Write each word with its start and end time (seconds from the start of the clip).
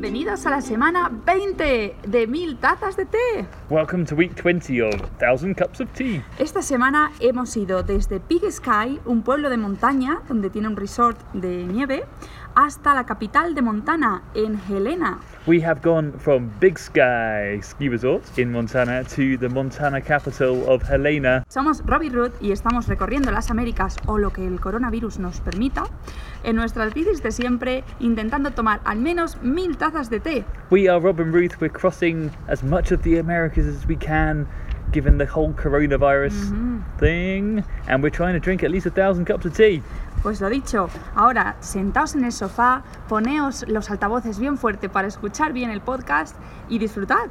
Bienvenidos 0.00 0.46
a 0.46 0.50
la 0.50 0.62
semana 0.62 1.12
20 1.26 1.96
de 2.08 2.26
Mil 2.26 2.56
Tazas 2.56 2.96
de 2.96 3.04
Té. 3.04 3.46
Welcome 3.68 4.06
to 4.06 4.14
week 4.14 4.34
20 4.34 4.80
of 4.80 4.94
1000 5.20 5.54
Cups 5.54 5.82
of 5.82 5.90
Tea. 5.92 6.24
Esta 6.38 6.62
semana 6.62 7.12
hemos 7.20 7.54
ido 7.54 7.82
desde 7.82 8.18
Big 8.26 8.50
Sky, 8.50 8.98
un 9.04 9.20
pueblo 9.20 9.50
de 9.50 9.58
montaña 9.58 10.22
donde 10.26 10.48
tiene 10.48 10.68
un 10.68 10.76
resort 10.76 11.20
de 11.34 11.66
nieve, 11.66 12.04
hasta 12.64 12.94
la 12.94 13.04
capital 13.04 13.54
de 13.54 13.62
Montana, 13.62 14.22
en 14.34 14.60
Helena. 14.68 15.18
We 15.46 15.64
have 15.64 15.80
gone 15.80 16.12
from 16.18 16.50
Big 16.60 16.78
Sky 16.78 17.58
Ski 17.62 17.88
Resort 17.88 18.22
in 18.38 18.52
Montana 18.52 19.02
to 19.04 19.38
the 19.38 19.48
Montana 19.48 20.02
capital 20.02 20.68
of 20.68 20.82
Helena. 20.82 21.42
Somos 21.48 21.82
Robbie 21.86 22.10
Root 22.10 22.34
y 22.42 22.52
estamos 22.52 22.86
recorriendo 22.86 23.30
las 23.30 23.50
Américas 23.50 23.96
o 24.06 24.18
lo 24.18 24.30
que 24.30 24.46
el 24.46 24.60
coronavirus 24.60 25.20
nos 25.20 25.40
permita 25.40 25.84
en 26.44 26.56
nuestras 26.56 26.92
bicis 26.92 27.22
de 27.22 27.32
siempre 27.32 27.82
intentando 27.98 28.50
tomar 28.50 28.82
al 28.84 28.98
menos 28.98 29.40
mil 29.42 29.78
tazas 29.78 30.10
de 30.10 30.20
té. 30.20 30.44
We 30.68 30.86
are 30.86 31.00
Rob 31.00 31.18
and 31.18 31.32
Ruth. 31.32 31.58
We're 31.60 31.72
crossing 31.72 32.30
as 32.48 32.62
much 32.62 32.92
of 32.92 33.02
the 33.02 33.18
Americas 33.18 33.66
as 33.66 33.86
we 33.86 33.96
can, 33.96 34.46
given 34.92 35.16
the 35.16 35.26
whole 35.26 35.54
coronavirus 35.54 36.34
mm-hmm. 36.52 36.98
thing, 36.98 37.64
and 37.88 38.02
we're 38.02 38.10
trying 38.10 38.34
to 38.34 38.40
drink 38.40 38.62
at 38.62 38.70
least 38.70 38.84
a 38.84 38.90
thousand 38.90 39.24
cups 39.24 39.46
of 39.46 39.56
tea. 39.56 39.82
Pues 40.22 40.40
lo 40.42 40.50
dicho, 40.50 40.88
ahora 41.14 41.56
sentaos 41.60 42.14
en 42.14 42.24
el 42.24 42.32
sofá, 42.32 42.82
poneos 43.08 43.64
los 43.68 43.90
altavoces 43.90 44.38
bien 44.38 44.58
fuerte 44.58 44.90
para 44.90 45.08
escuchar 45.08 45.54
bien 45.54 45.70
el 45.70 45.80
podcast 45.80 46.36
y 46.68 46.78
disfrutad. 46.78 47.28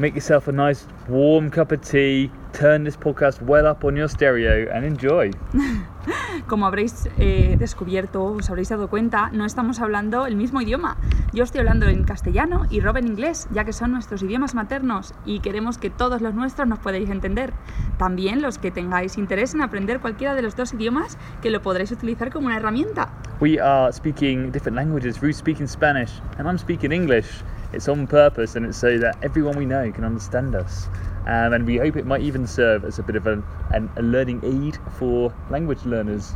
Make 0.00 0.14
yourself 0.14 0.48
a 0.48 0.52
nice 0.52 0.86
warm 1.10 1.50
cup 1.50 1.72
of 1.72 1.82
tea. 1.82 2.30
Turn 2.54 2.84
this 2.84 2.96
podcast 2.96 3.42
well 3.42 3.66
up 3.66 3.84
on 3.84 3.96
your 3.96 4.08
stereo 4.08 4.66
and 4.72 4.82
enjoy. 4.82 5.30
Como 6.46 6.64
habréis 6.64 7.06
eh, 7.18 7.56
descubierto, 7.58 8.24
os 8.24 8.48
habréis 8.48 8.70
dado 8.70 8.88
cuenta, 8.88 9.28
no 9.34 9.44
estamos 9.44 9.78
hablando 9.78 10.24
el 10.24 10.36
mismo 10.36 10.62
idioma. 10.62 10.96
Yo 11.34 11.44
estoy 11.44 11.58
hablando 11.60 11.86
en 11.86 12.04
castellano 12.04 12.62
y 12.70 12.80
Rob 12.80 12.96
en 12.96 13.08
inglés, 13.08 13.46
ya 13.52 13.66
que 13.66 13.74
son 13.74 13.92
nuestros 13.92 14.22
idiomas 14.22 14.54
maternos 14.54 15.12
y 15.26 15.40
queremos 15.40 15.76
que 15.76 15.90
todos 15.90 16.22
los 16.22 16.32
nuestros 16.32 16.66
nos 16.66 16.78
podáis 16.78 17.10
entender. 17.10 17.52
También 17.98 18.40
los 18.40 18.56
que 18.56 18.70
tengáis 18.70 19.18
interés 19.18 19.52
en 19.52 19.60
aprender 19.60 20.00
cualquiera 20.00 20.34
de 20.34 20.40
los 20.40 20.56
dos 20.56 20.72
idiomas, 20.72 21.18
que 21.42 21.50
lo 21.50 21.60
podréis 21.60 21.92
utilizar 21.92 22.32
como 22.32 22.46
una 22.46 22.56
herramienta. 22.56 23.10
We 23.40 23.60
are 23.60 23.92
speaking 23.92 24.50
different 24.50 24.76
languages. 24.76 25.20
Ruth's 25.20 25.40
speaking 25.40 25.68
Spanish 25.68 26.22
and 26.38 26.48
I'm 26.48 26.56
speaking 26.56 26.90
English. 26.90 27.44
It's 27.72 27.88
on 27.88 28.06
purpose 28.06 28.56
and 28.56 28.66
it's 28.66 28.78
so 28.78 28.98
that 28.98 29.18
everyone 29.22 29.56
we 29.56 29.64
know 29.64 29.90
can 29.92 30.04
understand 30.04 30.54
us. 30.54 30.88
Um, 31.26 31.52
and 31.52 31.66
we 31.66 31.76
hope 31.76 31.96
it 31.96 32.06
might 32.06 32.22
even 32.22 32.46
serve 32.46 32.84
as 32.84 32.98
a 32.98 33.02
bit 33.02 33.16
of 33.16 33.26
a, 33.26 33.42
an, 33.72 33.90
a 33.96 34.02
learning 34.02 34.40
aid 34.42 34.78
for 34.98 35.32
language 35.50 35.84
learners. 35.84 36.32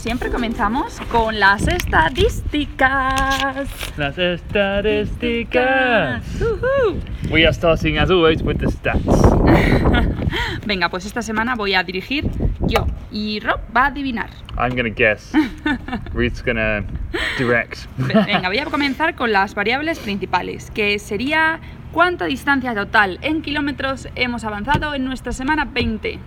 Siempre 0.00 0.30
comenzamos 0.30 0.98
con 1.12 1.38
las 1.38 1.68
estadísticas. 1.68 3.68
Las 3.98 4.16
estadísticas. 4.18 6.22
Ujú. 6.40 6.98
We 7.30 7.44
are 7.44 7.52
starting 7.52 7.98
as 7.98 8.10
always 8.10 8.42
with 8.42 8.56
the 8.58 8.70
stats. 8.70 9.04
Venga, 10.66 10.88
pues 10.88 11.04
esta 11.04 11.20
semana 11.22 11.54
voy 11.54 11.74
a 11.74 11.82
dirigir 11.82 12.30
yo 12.60 12.86
y 13.12 13.40
Rob 13.40 13.60
va 13.76 13.84
a 13.84 13.86
adivinar. 13.88 14.30
I'm 14.58 14.74
gonna 14.74 14.88
guess. 14.88 15.32
Ruth's 16.14 16.42
gonna 16.42 16.82
direct. 17.38 17.80
Ve- 17.98 18.14
Venga, 18.26 18.48
voy 18.48 18.58
a 18.58 18.64
comenzar 18.64 19.14
con 19.14 19.32
las 19.32 19.54
variables 19.54 19.98
principales, 19.98 20.70
que 20.70 20.98
sería 20.98 21.60
cuánta 21.92 22.24
distancia 22.24 22.74
total 22.74 23.18
en 23.22 23.42
kilómetros 23.42 24.08
hemos 24.14 24.44
avanzado 24.44 24.94
en 24.94 25.04
nuestra 25.04 25.32
semana 25.32 25.66
20. 25.66 26.18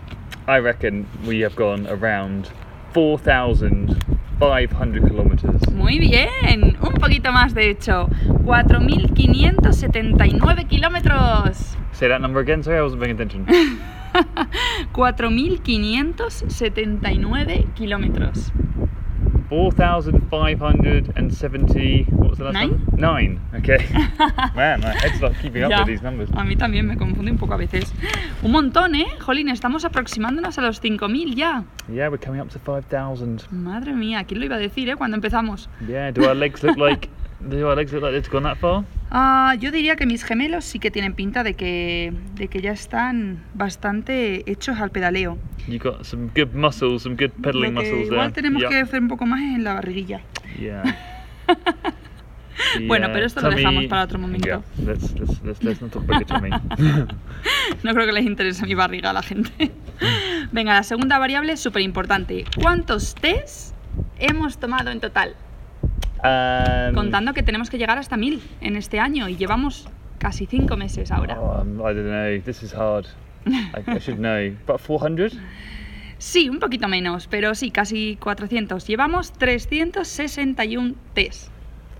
I 0.47 0.59
reckon 0.59 1.05
we 1.25 1.43
have 1.43 1.55
gone 1.55 1.87
around 1.89 2.47
4,500 2.93 5.07
kilometers. 5.07 5.71
Muy 5.71 5.99
bien, 5.99 6.77
un 6.81 6.93
poquito 6.93 7.31
más 7.31 7.53
de 7.53 7.69
hecho, 7.69 8.07
4.579 8.45 10.67
kilómetros. 10.67 11.77
Say 11.93 12.09
that 12.09 12.19
number 12.21 12.41
again. 12.41 12.63
Sorry, 12.63 12.77
I 12.77 12.81
wasn't 12.81 13.01
paying 13.01 13.15
attention. 13.15 13.45
4.579 14.93 17.73
kilómetros. 17.73 18.51
4,570. 19.49 22.03
What 22.11 22.29
was 22.29 22.37
the 22.37 22.43
last 22.45 22.53
Nine? 22.53 22.71
one? 22.71 22.85
Nine. 22.99 23.39
Okay. 23.55 23.85
Man, 24.55 24.81
my 24.81 24.91
head's 24.93 25.21
not 25.21 25.33
keeping 25.41 25.63
up 25.63 25.71
Ya, 25.71 25.79
with 25.79 25.87
these 25.87 26.01
numbers. 26.01 26.29
A 26.33 26.43
mí 26.43 26.55
también 26.55 26.87
me 26.87 26.97
confunde 26.97 27.31
un 27.31 27.37
poco 27.37 27.53
a 27.53 27.57
veces. 27.57 27.91
Un 28.41 28.51
montón, 28.51 28.95
¿eh? 28.95 29.07
Jolín, 29.19 29.49
estamos 29.49 29.85
aproximándonos 29.85 30.57
a 30.57 30.61
los 30.61 30.81
5.000 30.81 31.35
ya. 31.35 31.63
Yeah, 31.87 32.09
we're 32.09 32.17
coming 32.17 32.41
up 32.41 32.49
to 32.51 32.59
5,000. 32.59 33.47
Madre 33.51 33.93
mía, 33.93 34.23
¿quién 34.25 34.39
lo 34.39 34.45
iba 34.45 34.55
a 34.55 34.59
decir, 34.59 34.89
eh? 34.89 34.95
Cuando 34.95 35.15
empezamos. 35.15 35.69
Yeah, 35.87 36.11
do 36.11 36.25
our 36.27 36.35
legs 36.35 36.63
look 36.63 36.77
like. 36.89 37.09
Do 37.41 37.67
our 37.67 37.75
legs 37.75 37.91
look 37.91 38.03
like 38.03 38.13
it's 38.13 38.29
gone 38.29 38.43
that 38.43 38.57
far? 38.57 38.85
Ah, 39.15 39.55
yo 39.59 39.71
diría 39.71 39.95
que 39.95 40.07
mis 40.07 40.23
gemelos 40.23 40.65
sí 40.65 40.79
que 40.79 40.89
tienen 40.89 41.13
pinta 41.13 41.43
de 41.43 41.53
que, 41.53 42.11
de 42.33 42.47
que 42.47 42.61
ya 42.61 42.71
están 42.71 43.43
bastante 43.53 44.49
hechos 44.51 44.79
al 44.79 44.89
pedaleo. 44.89 45.37
You 45.67 45.77
got 45.77 46.03
some 46.03 46.31
good 46.35 46.53
muscles, 46.55 47.03
some 47.03 47.15
good 47.15 47.29
pedaling 47.41 47.75
Lo 47.75 47.81
que 47.81 47.87
muscles 47.91 48.07
igual 48.07 48.31
there. 48.33 48.41
tenemos 48.41 48.61
Yep. 48.63 48.71
que 48.71 48.77
hacer 48.79 49.01
un 49.01 49.07
poco 49.09 49.27
más 49.27 49.39
en 49.41 49.63
la 49.63 49.73
barriguilla. 49.75 50.21
Yeah. 50.59 50.83
Bueno, 52.87 53.07
pero 53.11 53.25
esto 53.25 53.41
lo 53.41 53.49
dejamos 53.49 53.85
para 53.85 54.03
otro 54.03 54.19
momento. 54.19 54.47
Yeah, 54.47 54.61
let's, 54.85 55.11
let's, 55.19 55.41
let's, 55.43 55.63
let's 55.63 55.81
not 55.81 55.91
talk 55.91 56.03
about 56.03 56.27
tummy. 56.27 56.49
No 57.83 57.93
creo 57.93 58.05
que 58.05 58.11
les 58.13 58.25
interese 58.25 58.63
mi 58.65 58.75
barriga 58.75 59.09
a 59.09 59.13
la 59.13 59.23
gente. 59.23 59.71
Venga, 60.51 60.73
la 60.73 60.83
segunda 60.83 61.17
variable 61.17 61.53
es 61.53 61.59
súper 61.59 61.81
importante. 61.81 62.45
¿Cuántos 62.61 63.15
test 63.15 63.73
hemos 64.19 64.59
tomado 64.59 64.91
en 64.91 64.99
total? 64.99 65.35
Um, 66.23 66.93
Contando 66.95 67.33
que 67.33 67.43
tenemos 67.43 67.69
que 67.69 67.77
llegar 67.77 67.97
hasta 67.97 68.15
1000 68.17 68.41
en 68.61 68.75
este 68.77 68.99
año 68.99 69.27
y 69.27 69.35
llevamos 69.35 69.87
casi 70.19 70.45
5 70.45 70.77
meses 70.77 71.11
ahora. 71.11 71.39
um, 71.39 71.79
I 71.81 71.93
don't 71.93 72.05
know. 72.07 72.41
This 72.43 72.63
is 72.63 72.73
hard. 72.73 73.05
I, 73.45 73.83
I 73.87 73.99
should 73.99 74.19
know. 74.19 74.55
About 74.65 74.79
400? 74.81 75.33
Sí, 76.17 76.47
un 76.47 76.59
poquito 76.59 76.87
menos, 76.87 77.27
pero 77.27 77.53
sí, 77.55 77.71
casi 77.71 78.15
400. 78.21 78.87
Llevamos 78.87 79.33
361 79.33 80.95
test. 81.13 81.49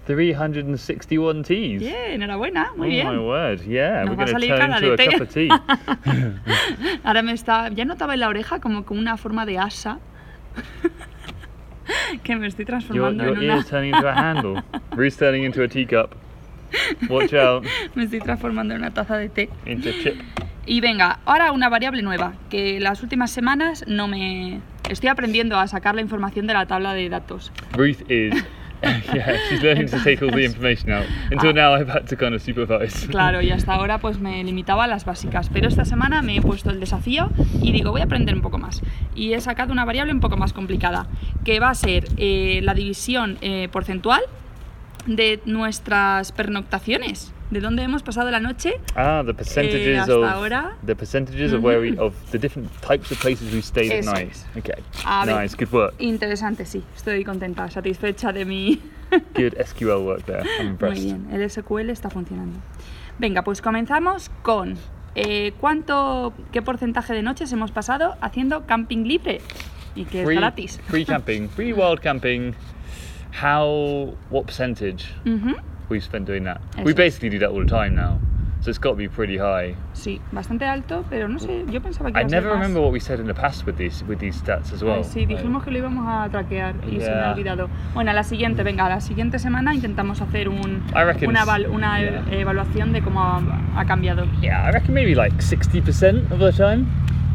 361 0.06 1.44
teas. 1.44 1.80
Bien, 1.82 2.12
enhorabuena, 2.14 2.72
muy 2.78 2.88
oh 2.88 2.92
bien. 2.92 3.08
my 3.10 3.18
word, 3.18 3.62
yeah, 3.62 4.04
Nos 4.04 4.18
we're 4.18 4.26
going 4.26 4.42
to 4.42 4.58
turn 4.58 4.82
de 4.82 4.94
a 4.94 4.96
té. 4.98 5.08
cup 5.12 5.22
of 5.22 5.30
tea. 5.34 5.50
Ahora 7.04 7.22
me 7.22 7.32
está. 7.34 7.70
Ya 7.70 7.86
notaba 7.86 8.14
en 8.14 8.20
la 8.22 8.28
oreja 8.30 8.60
como 8.60 8.86
con 8.86 8.98
una 8.98 9.16
forma 9.18 9.46
de 9.46 9.60
asa. 9.60 10.00
que 12.24 12.36
me 12.36 12.48
estoy 12.48 12.66
your 12.66 12.68
transformando 12.68 13.24
your 13.24 13.38
en 13.38 13.44
una. 13.44 13.54
ear's 13.56 13.68
turning 13.68 13.94
into 13.94 14.08
a 14.08 14.14
handle. 14.14 14.64
Ruth's 14.96 15.18
turning 15.18 15.44
into 15.44 15.64
a 15.64 15.68
teacup. 15.68 16.16
Watch 17.10 17.34
out. 17.34 17.66
me 17.96 18.04
estoy 18.04 18.20
transformando 18.20 18.74
en 18.74 18.82
una 18.82 18.94
taza 18.94 19.18
de 19.18 19.30
té. 19.30 19.50
Into 19.66 19.92
chip. 20.02 20.16
Y 20.66 20.80
venga, 20.80 21.20
ahora 21.26 21.52
una 21.52 21.68
variable 21.70 22.02
nueva, 22.02 22.34
que 22.50 22.80
las 22.80 23.04
últimas 23.04 23.32
semanas 23.32 23.84
no 23.88 24.08
me... 24.08 24.62
Estoy 24.90 25.10
aprendiendo 25.10 25.58
a 25.58 25.68
sacar 25.68 25.96
la 25.96 26.02
información 26.02 26.48
de 26.48 26.54
la 26.54 26.66
tabla 26.66 26.94
de 26.94 27.10
datos. 27.10 27.52
Ruth 27.74 28.10
is. 28.10 28.44
yeah, 29.14 29.38
she's 29.50 29.62
learning 29.62 29.88
to 29.88 30.04
take 30.04 30.22
all 30.22 30.32
the 30.32 30.44
information 30.44 30.92
out. 30.92 31.06
Until 31.32 31.54
now, 31.54 31.74
I've 31.74 31.88
had 31.88 32.08
to 32.08 32.16
kind 32.18 32.36
of 32.36 32.42
supervise. 32.42 33.08
Claro, 33.08 33.42
y 33.42 33.52
hasta 33.52 33.74
ahora 33.76 34.00
pues 34.00 34.20
me 34.20 34.44
limitaba 34.44 34.84
a 34.84 34.88
las 34.88 35.06
básicas, 35.06 35.50
pero 35.50 35.68
esta 35.68 35.86
semana 35.86 36.22
me 36.22 36.38
he 36.38 36.42
puesto 36.42 36.70
el 36.70 36.80
desafío 36.80 37.30
y 37.62 37.72
digo, 37.72 37.92
voy 37.92 38.02
a 38.02 38.06
aprender 38.06 38.36
un 38.36 38.42
poco 38.42 38.58
más. 38.58 38.82
Y 39.16 39.34
he 39.34 39.42
sacado 39.42 39.72
una 39.72 39.86
variable 39.86 40.14
un 40.14 40.20
poco 40.20 40.38
más 40.38 40.54
complicada, 40.54 41.08
que 41.46 41.60
va 41.60 41.70
a 41.70 41.76
ser 41.76 42.06
eh, 42.18 42.60
la 42.64 42.74
división 42.74 43.38
eh, 43.42 43.70
porcentual 43.72 44.22
de 45.06 45.42
nuestras 45.46 46.32
pernoctaciones, 46.32 47.34
de 47.54 47.62
dónde 47.62 47.84
hemos 47.84 48.04
pasado 48.04 48.30
la 48.32 48.40
noche. 48.40 48.74
Ah, 48.96 49.24
the 49.26 49.34
percentages 49.34 50.00
hasta 50.00 50.16
of 50.16 50.24
ahora. 50.26 50.76
the 50.86 50.96
percentages 50.96 51.54
of 51.54 51.64
where 51.64 51.80
we 51.80 51.98
of 51.98 52.14
the 52.32 52.38
different 52.40 52.70
types 52.82 53.12
of 53.12 53.20
places 53.22 53.52
we've 53.54 53.64
stayed 53.66 53.92
Eso 53.92 54.10
at 54.10 54.16
night. 54.18 54.32
es. 54.32 54.46
Okay, 54.58 54.84
A 55.06 55.26
ver. 55.26 55.36
nice, 55.42 55.56
good 55.56 55.72
work, 55.72 55.94
Interesante, 56.00 56.66
sí, 56.66 56.84
estoy 56.96 57.24
contenta, 57.24 57.70
satisfecha 57.70 58.32
de 58.34 58.46
mi... 58.46 58.82
good 59.36 59.54
SQL 59.64 60.04
work 60.06 60.26
there. 60.26 60.42
I'm 60.42 60.58
Muy 60.58 60.68
impressed. 60.72 61.04
bien, 61.06 61.28
el 61.32 61.50
SQL 61.50 61.90
está 61.90 62.10
funcionando. 62.10 62.58
Venga, 63.20 63.44
pues 63.44 63.62
comenzamos 63.62 64.32
con 64.42 64.76
eh, 65.16 65.54
cuánto, 65.60 66.34
qué 66.52 66.62
porcentaje 66.64 67.14
de 67.14 67.22
noches 67.22 67.52
hemos 67.54 67.72
pasado 67.72 68.16
haciendo 68.22 68.66
camping 68.66 69.04
libre 69.04 69.40
y 69.96 70.06
que 70.06 70.22
es 70.22 70.26
Free, 70.26 70.36
gratis. 70.38 70.80
free 70.88 71.06
camping, 71.06 71.48
free 71.48 71.72
wild 71.74 72.00
camping. 72.02 72.54
How? 73.42 74.16
What 74.30 74.46
percentage 74.46 75.06
Ujú, 75.26 75.56
we've 75.90 76.04
spent 76.04 76.28
doing 76.28 76.44
that? 76.46 76.60
Eso 76.76 76.84
We 76.84 76.94
basically 76.94 77.30
do 77.30 77.40
that 77.40 77.50
all 77.50 77.62
the 77.62 77.70
time 77.70 77.96
now, 77.96 78.18
so 78.62 78.70
it's 78.70 78.80
got 78.80 78.92
to 78.92 78.96
be 78.96 79.08
pretty 79.10 79.38
high. 79.38 79.76
Sí, 79.94 80.20
bastante 80.32 80.66
alto, 80.66 81.04
pero 81.10 81.28
no 81.28 81.38
sé, 81.40 81.66
yo 81.70 81.82
pensaba 81.82 82.12
que 82.12 82.20
I 82.20 82.22
iba 82.22 82.28
a 82.28 82.30
ser 82.30 82.42
never 82.42 82.50
más. 82.54 82.62
remember 82.62 82.82
what 82.82 82.92
we 82.94 83.00
said 83.00 83.20
in 83.20 83.28
the 83.28 83.34
past 83.34 83.66
with 83.66 83.76
these 83.78 84.04
with 84.08 84.20
these 84.20 84.38
stats 84.42 84.72
as 84.74 84.82
well. 84.82 84.98
Ay, 85.00 85.04
sí, 85.04 85.26
dijimos 85.26 85.64
que 85.64 85.72
lo 85.72 85.78
íbamos 85.80 86.06
a 86.08 86.30
traquear 86.30 86.76
y 86.88 87.00
se 87.00 87.08
me 87.10 87.16
ha 87.16 87.20
Yeah. 87.22 87.32
olvidado. 87.34 87.70
Bueno, 87.94 88.12
a 88.12 88.14
la 88.14 88.24
siguiente, 88.24 88.64
venga, 88.64 88.86
a 88.86 88.90
la 88.90 89.02
siguiente 89.02 89.40
semana 89.40 89.74
intentamos 89.76 90.22
hacer 90.22 90.50
un, 90.50 90.84
I 90.96 91.04
reckon 91.04 91.30
una, 91.30 91.42
s- 91.44 91.50
eval- 91.50 91.68
una 91.70 92.02
e- 92.02 92.10
yeah. 92.30 92.40
evaluación 92.40 92.94
de 92.94 93.02
cómo 93.02 93.22
ha, 93.22 93.42
ha 93.76 93.86
cambiado. 93.86 94.26
Yeah, 94.42 94.68
I 94.68 94.72
reckon 94.72 94.94
maybe 94.94 95.16
like 95.16 95.36
60% 95.42 96.32
of 96.32 96.40
the 96.40 96.52
time. 96.52 96.86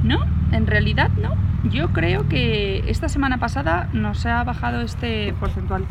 ¿No? 0.02 0.24
En 0.52 0.66
realidad 0.66 1.10
no. 1.20 1.34
Yo 1.70 1.88
creo 1.88 2.28
que 2.28 2.88
esta 2.88 3.08
semana 3.08 3.38
pasada 3.38 3.88
nos 3.92 4.24
ha 4.26 4.42
bajado 4.44 4.80
este 4.80 5.34
porcentual. 5.40 5.84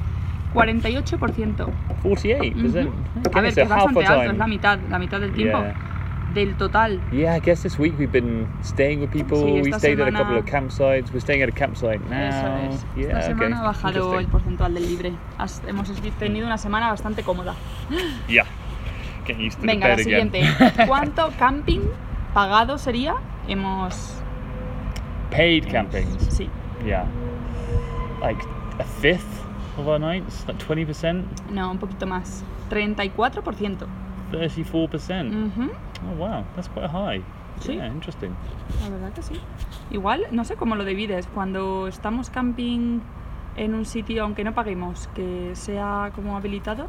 48%. 0.58 1.68
48%. 2.04 2.90
Ujú. 2.90 2.92
Goodness, 3.24 3.36
A 3.36 3.42
ver, 3.42 3.54
que 3.54 3.62
es 3.62 3.70
bastante 3.70 4.06
alto, 4.06 4.32
es 4.32 4.38
la 4.38 4.48
mitad, 4.48 4.80
la 4.90 5.00
mitad 5.00 5.20
del 5.20 5.34
tiempo 5.34 5.60
Yeah. 5.60 5.76
del 6.34 6.56
total. 6.56 7.00
Yeah, 7.12 7.36
I 7.38 7.40
guess 7.40 7.64
this 7.64 7.80
week 7.80 7.98
we've 7.98 8.12
been 8.12 8.48
staying 8.62 9.00
with 9.02 9.10
people. 9.12 9.38
Sí, 9.38 9.62
we 9.64 9.74
stayed 9.74 10.00
at 10.00 10.08
a 10.08 10.12
semana- 10.12 10.20
couple 10.20 10.38
of 10.40 10.46
campsites. 10.46 11.12
We're 11.12 11.22
staying 11.22 11.42
at 11.44 11.50
a 11.50 11.52
campsite 11.52 12.00
now. 12.10 12.18
Eso 12.18 12.48
es. 12.76 12.86
Yeah, 12.96 13.20
Esta 13.20 13.22
semana 13.32 13.56
okay. 13.58 13.60
ha 13.60 13.64
bajado 13.64 14.20
el 14.20 14.28
porcentual 14.28 14.74
del 14.74 14.88
libre. 14.88 15.14
Has- 15.38 15.62
hemos 15.68 15.90
tenido 16.20 16.46
una 16.46 16.58
semana 16.58 16.90
bastante 16.90 17.24
cómoda. 17.24 17.56
Yeah. 18.28 18.46
Used 19.30 19.60
to 19.60 19.66
Venga, 19.68 19.88
the 19.96 20.04
la 20.06 20.18
again. 20.18 20.32
siguiente. 20.32 20.42
¿Cuánto 20.88 21.30
camping 21.38 21.82
pagado 22.34 22.78
sería? 22.78 23.16
Hemos. 23.48 24.22
Paid 25.32 25.66
campings. 25.72 26.24
Sí. 26.30 26.50
Yeah. 26.86 27.06
Like 28.22 28.42
a 28.80 28.84
fifth 28.84 29.44
of 29.78 29.88
our 29.88 30.00
nights, 30.00 30.46
like 30.48 30.58
20%, 30.60 31.24
No, 31.52 31.72
un 31.72 31.78
poquito 31.80 32.06
más. 32.06 32.44
34%. 32.70 33.88
34%. 34.32 35.32
Ujú, 35.34 35.72
Oh, 36.06 36.16
wow, 36.20 36.44
that's 36.56 36.70
quite 36.70 36.88
high. 36.90 37.22
Sí. 37.60 37.74
Yeah, 37.76 37.88
interesting. 37.88 38.36
La 38.84 38.90
verdad 38.90 39.14
que 39.14 39.24
sí. 39.24 39.34
Igual, 39.90 40.28
no 40.32 40.44
sé 40.46 40.56
cómo 40.56 40.76
lo 40.76 40.86
divides. 40.86 41.26
Cuando 41.34 41.88
estamos 41.88 42.30
camping 42.30 43.00
en 43.56 43.74
un 43.74 43.86
sitio, 43.86 44.24
aunque 44.24 44.44
no 44.44 44.54
paguemos, 44.54 45.08
que 45.16 45.52
sea 45.56 46.12
como 46.14 46.38
habilitado 46.38 46.88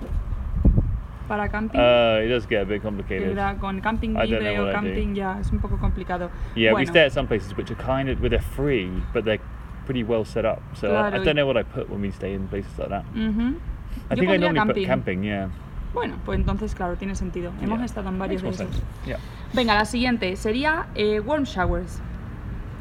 para 1.27 1.49
camping. 1.49 1.79
Uh, 1.79 2.21
it 2.25 2.29
does 2.29 2.47
get 2.47 2.61
a 2.63 2.65
bit 2.65 2.83
complicated. 2.83 3.31
era 3.33 3.57
con 3.59 3.81
camping 3.81 4.15
libre 4.15 4.61
o 4.61 4.73
camping 4.73 5.15
ya 5.15 5.39
es 5.41 5.51
un 5.53 5.59
poco 5.59 5.79
complicado. 5.79 6.31
Yeah, 6.55 6.73
we 6.73 6.81
Bueno, 6.85 6.91
stay 6.91 7.07
at 7.07 7.13
some 7.13 7.27
places 7.29 7.57
which 7.57 7.71
are 7.71 7.77
kind 7.77 8.09
of, 8.11 8.21
where 8.21 8.29
they're 8.31 8.41
free, 8.43 8.91
but 9.15 9.25
they're 9.25 9.41
pretty 9.89 10.05
well 10.05 10.23
set 10.25 10.45
up. 10.45 10.61
So 10.75 10.95
I, 10.95 11.09
don't 11.25 11.35
know 11.35 11.47
what 11.47 11.57
I 11.57 11.63
put 11.63 11.89
when 11.89 12.03
we 12.03 12.11
stay 12.11 12.35
in 12.35 12.47
places 12.49 12.79
like 12.79 12.91
that. 12.91 13.05
I 13.17 14.15
Yo 14.15 14.21
think 14.21 14.31
I 14.31 14.37
normally 14.37 14.55
camping. 14.59 14.75
put 14.75 14.87
camping, 14.87 15.25
yeah. 15.25 15.49
Bueno, 15.95 16.17
pues 16.27 16.39
entonces, 16.39 16.75
claro, 16.75 16.97
tiene 16.97 17.15
sentido. 17.15 17.51
Hemos 17.63 17.79
Yeah. 17.79 17.87
estado 17.87 18.09
en 18.11 18.19
varios 18.19 18.43
de 18.43 18.51
esos. 18.51 18.83
Yeah. 19.07 19.17
Venga, 19.55 19.75
la 19.75 19.87
siguiente 19.87 20.37
sería 20.37 20.87
eh, 20.95 21.21
warm 21.21 21.45
showers. 21.45 22.01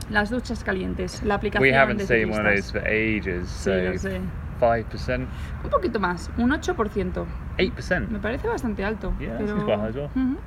Las 0.10 0.30
duchas 0.30 0.64
calientes. 0.66 1.24
La 1.24 1.36
aplicación 1.36 1.62
We 1.70 1.74
haven't 1.74 2.06
de 2.06 2.22
in 2.22 2.30
one 2.32 2.46
of 2.46 2.56
those 2.56 2.72
for 2.72 2.86
ages, 2.86 3.48
Sí, 3.50 3.64
so 3.64 3.76
lo 3.76 3.98
sé. 3.98 4.22
5%, 4.60 5.28
Un 5.64 5.70
poquito 5.70 6.00
más, 6.00 6.30
un 6.38 6.52
8%. 6.52 7.26
8%. 7.58 8.08
Me 8.10 8.20
parece 8.20 8.48
bastante 8.50 8.84
alto. 8.84 9.14
Yeah, 9.20 9.38
that 9.38 9.38
pero... 9.38 9.48
seems 9.48 9.64
quite 9.64 9.78
high 9.78 9.90
as 9.90 9.96
well. 9.96 10.10
Ujú. 10.16 10.38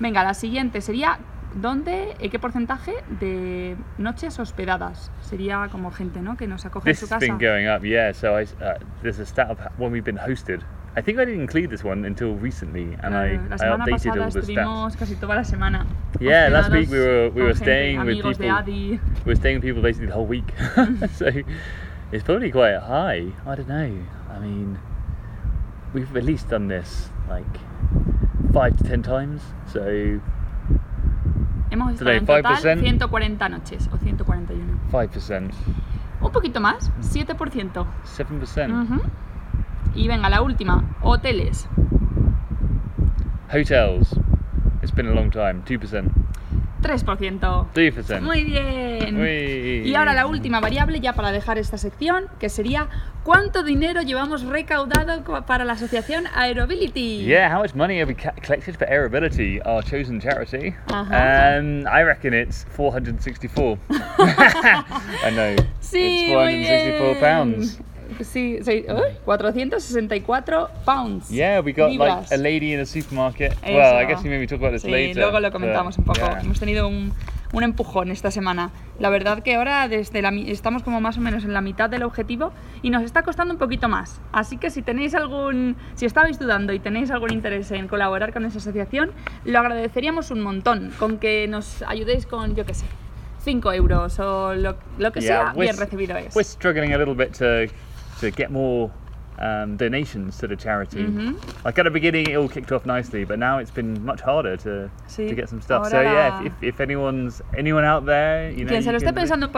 Venga, 0.00 0.24
la 0.24 0.34
siguiente 0.34 0.80
sería 0.80 1.18
¿dónde, 1.54 2.14
eh, 2.18 2.28
qué 2.30 2.38
porcentaje 2.38 2.92
de 3.20 3.76
noches 3.98 4.38
hospedadas? 4.38 5.10
Sería 5.20 5.68
como 5.70 5.90
gente, 5.90 6.20
¿no? 6.20 6.36
Que 6.36 6.46
nos 6.46 6.64
acoge 6.66 6.90
en 6.90 6.96
This 6.96 7.08
su 7.08 7.14
has 7.14 7.20
been 7.20 7.38
going 7.38 7.66
up, 7.68 7.84
yeah. 7.84 8.12
So 8.12 8.38
I, 8.38 8.44
uh, 8.44 8.78
there's 9.02 9.18
a 9.18 9.26
stat 9.26 9.50
of 9.50 9.58
when 9.78 9.92
we've 9.92 10.04
been 10.04 10.18
hosted. 10.18 10.60
I 10.96 11.02
think 11.02 11.18
I 11.18 11.24
didn't 11.24 11.40
include 11.40 11.70
this 11.70 11.82
one 11.82 12.04
until 12.06 12.36
recently, 12.36 12.96
and 13.02 13.16
I, 13.16 13.34
I 13.34 13.68
updated 13.68 13.90
pasada 13.90 14.24
all 14.24 14.30
the 14.30 14.42
stats. 14.42 14.96
casi 14.96 15.16
toda 15.16 15.34
la 15.34 15.42
semana. 15.42 15.86
Yeah, 16.20 16.48
last 16.50 16.70
week 16.70 16.88
we 16.88 16.98
were- 16.98 17.30
we 17.34 17.42
were 17.42 17.52
gente, 17.54 17.64
staying 17.64 18.04
with 18.04 18.38
people. 18.38 18.62
We 18.66 19.00
were 19.26 19.34
staying 19.34 19.56
with 19.56 19.64
people 19.64 19.82
basically 19.82 20.06
the 20.06 20.14
whole 20.14 20.26
week, 20.26 20.52
so 21.10 21.26
it's 22.12 22.22
probably 22.22 22.52
quite 22.52 22.78
high. 22.78 23.32
I 23.44 23.54
don't 23.56 23.66
know. 23.68 23.90
I 24.30 24.38
mean, 24.38 24.78
we've 25.92 26.16
at 26.16 26.22
least 26.22 26.48
done 26.50 26.68
this 26.68 27.10
like 27.28 27.58
five 28.52 28.76
to 28.76 28.84
ten 28.84 29.02
times. 29.02 29.42
So 29.66 30.20
Hemos 31.74 31.94
estado 31.94 32.12
en 32.12 32.24
total 32.24 32.54
5%. 32.56 32.80
140 32.82 33.48
noches 33.48 33.90
o 33.92 33.98
141. 33.98 34.78
five 34.92 35.08
percent, 35.08 35.52
Un 36.20 36.30
poquito 36.30 36.60
más, 36.60 36.92
7%. 37.00 37.84
seven 38.04 38.38
percent. 38.38 38.72
Ujú. 38.72 39.00
Y 39.96 40.06
venga, 40.06 40.30
la 40.30 40.40
última, 40.40 40.84
hoteles. 41.02 41.68
Hotels. 43.52 44.14
It's 44.82 44.92
been 44.94 45.08
a 45.08 45.14
long 45.14 45.30
time. 45.30 45.62
Two 45.64 45.80
percent. 45.80 46.12
3%. 46.84 47.66
Three 47.72 47.90
percent. 47.90 48.22
Muy 48.22 48.44
bien. 48.44 49.16
Uy. 49.20 49.82
Y 49.88 49.94
ahora 49.94 50.12
la 50.12 50.26
última 50.26 50.60
variable 50.60 51.00
ya 51.00 51.14
para 51.14 51.32
dejar 51.32 51.58
esta 51.58 51.78
sección, 51.78 52.26
que 52.38 52.48
sería 52.48 52.88
¿cuánto 53.22 53.62
dinero 53.62 54.02
llevamos 54.02 54.42
recaudado 54.42 55.24
para 55.46 55.64
la 55.64 55.72
asociación 55.72 56.26
Aerobility? 56.34 57.24
Yeah, 57.24 57.48
how 57.54 57.62
much 57.62 57.74
money 57.74 57.98
have 58.00 58.08
we 58.08 58.14
collected 58.14 58.76
for 58.76 58.86
Airability, 58.88 59.60
our 59.64 59.82
chosen 59.82 60.20
charity? 60.20 60.74
Uh-huh. 60.90 61.00
Um, 61.00 61.86
I 61.86 62.02
reckon 62.02 62.34
it's 62.34 62.64
464. 62.76 63.78
I 63.90 65.30
know. 65.30 65.56
Sí, 65.80 66.26
it's 66.26 66.34
muy 66.34 66.64
464 66.64 67.08
bien. 67.08 67.20
pounds. 67.20 67.78
Sí, 68.22 68.58
sí, 68.62 68.84
uy, 68.88 69.16
464 69.24 70.68
pounds. 70.84 71.28
Yeah, 71.30 71.60
we 71.60 71.72
got 71.72 71.90
Libras. 71.90 72.30
like 72.30 72.34
a 72.34 72.36
lady 72.36 72.72
in 72.72 72.80
a 72.80 72.86
supermarket. 72.86 73.54
Well, 73.62 73.96
I 73.96 74.02
Eso. 74.04 74.08
guess 74.08 74.22
we 74.24 74.30
maybe 74.30 74.46
talk 74.46 74.58
about 74.58 74.72
this 74.72 74.82
Sí, 74.82 74.90
later. 74.90 75.16
luego 75.22 75.40
lo 75.40 75.48
but, 75.48 75.52
comentamos 75.52 75.98
un 75.98 76.04
poco. 76.04 76.20
yeah. 76.20 76.40
Hemos 76.40 76.58
tenido 76.60 76.88
un, 76.88 77.12
un 77.52 77.62
empujón 77.62 78.10
esta 78.10 78.30
semana. 78.30 78.70
La 78.98 79.10
verdad 79.10 79.42
que 79.42 79.54
ahora 79.56 79.88
desde 79.88 80.22
la, 80.22 80.30
estamos 80.46 80.82
como 80.82 81.00
más 81.00 81.18
o 81.18 81.20
menos 81.20 81.44
en 81.44 81.52
la 81.52 81.60
mitad 81.60 81.90
del 81.90 82.02
objetivo 82.04 82.52
y 82.82 82.90
nos 82.90 83.02
está 83.02 83.22
costando 83.22 83.52
un 83.54 83.58
poquito 83.58 83.88
más. 83.88 84.20
Así 84.32 84.56
que 84.56 84.70
si 84.70 84.82
tenéis 84.82 85.14
algún, 85.14 85.76
si 85.94 86.06
estabais 86.06 86.38
dudando 86.38 86.72
y 86.72 86.78
tenéis 86.78 87.10
algún 87.10 87.32
interés 87.32 87.70
en 87.72 87.88
colaborar 87.88 88.32
con 88.32 88.44
esa 88.44 88.58
asociación, 88.58 89.10
lo 89.44 89.58
agradeceríamos 89.58 90.30
un 90.30 90.40
montón. 90.40 90.92
Con 90.98 91.18
que 91.18 91.46
nos 91.48 91.82
ayudéis 91.82 92.26
con, 92.26 92.54
yo 92.54 92.64
qué 92.66 92.74
sé, 92.74 92.84
5 93.44 93.72
euros 93.72 94.18
o 94.20 94.54
lo, 94.54 94.76
lo 94.98 95.12
que 95.12 95.20
sea, 95.20 95.52
we're 95.54 95.70
bien 95.72 95.76
recibido 95.76 96.16
es. 96.16 96.34
We're 96.34 96.44
struggling 96.48 96.92
a 96.94 96.98
little 96.98 97.14
bit 97.14 97.32
to 97.38 97.66
to 98.20 98.30
get 98.30 98.50
more 98.50 98.90
um, 99.38 99.76
donations 99.76 100.38
to 100.38 100.46
the 100.46 100.54
charity. 100.56 101.02
Mhm. 101.04 101.34
Like 101.64 101.76
at 101.78 101.84
the 101.84 101.90
beginning, 101.90 102.28
it 102.30 102.36
all 102.36 102.48
kicked 102.48 102.70
off 102.70 102.86
nicely, 102.86 103.24
but 103.24 103.38
now 103.38 103.58
it's 103.58 103.72
been 103.72 104.04
much 104.04 104.20
harder 104.20 104.56
to 104.58 104.88
Sí, 105.08 105.28
to 105.28 105.34
get 105.34 105.48
some 105.48 105.60
stuff. 105.60 105.82
ahora 105.86 105.90
So 105.90 106.00
yeah, 106.02 106.40
if, 106.40 106.46
if, 106.46 106.74
if 106.74 106.80
anyone's 106.80 107.42
anyone 107.56 107.84
out 107.84 108.04
there, 108.06 108.50
you 108.52 108.64
know, 108.64 108.72
you 108.72 108.82
can- 108.82 108.94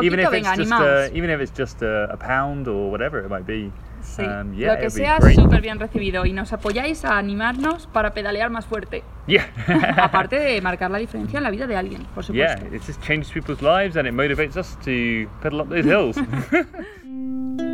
even 0.02 0.18
if 0.18 0.32
it's 0.32 0.48
venga, 0.48 0.56
just 0.56 0.72
a, 0.72 1.10
even 1.14 1.28
if 1.30 1.40
it's 1.40 1.52
just 1.52 1.82
a, 1.82 2.08
a 2.10 2.16
pound 2.16 2.68
or 2.68 2.90
whatever 2.90 3.18
it 3.22 3.28
might 3.28 3.46
be. 3.46 3.70
Sí, 4.02 4.22
um, 4.22 4.54
yeah, 4.54 4.74
lo 4.74 4.80
que 4.80 4.88
sea 4.88 5.18
súper 5.20 5.60
bien 5.60 5.78
recibido 5.80 6.24
y 6.24 6.32
nos 6.32 6.52
apoyáis 6.52 7.04
a 7.04 7.18
animarnos 7.18 7.86
para 7.88 8.14
pedalear 8.14 8.50
más 8.50 8.64
fuerte. 8.64 9.02
Yeah. 9.26 9.44
Aparte 9.98 10.38
de 10.38 10.60
marcar 10.62 10.90
la 10.90 10.98
diferencia 10.98 11.38
en 11.38 11.42
la 11.42 11.50
vida 11.50 11.66
de 11.66 11.76
alguien, 11.76 12.06
por 12.14 12.24
yeah, 12.32 12.56
supuesto. 12.56 12.76
it 12.76 12.82
just 12.86 13.02
changes 13.02 13.30
people's 13.32 13.60
lives 13.62 13.96
and 13.96 14.06
it 14.06 14.14
motivates 14.14 14.56
us 14.56 14.76
to 14.84 15.28
pedal 15.42 15.60
up 15.60 15.68
those 15.68 15.84
hills. 15.84 16.16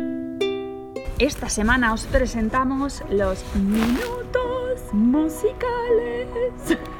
Esta 1.23 1.47
semana 1.47 1.93
os 1.93 2.05
presentamos 2.05 3.01
los 3.09 3.45
minutos 3.55 4.81
musicales. 4.91 6.27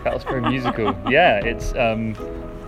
that 0.06 0.14
was 0.14 0.24
very 0.24 0.40
musical. 0.40 0.96
Yeah, 1.10 1.44
it's 1.44 1.74
um, 1.76 2.16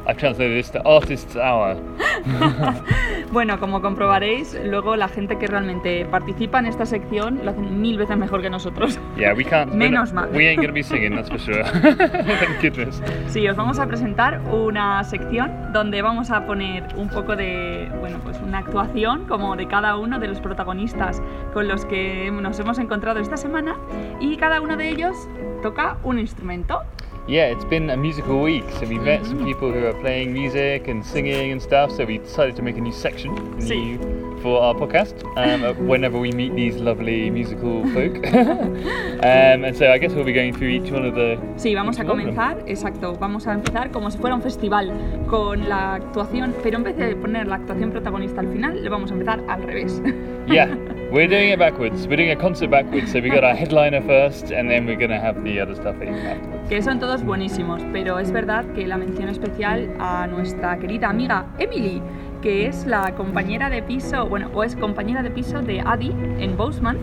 I've 0.08 0.18
translated 0.18 0.58
this 0.58 0.72
to 0.72 0.82
artist's 0.86 1.36
hour. 1.36 1.78
Bueno, 3.32 3.60
como 3.60 3.82
comprobaréis, 3.82 4.58
luego 4.64 4.96
la 4.96 5.10
gente 5.10 5.38
que 5.38 5.48
realmente 5.48 6.06
participa 6.06 6.60
en 6.60 6.68
esta 6.68 6.86
sección 6.86 7.42
lo 7.44 7.52
hacen 7.52 7.82
mil 7.82 7.98
veces 7.98 8.16
mejor 8.18 8.42
que 8.42 8.50
nosotros. 8.50 8.98
Yeah, 9.18 9.34
we 9.34 9.44
can't. 9.44 9.74
Menos 9.74 10.14
mal. 10.14 10.30
We 10.32 10.48
ain't 10.48 10.62
gonna 10.62 10.72
be 10.72 10.84
singing, 10.84 11.16
that's 11.16 11.30
for 11.30 11.40
sure. 11.40 11.64
Thank 11.82 12.62
goodness. 12.62 13.02
Sí, 13.28 13.46
os 13.48 13.58
vamos 13.58 13.80
a 13.80 13.88
presentar 13.88 14.40
una 14.52 15.04
sección 15.04 15.74
donde 15.74 16.02
vamos 16.02 16.32
a 16.32 16.46
poner 16.46 16.88
un 16.96 17.10
poco 17.10 17.36
de, 17.36 17.92
bueno, 18.00 18.20
pues 18.24 18.40
una 18.40 18.60
actuación 18.60 19.26
como 19.26 19.56
de 19.58 19.68
cada 19.68 19.98
uno 19.98 20.20
de 20.20 20.28
los 20.28 20.40
protagonistas 20.40 21.22
con 21.54 21.68
los 21.68 21.86
que 21.86 22.32
nos 22.32 22.58
hemos 22.60 22.80
encontrado 22.80 23.20
esta 23.20 23.36
semana 23.38 23.76
y 24.22 24.38
cada 24.38 24.62
uno 24.62 24.78
de 24.78 24.90
ellos 24.90 25.16
toca 25.62 25.98
un 26.04 26.20
instrumento. 26.20 26.84
Yeah, 27.28 27.46
it's 27.48 27.66
been 27.66 27.90
a 27.90 27.98
musical 27.98 28.40
week, 28.40 28.66
so 28.80 28.86
we 28.86 29.00
met 29.00 29.26
some 29.26 29.44
people 29.44 29.72
who 29.72 29.84
are 29.88 29.96
playing 30.00 30.32
music 30.32 30.88
and 30.88 31.04
singing 31.04 31.52
and 31.52 31.60
stuff. 31.60 31.90
So 31.92 32.06
we 32.06 32.20
decided 32.20 32.56
to 32.58 32.62
make 32.62 32.78
a 32.78 32.82
new 32.82 32.92
section 32.92 33.36
Sí. 33.60 33.98
new 33.98 34.40
for 34.44 34.62
our 34.62 34.76
podcast. 34.76 35.16
Um, 35.36 35.64
uh, 35.64 35.74
whenever 35.92 36.20
we 36.20 36.32
meet 36.32 36.54
these 36.56 36.76
lovely 36.76 37.32
musical 37.32 37.82
folk, 37.96 38.16
um, 38.34 39.64
and 39.66 39.76
so 39.76 39.92
I 39.92 39.98
guess 39.98 40.14
we'll 40.14 40.24
be 40.24 40.34
going 40.34 40.54
through 40.54 40.70
each 40.70 40.92
one 40.92 41.04
of 41.04 41.16
the. 41.16 41.38
Sí, 41.58 41.74
vamos 41.74 42.00
a 42.00 42.04
comenzar, 42.06 42.62
exacto, 42.68 43.16
vamos 43.20 43.48
a 43.48 43.54
empezar 43.54 43.90
como 43.92 44.12
si 44.12 44.20
fuera 44.20 44.36
un 44.36 44.44
festival 44.44 44.94
con 45.28 45.68
la 45.68 45.96
actuación, 45.96 46.54
pero 46.62 46.78
en 46.78 46.84
vez 46.84 46.96
de 46.96 47.16
poner 47.16 47.48
la 47.48 47.56
actuación 47.56 47.90
protagonista 47.90 48.42
al 48.42 48.50
final, 48.52 48.84
le 48.84 48.90
vamos 48.90 49.10
a 49.10 49.14
empezar 49.16 49.40
al 49.50 49.64
revés 49.64 50.00
yeah, 50.48 50.74
we're 51.12 51.28
doing 51.28 51.50
it 51.50 51.60
backwards. 51.60 52.08
We're 52.08 52.18
doing 52.18 52.32
a 52.32 52.36
concert 52.36 52.70
backwards. 52.70 53.12
So 53.12 53.20
we 53.20 53.30
got 53.30 53.44
our 53.44 53.56
headliner 53.56 54.02
first, 54.02 54.52
and 54.52 54.70
then 54.70 54.86
we're 54.86 54.98
gonna 54.98 55.20
have 55.20 55.44
the 55.44 55.60
other 55.60 55.76
stuff 55.76 55.96
afterwards. 55.96 56.70
Que 56.70 56.82
son 56.82 57.00
todos 57.00 57.24
buenísimos, 57.24 57.82
pero 57.92 58.20
es 58.20 58.32
verdad 58.32 58.66
que 58.74 58.88
la 58.88 58.98
mención 58.98 59.30
especial 59.30 59.96
a 60.00 60.28
nuestra 60.28 60.78
querida 60.80 61.10
amiga 61.10 61.46
Emily, 61.60 62.02
que 62.42 62.68
es 62.68 62.86
la 62.86 63.16
compañera 63.16 63.70
de 63.70 63.82
piso, 63.82 64.28
bueno, 64.28 64.50
o 64.54 64.64
es 64.64 64.76
compañera 64.76 65.24
de 65.24 65.32
piso 65.32 65.62
de 65.62 65.82
Adi 65.82 66.12
en 66.40 66.58
Bozeman, 66.58 66.98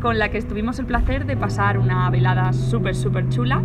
con 0.00 0.18
la 0.18 0.30
que 0.30 0.38
estuvimos 0.38 0.78
el 0.78 0.86
placer 0.86 1.26
de 1.26 1.36
pasar 1.36 1.78
una 1.78 2.10
velada 2.10 2.52
súper 2.52 2.94
súper 2.94 3.28
chula 3.28 3.62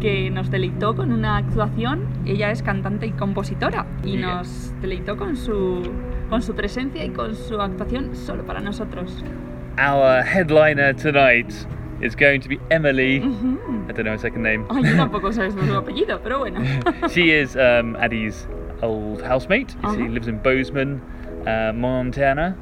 que 0.00 0.30
nos 0.30 0.50
deleitó 0.50 0.94
con 0.94 1.12
una 1.12 1.36
actuación. 1.36 2.06
Ella 2.26 2.50
es 2.50 2.62
cantante 2.62 3.06
y 3.06 3.12
compositora 3.12 3.86
y 4.04 4.16
nos 4.16 4.74
deleitó 4.80 5.16
con 5.16 5.36
su 5.36 5.82
con 6.28 6.42
su 6.42 6.54
presencia 6.54 7.04
y 7.04 7.10
con 7.10 7.34
su 7.34 7.60
actuación 7.60 8.14
solo 8.14 8.44
para 8.44 8.60
nosotros. 8.60 9.22
Our 9.78 10.22
headliner 10.22 10.94
tonight 10.94 11.52
is 12.00 12.14
going 12.14 12.40
to 12.40 12.48
be 12.48 12.58
Emily. 12.70 13.18
I 13.18 13.92
don't 13.92 14.04
know 14.04 14.12
her 14.12 14.18
second 14.18 14.42
name. 14.42 14.66
Ay, 14.70 14.82
yo 14.82 14.96
tampoco 14.96 15.32
sé 15.32 15.50
su 15.50 15.74
apellido, 15.74 16.20
pero 16.22 16.38
bueno. 16.38 16.60
She 17.10 17.32
is 17.32 17.56
um, 17.56 17.96
Addie's 17.96 18.46
old 18.82 19.22
housemate. 19.22 19.74
Uh. 19.82 19.94
She 19.94 20.08
lives 20.08 20.28
in 20.28 20.38
Bozeman, 20.38 21.00
uh, 21.46 21.72
Montana. 21.74 22.56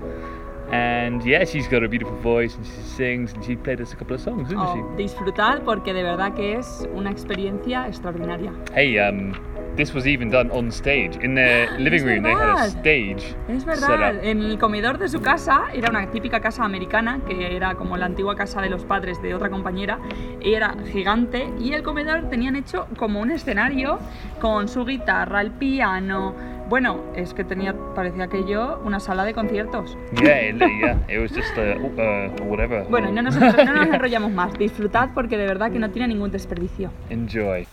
And 0.71 1.23
yeah, 1.25 1.45
she's 1.45 1.69
got 1.69 1.85
a 1.85 1.89
beautiful 1.89 2.17
voice 2.17 2.57
and 2.57 2.67
she 2.67 2.83
sings 2.97 3.33
and 3.33 3.45
she 3.45 3.55
played 3.55 3.81
us 3.81 3.93
a 3.93 3.97
couple 3.97 4.15
of 4.17 4.21
songs, 4.21 4.49
didn't 4.49 4.65
oh, 4.65 4.97
she? 4.97 5.05
Disfrutar 5.05 5.63
porque 5.63 5.93
de 5.93 6.03
verdad 6.03 6.35
que 6.35 6.57
es 6.57 6.89
una 6.93 7.11
experiencia 7.11 7.87
extraordinaria. 7.87 8.53
Hey, 8.73 8.99
um, 8.99 9.35
this 9.77 9.93
was 9.93 10.07
even 10.07 10.31
done 10.31 10.51
on 10.51 10.71
stage. 10.71 11.17
In 11.23 11.35
their 11.35 11.69
ah, 11.71 11.77
living 11.79 12.05
room, 12.05 12.23
they 12.23 12.33
had 12.33 12.67
a 12.67 12.71
stage. 12.71 13.35
Es 13.49 13.65
verdad. 13.65 14.25
En 14.25 14.43
el 14.43 14.59
comedor 14.59 14.99
de 14.99 15.09
su 15.09 15.21
casa, 15.21 15.65
era 15.73 15.91
una 15.91 16.11
típica 16.11 16.41
casa 16.41 16.65
americana, 16.65 17.21
que 17.27 17.55
era 17.55 17.75
como 17.75 17.97
la 17.97 18.07
antigua 18.07 18.37
casa 18.37 18.61
de 18.61 18.71
los 18.71 18.85
padres 18.85 19.21
de 19.23 19.35
otra 19.35 19.51
compañera, 19.51 19.99
y 20.41 20.55
era 20.55 20.75
gigante. 20.93 21.49
Y 21.61 21.73
el 21.73 21.83
comedor 21.83 22.29
tenían 22.29 22.57
hecho 22.57 22.87
como 22.97 23.21
un 23.21 23.31
escenario 23.31 23.99
con 24.41 24.69
su 24.69 24.85
guitarra, 24.85 25.41
el 25.41 25.51
piano. 25.51 26.35
Bueno, 26.69 27.03
es 27.15 27.35
que 27.35 27.45
tenía, 27.45 27.75
parecía 27.95 28.29
que 28.29 28.45
yo, 28.49 28.81
una 28.85 28.99
sala 28.99 29.25
de 29.25 29.35
conciertos. 29.35 29.99
Yeah, 30.23 30.51
yeah, 30.53 30.99
it 31.09 31.21
was 31.21 31.31
just 31.31 31.57
a, 31.59 31.77
uh, 31.77 32.41
uh 32.41 32.45
whatever. 32.45 32.85
Bueno, 32.89 33.13
no 33.13 33.21
nos, 33.21 33.37
no 33.39 33.75
nos 33.75 33.87
enrollamos 33.87 34.33
más. 34.33 34.57
Disfrutad 34.59 35.11
porque 35.15 35.37
de 35.37 35.47
verdad 35.47 35.71
que 35.71 35.79
no 35.79 35.91
tiene 35.91 36.09
ningún 36.09 36.31
desperdicio. 36.31 36.91
Enjoy. 37.11 37.67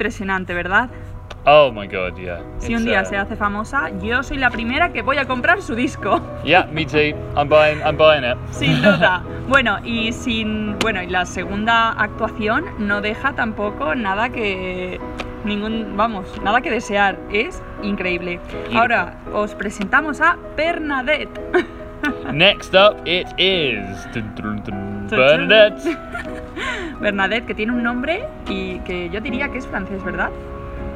Impresionante, 0.00 0.54
¿verdad? 0.54 0.88
Oh 1.44 1.70
my 1.70 1.86
god, 1.86 2.16
yeah. 2.16 2.40
Si 2.56 2.74
un 2.74 2.86
día 2.86 3.02
uh, 3.02 3.04
se 3.04 3.18
hace 3.18 3.36
famosa, 3.36 3.90
yo 4.00 4.22
soy 4.22 4.38
la 4.38 4.48
primera 4.48 4.94
que 4.94 5.02
voy 5.02 5.18
a 5.18 5.26
comprar 5.26 5.60
su 5.60 5.74
disco. 5.74 6.22
Yeah, 6.42 6.64
me 6.72 6.86
too. 6.86 7.14
I'm 7.36 7.50
buying. 7.50 7.82
I'm 7.84 7.98
buying 7.98 8.24
it. 8.24 8.38
Sin 8.50 8.80
duda. 8.80 9.22
Bueno, 9.48 9.78
y 9.84 10.10
sin. 10.14 10.78
Bueno, 10.78 11.02
y 11.02 11.08
la 11.08 11.26
segunda 11.26 11.90
actuación 11.90 12.64
no 12.78 13.02
deja 13.02 13.34
tampoco 13.34 13.94
nada 13.94 14.30
que. 14.30 14.98
Ningún. 15.44 15.98
Vamos, 15.98 16.40
nada 16.42 16.62
que 16.62 16.70
desear. 16.70 17.18
Es 17.30 17.62
increíble. 17.82 18.40
Ahora 18.74 19.18
os 19.34 19.54
presentamos 19.54 20.22
a 20.22 20.38
Bernadette. 20.56 21.38
Next 22.32 22.74
up, 22.74 22.96
it 23.04 23.26
is 23.36 23.84
Bernadette. 25.10 25.76
Bernadette, 27.00 27.46
que 27.46 27.54
tiene 27.54 27.72
un 27.72 27.82
nombre 27.82 28.24
y 28.48 28.78
que 28.80 29.08
yo 29.10 29.20
diría 29.20 29.48
que 29.50 29.58
es 29.58 29.66
francés, 29.66 30.02
¿verdad? 30.04 30.30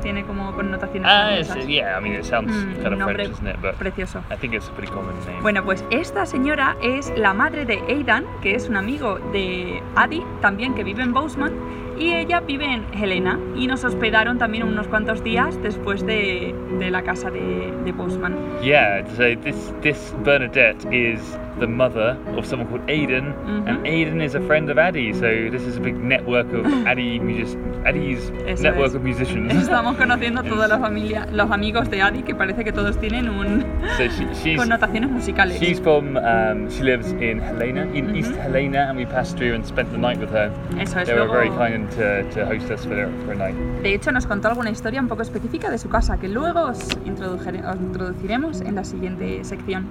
Tiene 0.03 0.25
como 0.25 0.53
connotaciones 0.55 1.11
Ah, 1.11 1.31
francesas. 1.33 1.67
yeah. 1.67 1.99
I 1.99 2.03
mean, 2.03 2.15
it 2.15 2.25
sounds 2.25 2.53
Mm, 2.53 2.75
kind 2.75 2.87
of 2.89 2.99
nombre 2.99 3.15
French, 3.15 3.33
isn't 3.33 3.49
it? 3.49 3.57
But 3.63 3.77
precioso. 3.77 4.21
I 4.31 4.37
think 4.37 4.53
it's 4.55 4.69
a 4.69 4.73
pretty 4.73 4.93
common 4.93 5.15
name. 5.27 5.41
Bueno, 5.41 5.65
pues 5.65 5.83
esta 5.91 6.27
señora 6.27 6.77
es 6.83 7.11
la 7.17 7.33
madre 7.33 7.65
de 7.65 7.81
Aidan, 7.89 8.27
que 8.43 8.55
es 8.55 8.69
un 8.69 8.77
amigo 8.77 9.19
de 9.33 9.83
Adi, 9.97 10.23
también 10.43 10.75
que 10.75 10.85
vive 10.85 11.03
en 11.03 11.15
Bozeman, 11.15 11.53
y 11.99 12.13
ella 12.15 12.41
vive 12.41 12.67
en 12.67 12.85
Helena. 12.95 13.39
Y 13.57 13.67
nos 13.67 13.85
hospedaron 13.85 14.39
también 14.39 14.65
unos 14.65 14.87
cuantos 14.89 15.23
días 15.23 15.61
después 15.63 16.05
de, 16.07 16.55
de 16.79 16.91
la 16.91 17.03
casa 17.03 17.31
de, 17.31 17.73
de 17.85 17.93
Bozeman. 17.93 18.35
Yeah, 18.63 19.05
so 19.17 19.35
this 19.43 19.73
this 19.83 20.15
Bernadette 20.25 20.85
is 20.93 21.21
the 21.61 21.67
mother 21.67 22.17
of 22.37 22.45
someone 22.47 22.69
called 22.69 22.83
Aidan, 22.91 23.33
and 23.67 23.79
Mhm. 23.79 23.87
Aidan 23.87 24.21
is 24.21 24.35
a 24.35 24.41
friend 24.41 24.69
of 24.71 24.79
Addie. 24.79 25.13
So 25.15 25.27
this 25.51 25.63
is 25.63 25.77
a 25.77 25.81
big 25.81 25.95
network 25.97 26.53
of 26.53 26.67
Addie 26.87 27.21
music, 27.21 27.59
Addie's 27.85 28.33
Eso 28.47 28.63
network 28.65 28.89
es. 28.89 28.95
of 28.97 29.03
musicians. 29.03 29.53
Estamos 29.63 29.97
conociendo 29.97 30.43
toda 30.49 30.67
la 30.67 30.79
familia, 30.79 31.27
los 31.33 31.51
amigos 31.51 31.89
de 31.91 32.03
Adi, 32.03 32.23
que 32.23 32.35
parece 32.35 32.65
que 32.65 32.73
todos 32.73 32.99
tienen 32.99 33.29
un 33.29 33.63
so 33.97 34.05
she, 34.43 34.57
connotaciones 34.57 35.11
musicales. 35.11 35.59
she's 35.61 35.79
from 35.81 36.17
um, 36.17 36.69
she 36.71 36.83
lives 36.83 37.13
in 37.21 37.39
Helena, 37.41 37.83
in 37.95 38.17
East 38.17 38.33
Mhm. 38.33 38.41
Helena, 38.43 38.89
and 38.89 38.97
we 38.99 39.07
passed 39.07 39.37
through 39.39 39.55
and 39.55 39.65
spent 39.65 39.91
the 39.93 39.99
night 39.99 40.19
with 40.19 40.31
her. 40.33 40.51
Eso 40.81 40.99
es. 41.01 41.07
They 41.07 41.15
were 41.15 41.29
very 41.31 41.51
kind 41.51 41.84
to, 41.91 42.23
to 42.31 42.47
host 42.47 42.71
us 42.71 42.85
for, 42.85 43.11
for 43.25 43.33
a 43.33 43.37
night. 43.37 43.55
De 43.83 43.95
hecho, 43.95 44.13
nos 44.13 44.27
contó 44.27 44.49
alguna 44.49 44.71
historia 44.71 45.01
un 45.01 45.09
poco 45.09 45.23
específica 45.23 45.71
de 45.71 45.79
su 45.79 45.89
casa 45.89 46.19
que 46.19 46.29
luego 46.29 46.63
os, 46.63 46.89
introduciremos 47.05 48.61
en 48.61 48.75
la 48.75 48.85
siguiente 48.85 49.45
sección. 49.45 49.87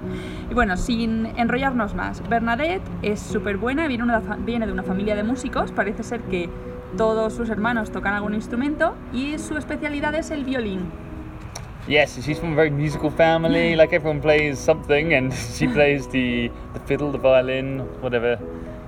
Y 0.50 0.54
bueno, 0.54 0.76
sin 0.76 1.26
enrollarnos 1.36 1.94
más, 1.94 2.26
Bernadette 2.28 2.82
es 3.02 3.20
súper 3.20 3.56
buena, 3.56 3.86
viene, 3.88 4.66
de 4.66 4.72
una 4.72 4.82
familia 4.82 5.14
de 5.14 5.22
músicos, 5.22 5.72
parece 5.72 6.02
ser 6.02 6.20
que 6.22 6.48
todos 6.96 7.34
sus 7.34 7.50
hermanos 7.50 7.90
tocan 7.90 8.14
algún 8.14 8.34
instrumento 8.34 8.94
y 9.12 9.38
su 9.38 9.56
especialidad 9.56 10.14
es 10.14 10.30
el 10.30 10.44
violín. 10.44 10.90
Yes, 11.86 12.18
she's 12.24 12.38
from 12.38 12.52
a 12.52 12.56
very 12.56 12.70
musical 12.70 13.10
family. 13.10 13.76
Like 13.76 13.94
everyone 13.94 14.22
plays 14.22 14.58
something, 14.58 15.12
and 15.12 15.34
she 15.54 15.68
plays 15.68 16.08
the 16.08 16.50
the 16.72 16.80
fiddle, 16.86 17.12
the 17.12 17.18
violin, 17.18 17.80
whatever 18.00 18.38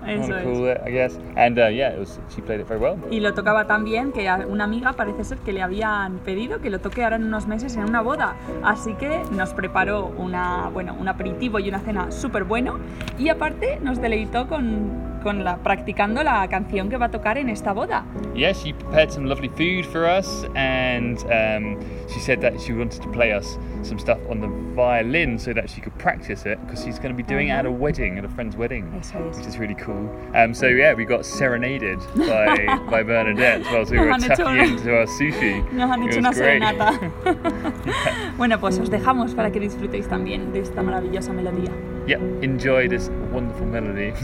Eso 0.07 0.29
to 0.29 0.39
es. 0.39 0.45
call 0.45 0.71
it, 0.71 0.79
I 0.87 0.91
guess. 0.91 1.19
And 1.37 1.59
uh, 1.59 1.69
yeah, 1.69 1.93
it 1.93 1.99
was, 1.99 2.19
she 2.35 2.41
played 2.43 2.61
it 2.61 2.69
very 2.69 2.81
well. 2.81 2.97
Y 3.11 3.21
lo 3.21 3.35
tocaba 3.35 3.67
tan 3.67 3.85
bien 3.85 4.13
que 4.13 4.29
a 4.29 4.47
una 4.47 4.65
amiga 4.65 4.93
parece 4.93 5.25
ser 5.25 5.39
que 5.39 5.53
le 5.53 5.63
habían 5.63 6.19
pedido 6.19 6.61
que 6.61 6.71
lo 6.71 6.79
toque 6.81 7.05
ahora 7.05 7.17
en 7.17 7.25
unos 7.25 7.47
meses 7.47 7.77
en 7.77 7.85
una 7.85 8.01
boda. 8.01 8.37
Así 8.63 8.95
que 8.95 9.23
nos 9.33 9.53
preparó 9.55 10.07
una, 10.17 10.69
bueno, 10.73 10.97
un 10.99 11.09
aperitivo 11.09 11.59
y 11.59 11.69
una 11.69 11.81
cena 11.81 12.11
súper 12.11 12.45
bueno. 12.45 12.79
Y 13.19 13.29
aparte 13.29 13.79
nos 13.83 14.01
deleitó 14.01 14.47
con, 14.49 15.16
con 15.23 15.45
la, 15.45 15.59
practicando 15.59 16.23
la 16.23 16.47
canción 16.49 16.89
que 16.89 16.97
va 16.97 17.07
a 17.07 17.11
tocar 17.11 17.39
en 17.39 17.49
esta 17.49 17.73
boda. 17.73 18.05
Yeah, 18.35 18.53
she 18.53 18.73
prepared 18.73 19.11
some 19.11 19.27
lovely 19.27 19.49
food 19.49 19.87
for 19.87 20.07
us, 20.07 20.45
and 20.55 21.19
um, 21.31 21.81
she 22.09 22.21
said 22.21 22.41
that 22.41 22.61
she 22.61 22.73
wanted 22.73 23.03
to 23.03 23.09
play 23.11 23.33
us 23.33 23.59
some 23.83 23.99
stuff 23.99 24.19
on 24.29 24.41
the 24.41 24.49
violin 24.75 25.39
so 25.39 25.53
that 25.53 25.71
she 25.71 25.81
could 25.81 25.97
practice 25.99 26.45
it 26.45 26.59
because 26.67 26.83
she's 26.85 26.99
going 26.99 27.11
to 27.11 27.17
be 27.17 27.23
doing 27.23 27.49
it 27.49 27.53
at 27.53 27.67
a 27.67 27.71
wedding, 27.71 28.19
at 28.19 28.25
a 28.25 28.29
friend's 28.29 28.57
wedding. 28.57 28.93
Es. 28.99 29.13
Which 29.13 29.47
is 29.47 29.59
really 29.59 29.75
cool. 29.75 30.11
Um, 30.35 30.53
so 30.55 30.67
yeah, 30.67 30.93
we 30.95 31.05
got 31.05 31.25
serenaded 31.25 31.99
by, 32.17 32.79
by 32.91 33.03
Bernadette 33.03 33.63
as 33.63 33.67
well 33.67 33.83
as 33.83 33.91
we 33.91 33.99
were 33.99 34.07
Nos 34.07 34.23
han 34.23 34.31
hecho 34.33 34.45
tucking 34.45 34.73
into 34.73 34.97
our 34.97 35.07
sushi. 35.07 35.73
Nos 35.73 35.91
han 35.91 36.03
hecho 36.03 36.19
una 36.19 36.33
great. 36.33 36.63
serenata. 36.63 38.35
bueno, 38.37 38.59
pues 38.61 38.79
os 38.79 38.91
dejamos 38.91 39.35
para 39.35 39.51
que 39.51 39.61
disfrutéis 39.61 40.09
también 40.09 40.53
de 40.53 40.61
esta 40.61 40.83
maravillosa 40.83 41.33
melodía. 41.33 41.71
Yep, 42.07 42.43
enjoy 42.43 42.89
this 42.89 43.11
wonderful 43.37 43.67
melody. 43.67 44.15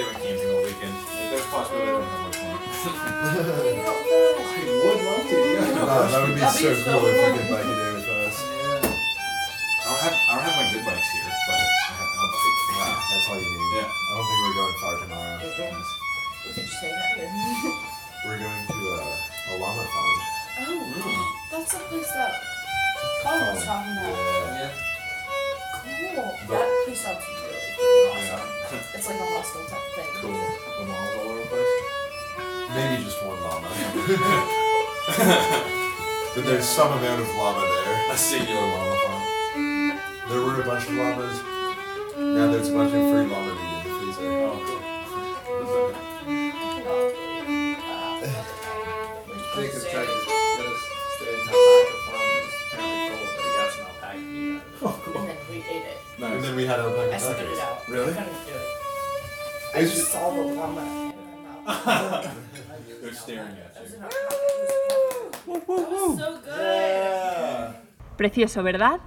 They 0.00 0.08
went 0.08 0.16
camping 0.24 0.48
all 0.48 0.64
weekend. 0.64 0.96
There's 1.12 1.44
a 1.44 1.52
possibility 1.52 1.84
they 1.84 1.92
don't 1.92 2.08
have 2.08 2.24
much 2.24 2.32
fun. 2.32 2.96
would 4.80 4.96
love 5.04 5.28
to, 5.28 5.36
yeah. 5.36 5.76
Oh, 5.76 6.08
that 6.08 6.24
would 6.24 6.32
be 6.32 6.40
That'd 6.40 6.56
so 6.56 6.72
be 6.72 6.80
so 6.80 6.88
cool 6.88 7.04
if 7.04 7.20
fun. 7.20 7.36
we 7.36 7.36
could 7.36 7.52
bike 7.52 7.68
it 7.68 7.76
there 7.76 7.92
with 8.00 8.08
us. 8.08 8.36
I 8.40 8.80
don't 8.80 10.00
have 10.00 10.16
I 10.24 10.32
don't 10.32 10.44
have 10.48 10.56
my 10.56 10.72
good 10.72 10.84
bikes 10.88 11.04
here, 11.12 11.28
but 11.28 11.52
I 11.52 12.00
have 12.00 12.16
my 12.16 12.24
bike. 12.32 12.48
Wow, 12.80 12.96
that's 13.12 13.28
all 13.28 13.36
you 13.44 13.52
need. 13.52 13.76
Yeah. 13.76 13.92
I 13.92 14.10
don't 14.16 14.24
think 14.24 14.40
we're 14.40 14.56
going 14.56 14.76
far 14.80 14.94
tomorrow. 15.04 15.36
Okay. 15.52 15.68
We 15.68 16.48
could 16.56 16.64
just 16.64 16.80
stay 16.80 16.92
right 16.96 17.20
here. 17.20 17.28
We're 18.24 18.40
going 18.40 18.64
to 18.72 18.78
uh, 19.04 19.04
a 19.04 19.60
llama 19.60 19.84
farm. 19.84 20.16
oh, 20.64 21.28
that's 21.52 21.76
the 21.76 21.84
place 21.92 22.08
that 22.08 22.32
Colin 23.20 23.52
was 23.52 23.68
talking 23.68 23.92
about. 24.00 24.16
Yeah. 24.16 24.72
Cool. 26.16 26.56
That 26.56 26.64
place 26.88 27.04
sounds 27.04 27.20
really 27.20 27.59
freaking 28.36 28.64
awesome. 28.64 28.80
It's 28.94 29.06
like 29.08 29.18
a 29.18 29.24
hostel 29.24 29.64
type 29.64 29.80
thing. 29.96 30.06
Cool. 30.14 30.48
The 30.78 30.84
malls 30.86 31.14
all 31.18 31.28
over 31.30 31.40
the 31.40 31.46
place. 31.46 31.74
Maybe 32.74 33.02
just 33.02 33.20
one 33.24 33.40
llama. 33.42 33.68
but 36.34 36.44
there's 36.44 36.64
some 36.64 36.92
amount 36.92 37.20
of 37.20 37.28
llama 37.34 37.60
there. 37.60 38.10
A 38.12 38.16
singular 38.16 38.60
llama 38.60 38.96
farm. 39.04 39.22
There 40.28 40.40
were 40.42 40.60
a 40.62 40.64
bunch 40.64 40.86
of 40.86 40.92
llamas. 40.94 41.40
Now 42.18 42.50
there's 42.52 42.68
a 42.68 42.72
bunch 42.72 42.94
of 42.94 43.00
free 43.10 43.26
llama 43.26 43.54
we 56.56 56.66
had 56.66 56.80
I 56.80 57.18
spit 57.18 57.36
tacos. 57.36 57.52
it 57.52 57.58
out. 57.60 57.88
Really? 57.88 58.12
I 58.12 58.14
couldn't 58.14 58.46
do 58.46 58.52
it. 58.54 59.74
I 59.74 59.78
It's 59.80 59.90
just 59.94 60.12
saw 60.12 60.30
the 60.34 60.42
llama 60.42 60.80
in 60.80 61.12
my 61.44 61.72
mouth. 61.84 62.36
They're 63.02 63.12
staring 63.12 63.56
at 63.56 63.76
you. 63.80 63.98
so 66.18 66.38
good. 66.44 66.58
Yeah. 66.58 67.72
Precioso, 68.16 68.62
¿verdad? 68.62 69.00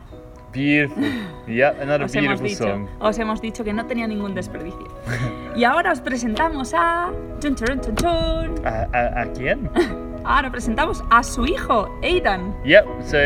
Beautiful. 0.52 1.04
Yep, 1.48 1.82
another 1.82 2.06
Os 2.06 2.14
hemos 2.16 2.40
beautiful 2.42 2.48
dicho, 2.48 2.64
song. 2.64 2.88
os 3.00 3.18
hemos 3.20 3.42
dicho 3.42 3.64
que 3.64 3.74
no 3.74 3.86
tenía 3.86 4.08
ningún 4.08 4.34
desperdicio. 4.36 4.88
Y 5.56 5.64
ahora 5.64 5.92
os 5.92 6.00
presentamos 6.02 6.74
a... 6.76 7.12
chun, 7.40 7.56
chun, 7.56 7.80
chun, 7.82 7.96
chun. 7.96 8.66
¿A 8.66 9.26
quién? 9.36 9.70
Ahora 10.26 10.50
presentamos 10.50 11.04
a 11.12 11.22
su 11.22 11.46
hijo, 11.46 11.90
Aidan. 12.02 12.56
Yep. 12.64 12.86
So 13.04 13.18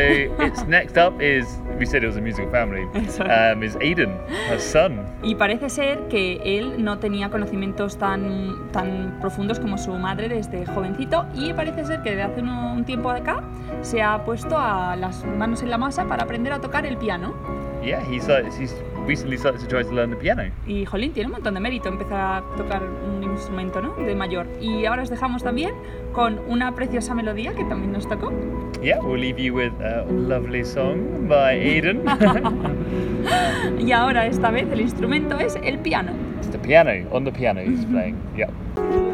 it's 0.44 0.66
next 0.66 0.98
up 0.98 1.22
is 1.22 1.46
we 1.80 1.86
said 1.86 2.04
it 2.04 2.08
was 2.08 2.18
a 2.18 2.22
musical 2.22 2.50
family. 2.52 2.86
Um, 3.20 3.64
is 3.64 3.76
Aiden, 3.78 4.18
her 4.50 4.60
son. 4.60 5.00
Y 5.24 5.36
parece 5.36 5.70
ser 5.70 6.08
que 6.10 6.40
él 6.44 6.84
no 6.84 6.98
tenía 7.00 7.30
conocimientos 7.30 7.98
tan, 7.98 8.72
tan 8.72 9.18
profundos 9.22 9.60
como 9.60 9.78
su 9.78 9.92
madre 9.94 10.30
desde 10.30 10.66
jovencito 10.66 11.26
y 11.36 11.54
parece 11.54 11.86
ser 11.86 12.02
que 12.02 12.12
desde 12.12 12.24
hace 12.24 12.42
uno- 12.42 12.74
un 12.74 12.84
tiempo 12.86 13.10
acá 13.10 13.42
se 13.82 14.02
ha 14.02 14.24
puesto 14.26 14.58
a 14.58 14.96
las 14.96 15.24
manos 15.26 15.62
en 15.64 15.70
la 15.70 15.78
masa 15.78 16.06
para 16.06 16.24
aprender 16.24 16.54
a 16.54 16.60
tocar 16.62 16.86
el 16.86 16.98
piano. 16.98 17.34
Yeah, 17.84 18.02
he's 18.10 18.24
started, 18.24 18.52
he's 18.60 18.74
recently 19.08 19.38
started 19.38 19.60
to 19.62 19.68
try 19.68 19.84
to 19.84 19.92
learn 19.92 20.10
the 20.10 20.16
piano. 20.18 20.44
Y 20.68 20.86
jolín, 20.86 21.14
tiene 21.14 21.28
un 21.28 21.34
montón 21.34 21.54
de 21.54 21.60
mérito 21.60 21.90
empezar 21.90 22.20
a 22.20 22.44
tocar 22.58 22.84
un 22.84 23.24
instrumento 23.24 23.82
¿no? 23.82 23.94
de 23.96 24.16
mayor. 24.16 24.48
Y 24.62 24.86
ahora 24.86 25.04
os 25.04 25.10
dejamos 25.10 25.44
también 25.44 25.72
con 26.14 26.40
una 26.48 26.74
preciosa 26.76 27.14
melodía 27.16 27.54
que 27.54 27.64
también 27.66 27.92
nos 27.94 28.08
tocó. 28.08 28.32
Yeah, 28.82 29.00
we'll 29.02 29.20
leave 29.20 29.40
you 29.42 29.54
with 29.56 29.72
a 29.82 30.06
lovely 30.12 30.64
song 30.64 31.28
by 31.28 31.54
Aiden. 31.56 32.04
Y 33.80 33.92
ahora 33.92 34.26
esta 34.26 34.52
vez 34.52 34.68
el 34.72 34.80
instrumento 34.82 35.38
es 35.40 35.58
el 35.62 35.80
piano. 35.80 36.12
it's 36.38 36.50
the 36.50 36.58
piano. 36.58 36.92
On 37.12 37.24
the 37.24 37.32
piano 37.32 37.62
he's 37.62 37.84
playing. 37.86 38.16
Yep. 38.38 39.07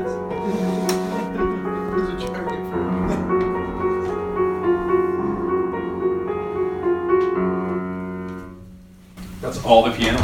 All 9.66 9.84
the 9.84 9.92
piano. 9.92 10.20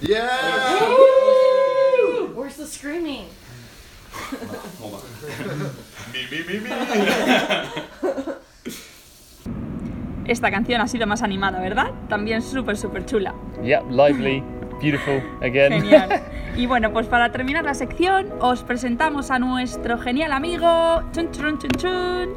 Yeah! 0.00 0.80
Where's 2.34 2.56
the 2.56 2.66
screaming? 2.66 3.26
Hold 4.80 4.94
on. 4.94 5.02
me, 6.12 6.26
me, 6.30 6.42
me, 6.44 6.60
me. 6.60 6.70
Esta 10.26 10.50
canción 10.50 10.80
ha 10.80 10.88
sido 10.88 11.06
más 11.06 11.22
animada, 11.22 11.60
¿verdad? 11.60 11.92
También 12.08 12.40
súper, 12.40 12.78
súper 12.78 13.04
chula. 13.04 13.34
Yep, 13.62 13.90
lively, 13.90 14.42
beautiful 14.80 15.22
again. 15.42 15.72
Genial. 15.82 16.22
Y 16.56 16.66
bueno, 16.66 16.92
pues 16.92 17.08
para 17.08 17.32
terminar 17.32 17.64
la 17.64 17.74
sección, 17.74 18.32
os 18.40 18.62
presentamos 18.62 19.32
a 19.32 19.40
nuestro 19.40 19.98
genial 19.98 20.30
amigo, 20.32 21.02
chun 21.10 21.32
chun 21.32 21.58
chun 21.58 21.70
chun, 21.72 22.28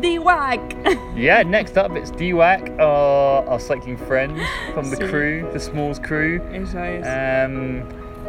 D-Wack. 0.00 0.60
yeah, 1.16 1.42
next 1.42 1.76
up 1.76 1.92
it's 1.96 2.10
DWAC, 2.12 2.78
our, 2.78 3.46
our 3.48 3.60
cycling 3.60 3.96
friend 3.96 4.36
from 4.74 4.90
the 4.90 4.96
Sí. 4.96 5.08
crew, 5.08 5.48
the 5.52 5.58
Smalls 5.60 5.98
crew. 5.98 6.40
Eso 6.52 6.78
es. 6.82 7.06
Um, 7.06 7.82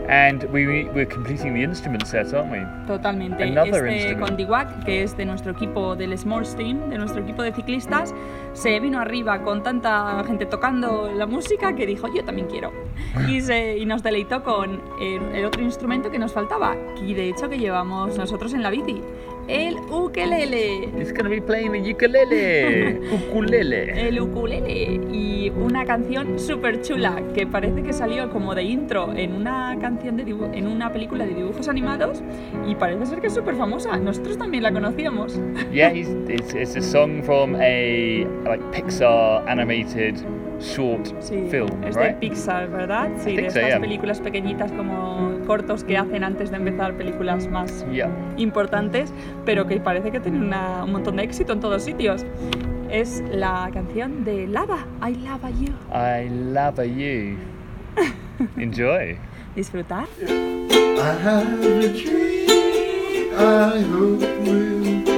And 0.07 0.43
we, 0.45 0.85
we're 0.95 1.05
completing 1.05 1.53
the 1.53 1.61
instrument 1.61 2.07
set, 2.07 2.33
aren't 2.33 2.51
we? 2.51 2.59
Totalmente. 2.87 3.43
Another 3.43 3.85
este 3.85 4.07
instrument. 4.09 4.19
Condiwac, 4.29 4.83
que 4.85 5.03
es 5.03 5.15
de 5.15 5.25
nuestro 5.25 5.51
equipo 5.51 5.95
del 5.95 6.17
Small 6.17 6.47
Team, 6.55 6.89
de 6.89 6.97
nuestro 6.97 7.21
equipo 7.21 7.43
de 7.43 7.51
ciclistas, 7.51 8.15
se 8.53 8.79
vino 8.79 8.99
arriba 8.99 9.43
con 9.43 9.61
tanta 9.61 10.23
gente 10.25 10.47
tocando 10.47 11.11
la 11.13 11.27
música 11.27 11.75
que 11.75 11.85
dijo, 11.85 12.07
yo 12.11 12.23
también 12.23 12.47
quiero. 12.47 12.71
Y, 13.27 13.41
se- 13.41 13.77
y 13.77 13.85
nos 13.85 14.01
deleitó 14.01 14.41
con 14.41 14.81
el, 14.99 15.21
el 15.35 15.45
otro 15.45 15.61
instrumento 15.61 16.09
que 16.09 16.17
nos 16.17 16.33
faltaba, 16.33 16.75
y 17.05 17.13
de 17.13 17.29
hecho 17.29 17.47
que 17.47 17.59
llevamos 17.59 18.17
nosotros 18.17 18.53
en 18.53 18.63
la 18.63 18.71
bici, 18.71 19.01
el 19.49 19.75
ukelele. 19.91 20.89
It's 20.99 21.11
to 21.13 21.29
be 21.29 21.41
playing 21.41 21.71
the 21.71 21.91
ukulele. 21.91 22.99
ukulele. 23.29 24.07
El 24.07 24.19
ukulele 24.21 24.99
y 25.11 25.49
una 25.49 25.85
canción 25.85 26.37
súper 26.39 26.81
chula 26.81 27.21
que 27.33 27.47
parece 27.47 27.81
que 27.81 27.91
salió 27.93 28.29
como 28.29 28.53
de 28.55 28.63
intro 28.63 29.13
en 29.15 29.33
una 29.33 29.75
canción 29.81 30.17
de 30.17 30.25
dibu- 30.25 30.53
en 30.53 30.67
una 30.67 30.91
película 30.93 31.25
de 31.25 31.33
dibujos 31.33 31.67
animados 31.67 32.21
y 32.67 32.75
parece 32.75 33.05
ser 33.07 33.19
que 33.21 33.27
es 33.27 33.33
súper 33.33 33.55
famosa. 33.55 33.97
Nosotros 33.97 34.37
también 34.37 34.63
la 34.63 34.71
conocíamos. 34.71 35.39
Yeah, 35.71 35.89
he's, 35.91 36.09
it's, 36.27 36.53
it's 36.53 36.75
a 36.75 36.81
song 36.81 37.23
from 37.23 37.55
a 37.55 38.25
like 38.45 38.63
Pixar 38.71 39.43
animated 39.47 40.15
short 40.59 41.07
Sí, 41.19 41.47
film, 41.49 41.67
es 41.83 41.95
de 41.95 42.07
right? 42.09 42.17
Pixar, 42.17 42.69
¿verdad? 42.69 43.09
Sí, 43.17 43.31
de 43.31 43.37
think 43.37 43.51
so, 43.51 43.59
estas 43.59 43.69
yeah. 43.71 43.79
películas 43.79 44.19
pequeñitas 44.21 44.71
como 44.71 45.37
cortos 45.47 45.83
que 45.83 45.97
hacen 45.97 46.23
antes 46.23 46.51
de 46.51 46.57
empezar 46.57 46.93
películas 46.95 47.47
más 47.47 47.85
Yeah. 47.91 48.09
importantes, 48.37 49.13
pero 49.45 49.65
que 49.67 49.79
parece 49.79 50.11
que 50.11 50.19
tienen 50.19 50.43
una- 50.43 50.83
un 50.83 50.91
montón 50.91 51.15
de 51.17 51.23
éxito 51.23 51.53
en 51.53 51.59
todos 51.59 51.83
sitios. 51.83 52.25
Es 52.89 53.23
la 53.31 53.69
canción 53.71 54.23
de 54.25 54.47
Lava, 54.47 54.85
I 55.07 55.15
Lava 55.15 55.49
You. 55.51 55.73
I 55.93 56.29
love 56.53 56.83
you. 56.85 57.37
Enjoy. 58.57 59.17
Disfrutar. 59.55 60.05
I 60.21 61.01
have 61.23 61.47
a 61.63 61.87
dream 61.87 62.49
I 63.37 63.81
hope 63.81 64.25
will 64.43 65.08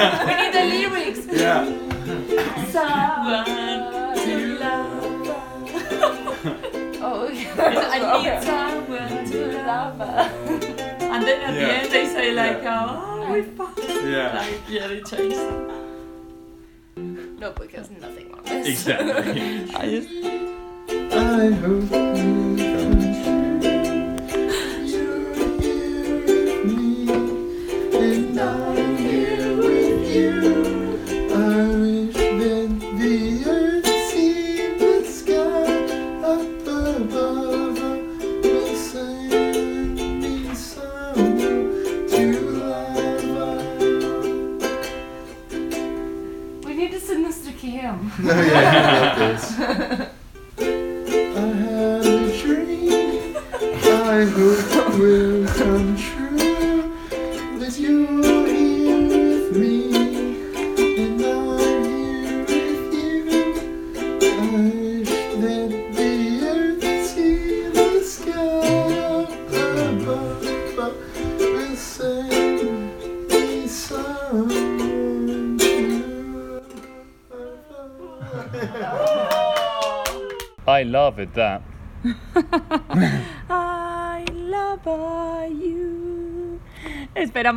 need 0.00 0.52
the 0.54 0.64
lyrics. 0.74 1.20
Yeah. 1.30 1.64
Oh, 2.12 2.64
someone 2.70 4.14
to 4.16 4.34
love. 4.58 4.90
Oh, 7.02 7.28
I 7.28 7.98
need 8.22 8.42
someone 8.42 9.24
to 9.30 9.40
love. 9.66 10.00
And 10.00 11.22
then 11.26 11.40
at 11.42 11.52
the 11.54 11.60
end 11.60 11.92
they 11.92 12.06
say 12.06 12.32
like, 12.32 12.62
Yeah. 12.62 12.86
oh, 12.90 13.32
we 13.32 13.42
found. 13.42 13.78
Yeah. 13.78 14.36
Like, 14.36 14.60
yeah, 14.68 14.86
they 14.88 15.00
chase. 15.02 15.40
no, 16.96 17.52
because 17.52 17.90
nothing 17.90 18.32
on 18.34 18.42
this. 18.44 18.66
Exactly. 18.68 19.70
I 19.74 19.88
just, 19.88 20.10
I 21.14 21.50
hope 21.62 22.39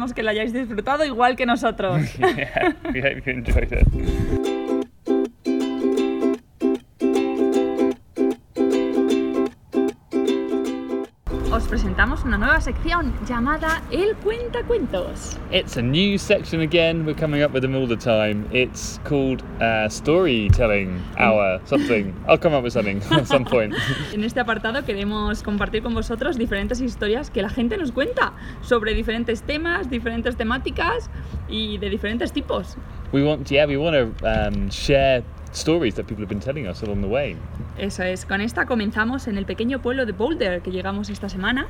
Esperamos 0.04 0.14
que 0.14 0.24
la 0.24 0.32
hayáis 0.32 0.52
disfrutado 0.52 1.06
igual 1.06 1.38
que 1.38 1.46
nosotros. 1.46 2.02
yeah, 2.18 2.76
hope 12.16 12.26
you 12.26 12.34
enjoyed 12.34 12.44
it. 12.44 12.54
Os 12.54 12.62
presentamos 12.62 12.62
una 12.62 12.62
nueva 12.62 12.62
sección 12.62 13.14
llamada 13.28 13.82
El 13.92 14.16
Cuentacuentos. 14.16 15.38
It's 15.52 15.78
a 15.78 15.82
new 15.82 16.18
section 16.18 16.62
again. 16.62 17.06
We're 17.06 17.20
coming 17.20 17.44
up 17.44 17.54
with 17.54 17.62
them 17.62 17.76
all 17.76 17.88
the 17.88 17.98
time. 17.98 18.48
It's 18.52 19.00
called 19.04 19.44
uh, 19.62 19.90
Storytelling 19.90 21.02
Hour, 21.18 21.62
something. 21.66 22.14
I'll 22.28 22.40
come 22.40 22.56
up 22.56 22.64
with 22.64 22.74
something 22.74 23.02
at 23.12 23.28
some 23.28 23.46
point. 23.46 23.74
En 24.14 24.24
este 24.24 24.40
apartado 24.40 24.84
queremos 24.86 25.44
compartir 25.44 25.84
con 25.84 25.94
vosotros 25.94 26.38
diferentes 26.38 26.82
historias 26.82 27.30
que 27.30 27.42
la 27.42 27.50
gente 27.50 27.78
nos 27.78 27.92
cuenta 27.92 28.34
sobre 28.62 28.94
diferentes 28.94 29.44
temas, 29.44 29.90
diferentes 29.90 30.36
temáticas 30.36 31.10
y 31.48 31.78
de 31.80 31.90
diferentes 31.90 32.32
tipos. 32.32 32.78
we 33.14 33.24
want, 33.24 33.50
yeah, 33.50 33.66
we 33.66 33.78
want 33.78 33.94
to 33.96 34.48
um, 34.48 34.70
share 34.70 35.24
stories 35.54 35.96
that 35.96 36.06
people 36.06 36.24
have 36.24 36.30
been 36.30 36.40
telling 36.40 36.68
us 36.68 36.84
along 36.84 37.02
the 37.02 37.08
way. 37.08 37.36
Eso 37.78 38.04
es, 38.04 38.26
con 38.26 38.42
esta 38.42 38.66
comenzamos 38.66 39.28
en 39.28 39.38
el 39.38 39.46
pequeño 39.46 39.82
pueblo 39.82 40.06
de 40.06 40.12
Boulder 40.12 40.62
que 40.62 40.72
llegamos 40.72 41.10
esta 41.10 41.30
semana 41.30 41.68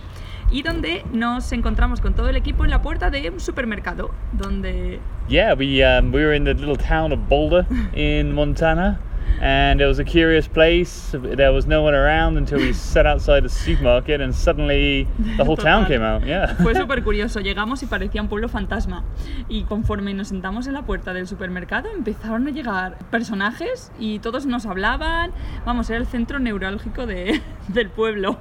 y 0.52 0.64
donde 0.64 1.04
nos 1.12 1.52
encontramos 1.52 2.02
con 2.02 2.14
todo 2.14 2.30
el 2.30 2.36
equipo 2.36 2.64
en 2.64 2.72
la 2.72 2.82
puerta 2.82 3.10
de 3.10 3.30
un 3.30 3.40
supermercado 3.40 4.12
donde 4.32 5.00
Yeah, 5.30 5.54
we 5.54 5.82
um, 5.84 6.12
we 6.12 6.24
were 6.24 6.36
in 6.36 6.44
the 6.44 6.54
little 6.54 6.76
town 6.76 7.12
of 7.14 7.30
Boulder 7.30 7.66
in 7.96 8.34
Montana, 8.34 9.00
and 9.42 9.82
it 9.82 9.86
was 9.88 10.00
a 10.00 10.04
curious 10.04 10.48
place. 10.48 11.12
There 11.14 11.52
was 11.52 11.66
no 11.68 11.82
one 11.82 11.94
around 11.94 12.38
until 12.38 12.60
we 12.60 12.74
sat 12.74 13.06
outside 13.06 13.44
the 13.44 13.50
supermarket, 13.50 14.22
and 14.22 14.34
suddenly 14.34 15.08
the 15.38 15.44
whole 15.44 15.58
town 15.58 15.86
came 15.86 16.02
out. 16.04 16.24
Yeah. 16.26 16.56
Fue 16.62 16.74
súper 16.76 17.04
curioso, 17.04 17.40
llegamos 17.40 17.84
y 17.84 17.86
parecía 17.88 18.22
un 18.22 18.28
pueblo 18.30 18.48
fantasma. 18.50 19.04
Y 19.50 19.64
conforme 19.64 20.14
nos 20.14 20.30
sentamos 20.30 20.68
en 20.68 20.74
la 20.74 20.84
puerta 20.84 21.14
del 21.14 21.28
supermercado, 21.28 21.90
empezaron 21.90 22.48
a 22.48 22.52
llegar 22.52 22.98
personajes 23.12 23.92
y 24.00 24.20
todos 24.20 24.46
nos 24.46 24.66
hablaban. 24.66 25.32
Vamos, 25.66 25.90
era 25.90 26.00
el 26.00 26.06
centro 26.08 26.40
neurálgico 26.40 27.06
de- 27.06 27.42
del 27.68 27.90
pueblo. 27.90 28.38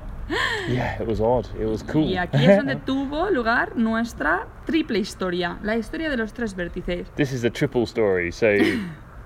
yeah, 0.69 0.97
it 1.03 1.07
was 1.07 1.21
odd. 1.21 1.47
It 1.61 1.67
was 1.67 1.83
cool. 1.83 2.05
Y 2.05 2.17
aquí 2.17 2.45
es 2.45 2.57
donde 2.57 2.77
tuvo 2.87 3.29
lugar 3.31 3.77
nuestra 3.77 4.47
triple 4.67 4.99
historia, 5.01 5.59
la 5.63 5.77
historia 5.77 6.09
de 6.09 6.17
los 6.17 6.33
tres 6.33 6.55
vértices. 6.55 7.11
this 7.17 7.33
is 7.33 7.45
a 7.45 7.51
triple 7.51 7.83
story, 7.83 8.31
so 8.31 8.47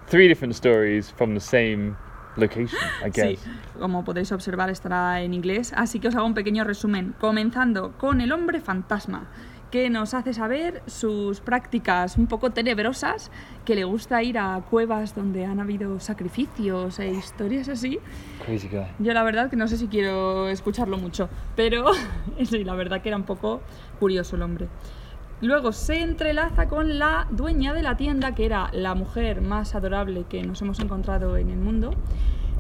three 0.09 0.29
different 0.29 0.55
stories 0.55 1.11
from 1.11 1.35
the 1.35 1.41
same 1.41 1.97
location, 2.37 2.79
I 3.05 3.11
guess. 3.11 3.41
Sí, 3.41 3.51
como 3.79 4.05
podéis 4.05 4.33
observar 4.33 4.71
estará 4.71 5.23
en 5.23 5.35
inglés, 5.35 5.73
así 5.77 6.01
que 6.01 6.09
os 6.09 6.15
hago 6.15 6.27
un 6.27 6.35
pequeño 6.35 6.65
resumen, 6.65 7.15
comenzando 7.19 7.93
con 7.99 8.21
el 8.21 8.33
hombre 8.33 8.61
fantasma, 8.61 9.29
que 9.71 9.91
nos 9.91 10.15
hace 10.15 10.33
saber 10.33 10.83
sus 10.87 11.41
prácticas 11.41 12.17
un 12.17 12.27
poco 12.27 12.51
tenebrosas, 12.51 13.31
que 13.65 13.75
le 13.75 13.85
gusta 13.85 14.23
ir 14.23 14.39
a 14.39 14.63
cuevas 14.71 15.15
donde 15.15 15.45
han 15.45 15.61
habido 15.61 15.99
sacrificios 15.99 16.99
e 16.99 17.11
historias 17.11 17.69
así. 17.69 17.99
Crazy 18.45 18.69
guy. 18.69 18.87
Yo 18.99 19.13
la 19.13 19.25
verdad 19.25 19.51
que 19.51 19.57
no 19.57 19.67
sé 19.67 19.77
si 19.77 19.89
quiero 19.89 20.49
escucharlo 20.49 20.99
mucho, 20.99 21.29
pero 21.57 21.87
sí, 22.45 22.65
la 22.65 22.75
verdad 22.75 23.03
que 23.03 23.09
era 23.09 23.17
un 23.17 23.25
poco 23.25 23.61
curioso 23.99 24.37
el 24.37 24.43
hombre. 24.43 24.69
Luego 25.43 25.73
se 25.73 26.01
entrelaza 26.01 26.67
con 26.67 26.99
la 26.99 27.27
dueña 27.31 27.75
de 27.75 27.83
la 27.83 27.97
tienda, 27.97 28.35
que 28.35 28.47
era 28.47 28.71
la 28.73 28.95
mujer 28.95 29.43
más 29.43 29.75
adorable 29.75 30.25
que 30.29 30.43
nos 30.43 30.63
hemos 30.63 30.81
encontrado 30.81 31.37
en 31.37 31.51
el 31.51 31.59
mundo, 31.59 31.91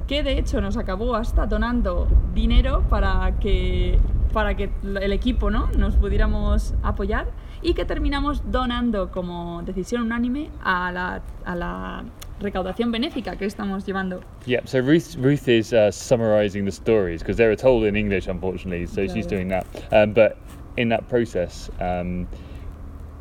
que 0.06 0.22
de 0.22 0.38
hecho 0.38 0.60
nos 0.60 0.76
acabó 0.76 1.14
hasta 1.16 1.46
donando 1.46 2.06
dinero 2.34 2.84
para 2.90 3.32
que, 3.40 3.98
para 4.32 4.56
que 4.56 4.68
el 5.00 5.12
equipo 5.12 5.50
¿no? 5.50 5.68
nos 5.78 5.96
pudiéramos 5.96 6.74
apoyar 6.82 7.26
y 7.62 7.72
que 7.72 7.86
terminamos 7.86 8.42
donando 8.52 9.10
como 9.10 9.62
decisión 9.62 10.02
unánime 10.02 10.50
a 10.62 10.92
la, 10.92 11.22
a 11.46 11.56
la 11.56 12.04
recaudación 12.40 12.92
benéfica 12.92 13.36
que 13.36 13.46
estamos 13.46 13.86
llevando. 13.86 14.20
Yeah, 14.44 14.60
so 14.66 14.80
Ruth, 14.82 15.16
Ruth 15.18 15.48
is 15.48 15.72
uh, 15.72 15.90
summarizing 15.90 16.66
the 16.66 16.70
stories 16.72 17.22
because 17.22 17.38
they 17.38 17.46
were 17.46 17.56
told 17.56 17.84
in 17.84 17.96
English, 17.96 18.28
unfortunately, 18.28 18.86
so 18.86 19.06
she's 19.06 19.26
Claro. 19.26 19.28
doing 19.30 19.48
that. 19.48 19.66
Um, 19.90 20.12
but 20.12 20.36
in 20.76 20.90
that 20.90 21.08
process, 21.08 21.70
um, 21.80 22.28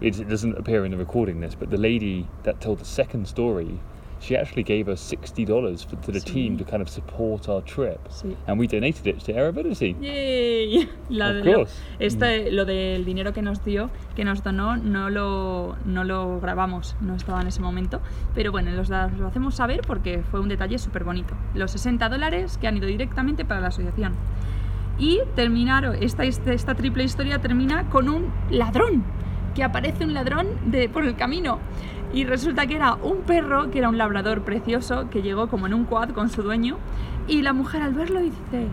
it, 0.02 0.28
doesn't 0.28 0.58
appear 0.58 0.86
in 0.86 0.92
the 0.92 0.98
recording 0.98 1.40
this, 1.42 1.56
but 1.56 1.70
the 1.70 1.78
lady 1.78 2.28
that 2.44 2.60
told 2.60 2.80
the 2.80 2.86
second 2.86 3.28
story, 3.28 3.80
she 4.20 4.36
actually 4.36 4.64
gave 4.64 4.88
us 4.88 5.14
$60 5.14 5.86
for, 5.88 5.96
to 5.98 6.12
the 6.12 6.20
team 6.22 6.58
to 6.58 6.64
kind 6.64 6.82
of 6.82 6.90
support 6.90 7.48
our 7.50 7.62
trip. 7.62 8.00
Sí. 8.10 8.36
And 8.48 8.58
we 8.58 8.66
donated 8.66 9.06
it 9.08 9.20
to 9.26 9.34
Airability. 9.34 9.96
¡Yay! 10.02 10.90
La 11.10 11.30
Of 11.30 11.36
de- 11.36 11.44
lo, 11.44 11.54
course. 11.60 11.74
este, 12.00 12.52
lo 12.52 12.66
del 12.66 13.04
dinero 13.06 13.34
que 13.34 13.42
nos 13.42 13.64
dio, 13.64 13.90
que 14.16 14.24
nos 14.24 14.42
donó, 14.42 14.78
no 14.78 15.10
lo, 15.10 15.76
no 15.86 16.04
lo 16.04 16.40
grabamos, 16.40 16.96
no 17.02 17.16
estaba 17.16 17.42
en 17.42 17.48
ese 17.48 17.62
momento. 17.62 18.00
Pero 18.34 18.52
bueno, 18.52 18.72
los 18.72 18.90
lo 18.90 19.28
hacemos 19.28 19.56
saber 19.56 19.82
porque 19.86 20.24
fue 20.32 20.40
un 20.40 20.50
detalle 20.50 20.80
súper 20.80 21.04
bonito. 21.04 21.36
Los 21.54 21.72
60 21.72 22.08
dólares 22.10 22.58
que 22.58 22.68
han 22.68 22.78
ido 22.78 22.88
directamente 22.88 23.44
para 23.46 23.60
la 23.62 23.68
asociación. 23.68 24.14
Y 24.98 25.20
terminar, 25.36 25.98
esta, 26.02 26.24
esta, 26.24 26.54
esta 26.54 26.74
triple 26.74 27.04
historia 27.04 27.40
termina 27.40 27.90
con 27.90 28.08
un 28.08 28.32
ladrón, 28.50 29.04
que 29.56 29.64
aparece 29.64 30.04
un 30.04 30.14
ladrón 30.14 30.48
de, 30.66 30.88
por 30.90 31.06
el 31.06 31.16
camino. 31.16 31.60
Y 32.14 32.26
resulta 32.26 32.68
que 32.68 32.76
era 32.76 32.94
un 32.94 33.22
perro, 33.22 33.72
que 33.72 33.80
era 33.80 33.90
un 33.90 33.98
labrador 33.98 34.44
precioso, 34.44 35.10
que 35.10 35.22
llegó 35.22 35.48
como 35.48 35.66
en 35.66 35.74
un 35.74 35.86
quad 35.86 36.10
con 36.10 36.30
su 36.30 36.44
dueño. 36.44 36.78
Y 37.28 37.42
la 37.42 37.54
mujer 37.54 37.82
al 37.82 37.94
verlo 37.94 38.20
dice, 38.20 38.68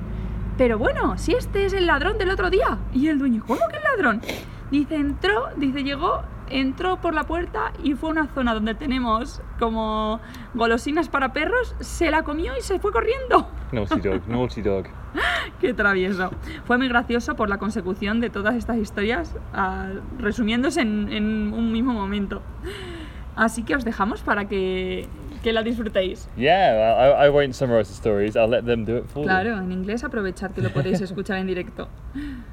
pero 0.59 0.79
bueno, 0.79 1.17
si 1.17 1.33
este 1.33 1.65
es 1.65 1.73
el 1.73 1.87
ladrón 1.87 2.19
del 2.19 2.31
otro 2.31 2.51
día. 2.51 2.79
Y 2.93 3.09
el 3.09 3.19
dueño, 3.19 3.43
¿cómo 3.47 3.61
que 3.71 3.77
el 3.79 3.83
ladrón? 3.83 4.21
Dice, 4.71 4.97
entró, 4.97 5.49
dice, 5.57 5.83
llegó, 5.83 6.23
entró 6.53 7.01
por 7.01 7.15
la 7.15 7.25
puerta 7.25 7.73
y 7.83 7.95
fue 7.95 8.11
a 8.11 8.13
una 8.13 8.27
zona 8.29 8.55
donde 8.55 8.75
tenemos 8.75 9.43
como 9.59 10.21
golosinas 10.55 11.09
para 11.09 11.33
perros, 11.33 11.75
se 11.81 12.11
la 12.11 12.23
comió 12.23 12.57
y 12.57 12.63
se 12.63 12.79
fue 12.79 12.93
corriendo. 12.93 13.49
Naughty 13.73 14.01
dog, 14.01 14.29
naughty 14.29 14.63
dog. 14.63 14.87
Qué 15.61 15.75
travieso. 15.75 16.31
Fue 16.65 16.79
muy 16.79 16.89
gracioso 16.89 17.37
por 17.37 17.49
la 17.49 17.59
consecución 17.59 18.21
de 18.21 18.31
todas 18.31 18.55
estas 18.55 18.79
historias, 18.79 19.35
ah, 19.53 19.89
resumiéndose 20.19 20.81
en, 20.81 21.13
en 21.13 21.53
un 21.53 21.73
mismo 21.73 21.93
momento. 21.93 22.43
Así 23.37 23.63
que 23.63 23.75
os 23.75 23.85
dejamos 23.85 24.21
para 24.21 24.47
que, 24.47 25.09
que 25.43 25.53
la 25.53 25.63
disfrutéis. 25.63 26.29
Yeah, 26.37 27.25
I, 27.25 27.27
I 27.27 27.31
won't 27.31 27.55
summarize 27.55 27.89
the 27.89 27.95
stories, 27.95 28.37
I'll 28.37 28.49
let 28.49 28.65
them 28.65 28.85
do 28.85 28.99
it 28.99 29.07
for 29.07 29.23
you. 29.23 29.29
Claro, 29.29 29.59
en 29.59 29.73
inglés 29.73 30.05
aprovechad 30.05 30.53
que 30.53 30.61
lo 30.61 30.71
podéis 30.71 31.01
escuchar 31.01 31.39
en 31.39 31.47
directo. 31.47 31.89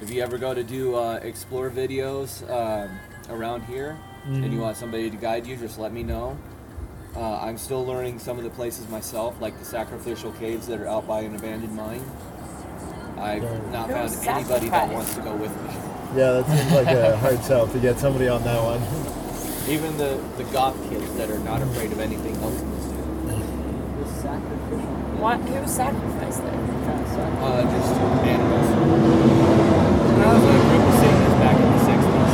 If 0.00 0.10
you 0.10 0.22
ever 0.22 0.38
go 0.38 0.54
to 0.54 0.64
do 0.64 0.96
uh, 0.96 1.16
explore 1.22 1.70
videos 1.70 2.48
um, 2.50 2.98
around 3.28 3.62
here 3.64 3.98
and 4.24 4.52
you 4.52 4.60
want 4.60 4.76
somebody 4.76 5.10
to 5.10 5.16
guide 5.16 5.46
you, 5.46 5.56
just 5.56 5.78
let 5.78 5.92
me 5.92 6.02
know. 6.02 6.38
Uh, 7.16 7.38
I'm 7.38 7.58
still 7.58 7.84
learning 7.84 8.18
some 8.18 8.38
of 8.38 8.44
the 8.44 8.50
places 8.50 8.88
myself, 8.88 9.40
like 9.40 9.58
the 9.58 9.64
sacrificial 9.64 10.32
caves 10.32 10.66
that 10.68 10.80
are 10.80 10.86
out 10.86 11.06
by 11.06 11.20
an 11.20 11.34
abandoned 11.34 11.74
mine. 11.74 12.02
I've 13.18 13.42
not 13.72 13.88
Who 13.90 14.08
found 14.08 14.26
anybody 14.26 14.68
that 14.70 14.90
wants 14.90 15.14
to 15.16 15.20
go 15.20 15.34
with 15.36 15.50
me. 15.50 15.70
Yeah, 16.16 16.32
that 16.32 16.46
seems 16.46 16.72
like 16.72 16.86
a 16.88 17.16
hard 17.18 17.42
sell 17.44 17.66
to 17.68 17.78
get 17.78 17.98
somebody 17.98 18.28
on 18.28 18.42
that 18.44 18.60
one. 18.62 18.80
Even 19.70 19.96
the, 19.98 20.22
the 20.36 20.44
goth 20.50 20.76
kids 20.88 21.12
that 21.14 21.30
are 21.30 21.38
not 21.40 21.60
afraid 21.60 21.92
of 21.92 22.00
anything 22.00 22.34
else 22.36 22.60
in 22.60 22.70
this 22.70 22.84
town. 22.86 24.00
The 24.02 24.12
sacrificial. 24.22 24.86
What? 25.20 25.40
Who 25.40 25.68
sacrificed 25.68 26.42
there? 26.42 26.52
Kind 26.52 27.00
of 27.02 27.08
suck. 27.08 27.32
Uh, 27.42 27.62
just 27.62 28.00
animals. 28.24 29.39
There 30.30 30.38
was 30.38 30.44
a 30.46 30.68
group 30.70 30.84
of 30.86 30.94
Satanists 30.94 31.38
back 31.42 31.56
in 31.58 31.68
the 31.74 31.82
60s 31.90 32.32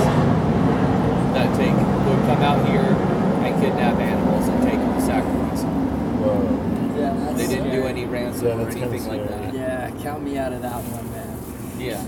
that 1.32 1.48
take, 1.56 1.72
would 1.72 2.22
come 2.26 2.42
out 2.42 2.68
here 2.68 2.82
and 2.84 3.62
kidnap 3.62 3.96
animals 3.98 4.48
and 4.48 4.62
take 4.62 4.78
them 4.78 4.94
to 4.94 5.00
sacrifice 5.00 5.62
them. 5.62 6.20
Whoa. 6.20 7.00
Yeah, 7.00 7.14
that's 7.14 7.36
They 7.38 7.46
didn't 7.46 7.70
do 7.70 7.84
any 7.86 8.04
ransom 8.04 8.46
Yeah, 8.48 8.54
or 8.64 8.68
anything 8.68 8.90
like 8.90 9.00
scary. 9.00 9.28
that. 9.28 9.54
Yeah, 9.54 9.90
count 10.02 10.22
me 10.22 10.36
out 10.36 10.52
of 10.52 10.60
that 10.62 10.82
one, 10.82 11.10
man. 11.10 11.38
Yeah. 11.80 12.02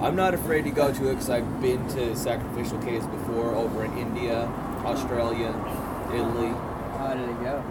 I'm 0.04 0.14
not 0.14 0.32
afraid 0.34 0.62
to 0.64 0.70
go 0.70 0.92
to 0.92 1.08
it 1.08 1.14
because 1.14 1.30
I've 1.30 1.60
been 1.60 1.86
to 1.88 2.14
sacrificial 2.14 2.78
caves 2.82 3.06
before 3.06 3.52
over 3.54 3.84
in 3.84 3.98
India, 3.98 4.46
Australia, 4.84 5.48
Italy. 6.14 6.54
How 6.98 7.14
did 7.14 7.28
it 7.28 7.40
go? 7.42 7.64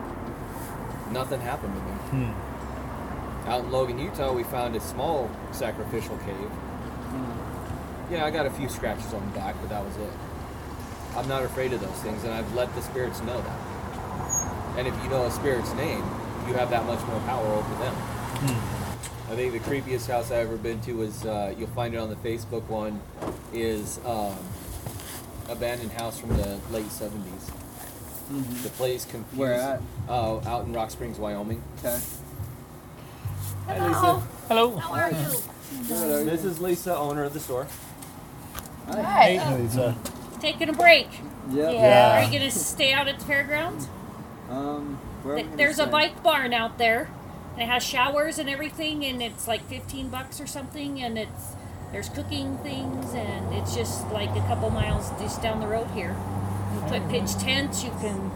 Nothing 1.11 1.39
happened 1.39 1.73
to 1.73 1.81
me. 2.15 2.25
Hmm. 2.25 3.49
Out 3.49 3.63
in 3.63 3.71
Logan, 3.71 3.99
Utah, 3.99 4.33
we 4.33 4.43
found 4.43 4.75
a 4.75 4.79
small 4.81 5.29
sacrificial 5.51 6.17
cave. 6.17 6.49
Yeah, 8.09 8.25
I 8.25 8.31
got 8.31 8.45
a 8.45 8.51
few 8.51 8.69
scratches 8.69 9.13
on 9.13 9.25
the 9.25 9.39
back, 9.39 9.55
but 9.61 9.69
that 9.69 9.83
was 9.83 9.95
it. 9.97 10.11
I'm 11.15 11.27
not 11.27 11.43
afraid 11.43 11.73
of 11.73 11.81
those 11.81 11.97
things, 12.01 12.23
and 12.23 12.33
I've 12.33 12.53
let 12.53 12.73
the 12.75 12.81
spirits 12.81 13.21
know 13.21 13.41
that. 13.41 13.59
And 14.77 14.87
if 14.87 15.03
you 15.03 15.09
know 15.09 15.25
a 15.25 15.31
spirit's 15.31 15.73
name, 15.73 16.03
you 16.47 16.53
have 16.53 16.69
that 16.69 16.85
much 16.85 17.05
more 17.07 17.19
power 17.21 17.45
over 17.45 17.75
them. 17.83 17.95
I 19.27 19.35
think 19.35 19.53
the 19.53 19.59
creepiest 19.59 20.07
house 20.07 20.25
I've 20.25 20.47
ever 20.47 20.57
been 20.57 20.79
to 20.81 20.93
was, 20.93 21.25
uh, 21.25 21.53
you'll 21.57 21.69
find 21.69 21.95
it 21.95 21.97
on 21.97 22.09
the 22.09 22.15
Facebook 22.17 22.63
one, 22.67 23.01
is 23.53 23.99
um, 24.05 24.35
abandoned 25.49 25.93
house 25.93 26.19
from 26.19 26.35
the 26.37 26.59
late 26.69 26.85
70s. 26.85 27.51
The 28.63 28.69
place 28.69 29.05
confused. 29.05 29.37
Where 29.37 29.53
at? 29.53 29.81
Uh, 30.09 30.37
out 30.47 30.65
in 30.65 30.73
Rock 30.73 30.91
Springs, 30.91 31.17
Wyoming. 31.17 31.63
Okay. 31.79 31.99
Hello. 33.67 34.19
Hello. 34.47 34.75
How 34.77 34.93
are 34.93 35.11
you? 35.11 35.54
Good, 35.87 36.11
are 36.11 36.19
you? 36.19 36.25
This 36.29 36.43
is 36.45 36.59
Lisa, 36.61 36.95
owner 36.95 37.23
of 37.23 37.33
the 37.33 37.39
store. 37.39 37.67
Hi. 38.87 39.39
It's, 39.59 39.77
uh, 39.77 39.93
Taking 40.39 40.69
a 40.69 40.73
break. 40.73 41.07
Yep. 41.51 41.73
Yeah. 41.73 42.19
Are 42.19 42.23
you 42.31 42.39
gonna 42.39 42.51
stay 42.51 42.91
out 42.93 43.07
at 43.07 43.19
the 43.19 43.25
fairgrounds? 43.25 43.87
Um, 44.49 44.99
where 45.23 45.35
Th- 45.35 45.45
gonna 45.47 45.57
There's 45.57 45.79
a 45.79 45.87
bike 45.87 46.21
barn 46.23 46.53
out 46.53 46.77
there, 46.77 47.09
and 47.53 47.61
it 47.63 47.67
has 47.67 47.83
showers 47.83 48.37
and 48.37 48.49
everything, 48.49 49.03
and 49.05 49.21
it's 49.21 49.47
like 49.47 49.67
15 49.67 50.09
bucks 50.09 50.39
or 50.39 50.47
something, 50.47 51.01
and 51.01 51.17
it's 51.17 51.53
there's 51.91 52.09
cooking 52.09 52.57
things, 52.59 53.13
and 53.13 53.53
it's 53.53 53.75
just 53.75 54.07
like 54.11 54.29
a 54.35 54.41
couple 54.41 54.69
miles 54.69 55.09
just 55.19 55.41
down 55.41 55.59
the 55.61 55.67
road 55.67 55.87
here. 55.91 56.15
You 56.73 56.81
put 56.81 57.07
pitch 57.09 57.33
tents. 57.37 57.83
You 57.83 57.91
can. 58.01 58.31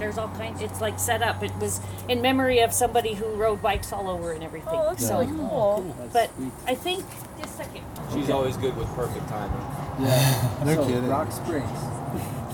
There's 0.00 0.16
all 0.18 0.28
kinds. 0.28 0.62
It's 0.62 0.80
like 0.80 0.98
set 0.98 1.22
up. 1.22 1.42
It 1.42 1.54
was 1.60 1.80
in 2.08 2.22
memory 2.22 2.60
of 2.60 2.72
somebody 2.72 3.12
who 3.14 3.26
rode 3.34 3.60
bikes 3.62 3.92
all 3.92 4.08
over 4.08 4.32
and 4.32 4.42
everything. 4.42 4.72
Oh, 4.72 4.82
it 4.86 4.88
looks 4.90 5.02
Yeah. 5.02 5.18
really 5.18 5.26
cool. 5.26 5.94
That's 5.98 6.12
But 6.12 6.34
sweet. 6.36 6.52
I 6.66 6.74
think 6.74 7.04
just 7.38 7.54
a 7.60 7.64
second. 7.64 7.84
She's 8.12 8.30
always 8.30 8.56
good 8.56 8.76
with 8.76 8.88
perfect 8.96 9.28
timing. 9.28 9.60
Yeah. 10.00 10.48
No 10.64 10.74
so, 10.74 10.86
kidding. 10.86 11.06
Rock 11.08 11.30
Springs. 11.30 11.70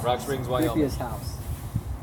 Rock 0.04 0.20
Springs, 0.20 0.48
Wyoming. 0.48 0.76
Creepiest 0.85 0.98
house. 0.98 1.37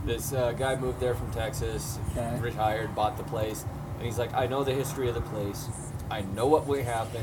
This 0.05 0.33
uh, 0.33 0.53
guy 0.53 0.75
moved 0.75 0.99
there 0.99 1.13
from 1.15 1.31
Texas, 1.31 1.99
Okay. 2.11 2.39
retired, 2.39 2.93
bought 2.95 3.17
the 3.17 3.23
place, 3.23 3.63
and 3.97 4.05
he's 4.05 4.17
like, 4.19 4.33
I 4.33 4.47
know 4.47 4.63
the 4.63 4.73
history 4.73 5.07
of 5.07 5.15
the 5.15 5.21
place. 5.21 5.67
I 6.09 6.21
know 6.21 6.47
what 6.47 6.65
would 6.67 6.83
happen, 6.83 7.21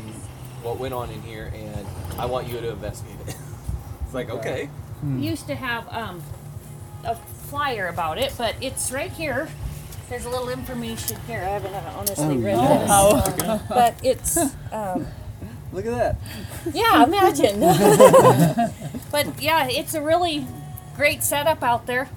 what 0.62 0.78
went 0.78 0.94
on 0.94 1.10
in 1.10 1.20
here, 1.22 1.52
and 1.54 1.86
I 2.18 2.24
want 2.26 2.48
you 2.48 2.58
to 2.60 2.70
investigate 2.70 3.16
it. 3.26 3.36
it's 4.04 4.14
like, 4.14 4.30
okay. 4.30 4.70
used 5.18 5.46
to 5.48 5.54
have 5.54 5.86
um, 5.92 6.22
a 7.04 7.16
flyer 7.50 7.88
about 7.88 8.16
it, 8.18 8.32
but 8.38 8.54
it's 8.60 8.92
right 8.92 9.10
here. 9.10 9.48
There's 10.08 10.24
a 10.24 10.30
little 10.30 10.48
information 10.48 11.18
here. 11.26 11.38
I 11.40 11.48
haven't 11.50 11.74
honestly 11.74 12.36
read 12.38 12.56
this, 12.58 12.90
um, 12.90 13.60
but 13.68 13.94
it's 14.02 14.36
um, 14.72 15.06
Look 15.72 15.86
at 15.86 15.92
that. 15.92 16.74
yeah, 16.74 17.04
imagine. 17.04 17.60
but 19.12 19.40
yeah, 19.42 19.68
it's 19.68 19.94
a 19.94 20.00
really 20.02 20.46
great 20.96 21.22
setup 21.22 21.62
out 21.62 21.86
there. 21.86 22.08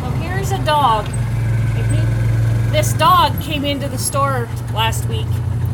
So 0.00 0.10
here's 0.20 0.52
a 0.52 0.64
dog. 0.64 1.06
This 2.70 2.92
dog 2.94 3.40
came 3.40 3.64
into 3.64 3.88
the 3.88 3.98
store 3.98 4.48
last 4.72 5.08
week, 5.08 5.26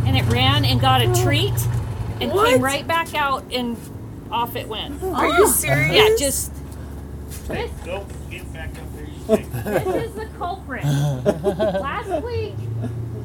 and 0.04 0.16
it 0.18 0.24
ran 0.26 0.66
and 0.66 0.78
got 0.80 1.00
a 1.00 1.22
treat, 1.22 1.54
and 2.20 2.30
What? 2.30 2.50
came 2.50 2.60
right 2.62 2.86
back 2.86 3.14
out, 3.14 3.42
and 3.52 3.76
off 4.30 4.54
it 4.54 4.68
went. 4.68 5.02
Are 5.02 5.28
you 5.28 5.48
serious? 5.48 5.94
Yeah, 5.94 6.16
just. 6.18 6.52
This, 7.48 7.70
this 9.64 10.08
is 10.08 10.14
the 10.14 10.26
culprit. 10.38 10.84
Last 10.84 12.24
week, 12.24 12.54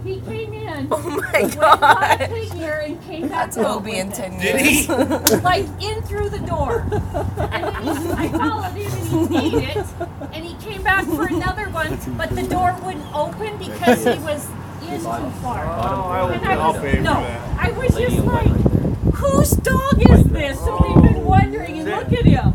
he 0.03 0.21
came 0.21 0.53
in. 0.53 0.87
Oh 0.91 0.99
my 0.99 1.41
went 1.41 1.55
got 1.55 1.77
a 2.21 2.27
god. 2.27 2.29
figure 2.29 2.83
and 2.85 3.03
came 3.03 3.21
back 3.23 3.31
That's 3.31 3.57
out 3.57 3.77
Obi 3.77 3.91
with 3.91 3.99
in 3.99 4.11
it. 4.11 4.15
10 4.15 4.41
years. 4.41 5.41
Like 5.43 5.65
in 5.81 6.01
through 6.03 6.29
the 6.29 6.39
door. 6.39 6.81
And 6.91 7.87
then 7.87 8.11
I 8.11 8.29
followed 8.29 8.73
him 8.73 8.91
and 8.91 9.35
he 9.35 9.47
ate 9.57 9.75
it. 9.77 9.85
And 10.31 10.45
he 10.45 10.53
came 10.55 10.83
back 10.83 11.05
for 11.05 11.25
another 11.25 11.69
one, 11.69 11.97
but 12.17 12.29
the 12.35 12.43
door 12.43 12.75
wouldn't 12.83 13.15
open 13.15 13.57
because 13.57 14.03
he 14.03 14.19
was 14.19 14.47
in 14.83 14.99
too 14.99 15.31
far. 15.41 15.65
And 16.31 16.45
I 16.45 16.55
was, 16.71 16.99
no, 16.99 17.13
I 17.57 17.71
was 17.71 17.95
just 17.95 18.19
like, 18.25 18.47
whose 19.15 19.51
dog 19.51 20.11
is 20.11 20.23
this? 20.25 20.59
So 20.59 20.77
we've 20.83 21.13
been 21.13 21.23
wondering, 21.25 21.79
and 21.79 21.89
look 21.89 22.13
at 22.13 22.25
him. 22.25 22.54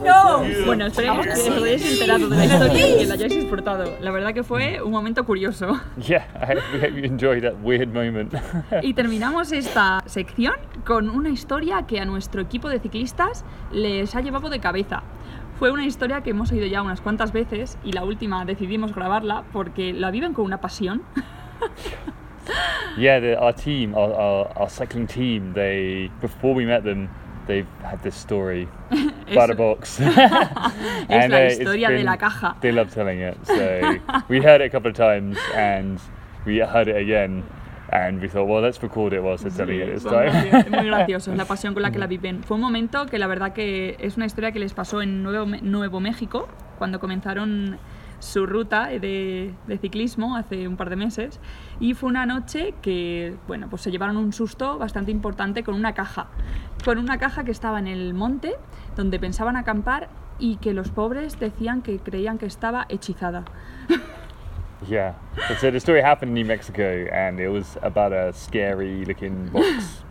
Knows. 0.00 0.66
Bueno, 0.66 0.86
esperemos 0.86 1.26
que 1.26 1.32
os 1.32 1.48
hayáis 1.48 1.92
enterado 1.92 2.28
de 2.28 2.36
la 2.36 2.44
historia 2.44 2.88
y 2.88 2.98
que 2.98 3.06
la 3.06 3.14
hayáis 3.14 3.34
disfrutado. 3.34 3.92
La 4.00 4.10
verdad 4.10 4.34
que 4.34 4.42
fue 4.42 4.82
un 4.82 4.92
momento 4.92 5.24
curioso. 5.24 5.80
Yeah, 6.06 6.26
I 6.34 6.56
hope 6.56 6.92
you 6.94 7.04
enjoyed 7.04 7.42
that 7.42 7.54
weird 7.62 7.88
moment. 7.88 8.34
Y 8.82 8.94
terminamos 8.94 9.52
esta 9.52 10.02
sección 10.06 10.54
con 10.84 11.08
una 11.08 11.30
historia 11.30 11.86
que 11.86 12.00
a 12.00 12.04
nuestro 12.04 12.42
equipo 12.42 12.68
de 12.68 12.80
ciclistas 12.80 13.44
les 13.72 14.14
ha 14.14 14.20
llevado 14.20 14.50
de 14.50 14.60
cabeza. 14.60 15.02
Fue 15.58 15.70
una 15.70 15.86
historia 15.86 16.22
que 16.22 16.30
hemos 16.30 16.50
oído 16.50 16.66
ya 16.66 16.82
unas 16.82 17.00
cuantas 17.00 17.32
veces 17.32 17.78
y 17.84 17.92
la 17.92 18.04
última 18.04 18.44
decidimos 18.44 18.94
grabarla 18.94 19.44
porque 19.52 19.92
la 19.92 20.10
viven 20.10 20.34
con 20.34 20.44
una 20.44 20.60
pasión. 20.60 21.02
Yeah, 22.96 23.20
the, 23.20 23.36
our 23.36 23.52
team, 23.52 23.94
our, 23.94 24.12
our, 24.12 24.52
our 24.56 24.68
cycling 24.68 25.06
team, 25.06 25.52
they 25.54 26.10
before 26.20 26.54
we 26.54 26.64
met 26.64 26.84
them, 26.84 27.08
they've 27.46 27.66
had 27.82 27.98
this 28.02 28.14
story 28.14 28.68
about 29.30 29.50
a 29.50 29.54
box. 29.54 30.00
es 30.00 30.06
And, 31.08 31.32
la 31.32 31.38
uh, 31.38 31.40
it's 31.42 31.58
historia 31.58 31.88
de 31.88 31.94
been- 31.96 32.04
la 32.06 32.16
caja. 32.16 32.56
They 32.60 32.72
love 32.72 32.90
telling 32.92 33.20
it. 33.20 33.36
So 33.46 33.54
we 34.28 34.40
heard 34.40 34.60
it 34.60 34.66
a 34.66 34.70
couple 34.70 34.90
of 34.90 34.96
times 34.96 35.36
and 35.54 35.98
we 36.46 36.58
heard 36.60 36.88
it 36.88 36.96
again 36.96 37.42
and 37.92 38.20
we 38.20 38.28
thought, 38.28 38.48
well, 38.48 38.62
let's 38.62 38.82
record 38.82 39.12
it 39.12 39.22
whilst 39.22 39.44
they're 39.44 39.52
telling 39.56 39.80
it 39.80 39.92
this 39.94 40.04
time. 40.04 40.30
muy 40.70 40.86
graciosos, 40.86 41.36
la 41.36 41.44
pasión 41.44 41.74
con 41.74 41.82
la 41.82 41.90
que 41.90 41.98
la 41.98 42.06
viven. 42.06 42.42
Fue 42.42 42.56
un 42.56 42.60
momento 42.62 43.06
que 43.06 43.18
la 43.18 43.26
verdad 43.26 43.52
que 43.52 43.96
es 44.00 44.16
una 44.16 44.26
historia 44.26 44.50
que 44.52 44.58
les 44.58 44.72
pasó 44.74 45.00
en 45.02 45.22
Nuevo, 45.22 45.46
Nuevo 45.62 46.00
México, 46.00 46.48
cuando 46.78 46.98
comenzaron 46.98 47.78
su 48.24 48.46
ruta 48.46 48.86
de, 48.86 49.54
de 49.66 49.78
ciclismo 49.78 50.36
hace 50.36 50.66
un 50.66 50.76
par 50.76 50.90
de 50.90 50.96
meses. 50.96 51.40
Y 51.78 51.94
fue 51.94 52.08
una 52.08 52.26
noche 52.26 52.74
que, 52.80 53.36
bueno, 53.46 53.68
pues 53.68 53.82
se 53.82 53.90
llevaron 53.90 54.16
un 54.16 54.32
susto 54.32 54.78
bastante 54.78 55.10
importante 55.10 55.62
con 55.62 55.74
una 55.74 55.92
caja. 55.92 56.28
Con 56.84 56.98
una 56.98 57.18
caja 57.18 57.44
que 57.44 57.50
estaba 57.50 57.78
en 57.78 57.86
el 57.86 58.14
monte, 58.14 58.54
donde 58.96 59.18
pensaban 59.18 59.56
acampar 59.56 60.08
y 60.38 60.56
que 60.56 60.72
los 60.72 60.90
pobres 60.90 61.38
decían 61.38 61.82
que 61.82 61.98
creían 61.98 62.38
que 62.38 62.46
estaba 62.46 62.86
hechizada. 62.88 63.44
yeah. 64.88 65.14
So 65.60 65.70
the 65.70 65.78
story 65.78 66.00
happened 66.00 66.30
in 66.30 66.34
New 66.34 66.46
Mexico 66.46 67.06
and 67.12 67.38
it 67.38 67.48
was 67.48 67.76
about 67.82 68.12
a 68.12 68.32
scary 68.32 69.04
looking 69.04 69.50
box. 69.52 70.03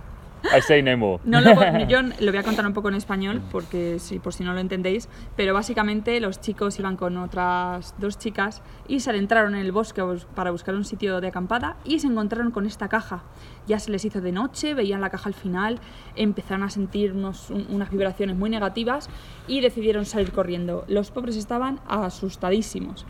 I 0.43 0.61
say 0.61 0.81
no 0.83 0.97
more. 0.97 1.21
No 1.23 1.39
lo, 1.41 1.55
voy- 1.55 1.87
yo 1.87 2.01
lo 2.19 2.31
voy 2.31 2.37
a 2.37 2.43
contar 2.43 2.65
un 2.67 2.73
poco 2.73 2.89
en 2.89 2.95
español, 2.95 3.41
porque 3.51 3.97
sí, 3.99 4.19
por 4.19 4.33
si 4.33 4.43
no 4.43 4.53
lo 4.53 4.59
entendéis, 4.59 5.07
pero 5.37 5.53
básicamente 5.53 6.19
los 6.19 6.41
chicos 6.41 6.77
iban 6.79 6.97
con 6.97 7.17
otras 7.17 7.95
dos 7.97 8.17
chicas 8.17 8.61
y 8.87 8.99
se 8.99 9.09
adentraron 9.09 9.55
en 9.55 9.61
el 9.61 9.71
bosque 9.71 10.03
para 10.35 10.51
buscar 10.51 10.75
un 10.75 10.83
sitio 10.85 11.21
de 11.21 11.27
acampada 11.27 11.77
y 11.85 11.99
se 11.99 12.07
encontraron 12.07 12.51
con 12.51 12.65
esta 12.65 12.89
caja. 12.89 13.23
Ya 13.67 13.79
se 13.79 13.89
les 13.91 14.03
hizo 14.03 14.19
de 14.19 14.31
noche, 14.33 14.73
veían 14.73 14.99
la 15.01 15.09
caja 15.09 15.29
al 15.29 15.33
final, 15.33 15.79
empezaron 16.15 16.63
a 16.63 16.69
sentir 16.69 17.13
unos- 17.13 17.49
un- 17.49 17.65
unas 17.69 17.89
vibraciones 17.89 18.35
muy 18.35 18.49
negativas 18.49 19.09
y 19.47 19.61
decidieron 19.61 20.05
salir 20.05 20.31
corriendo. 20.33 20.83
Los 20.87 21.09
pobres 21.11 21.37
estaban 21.37 21.79
asustadísimos 21.87 23.05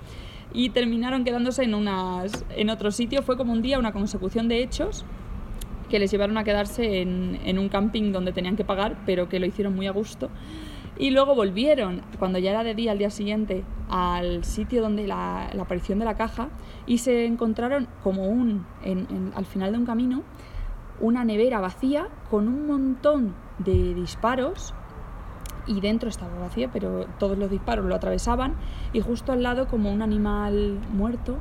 y 0.53 0.69
terminaron 0.69 1.23
quedándose 1.23 1.63
en, 1.63 1.73
unas, 1.73 2.45
en 2.55 2.69
otro 2.69 2.91
sitio. 2.91 3.23
Fue 3.23 3.37
como 3.37 3.53
un 3.53 3.61
día 3.61 3.79
una 3.79 3.91
consecución 3.91 4.47
de 4.47 4.61
hechos 4.61 5.03
que 5.93 5.99
les 5.99 6.09
llevaron 6.09 6.39
a 6.39 6.43
quedarse 6.43 7.01
en, 7.01 7.59
un 7.59 7.69
camping 7.69 8.11
donde 8.11 8.31
tenían 8.31 8.55
que 8.55 8.65
pagar, 8.65 8.97
pero 9.05 9.29
que 9.29 9.39
lo 9.39 9.45
hicieron 9.45 9.75
muy 9.75 9.85
a 9.85 9.91
gusto. 9.91 10.31
Y 10.97 11.11
luego 11.11 11.35
volvieron, 11.35 12.01
cuando 12.17 12.39
ya 12.39 12.49
era 12.49 12.63
de 12.63 12.73
día 12.73 12.93
al 12.93 12.97
día 12.97 13.11
siguiente, 13.11 13.63
al 13.89 14.43
sitio 14.43 14.81
donde 14.81 15.05
la, 15.05 15.49
aparición 15.49 15.99
de 15.99 16.05
la 16.05 16.15
caja 16.15 16.49
y 16.87 16.97
se 16.97 17.27
encontraron 17.27 17.87
como 18.01 18.25
un, 18.25 18.65
al 19.35 19.45
final 19.45 19.73
de 19.73 19.77
un 19.77 19.85
camino, 19.85 20.23
una 20.99 21.23
nevera 21.25 21.59
vacía 21.59 22.07
con 22.31 22.47
un 22.47 22.65
montón 22.65 23.35
de 23.59 23.93
disparos 23.93 24.73
y 25.67 25.79
dentro 25.79 26.09
estaba 26.09 26.39
vacía, 26.39 26.71
pero 26.73 27.05
todos 27.19 27.37
los 27.37 27.51
disparos 27.51 27.85
lo 27.85 27.93
atravesaban 27.93 28.55
y 28.93 29.01
justo 29.01 29.31
al 29.31 29.43
lado 29.43 29.67
como 29.67 29.93
un 29.93 30.01
animal 30.01 30.79
muerto. 30.91 31.37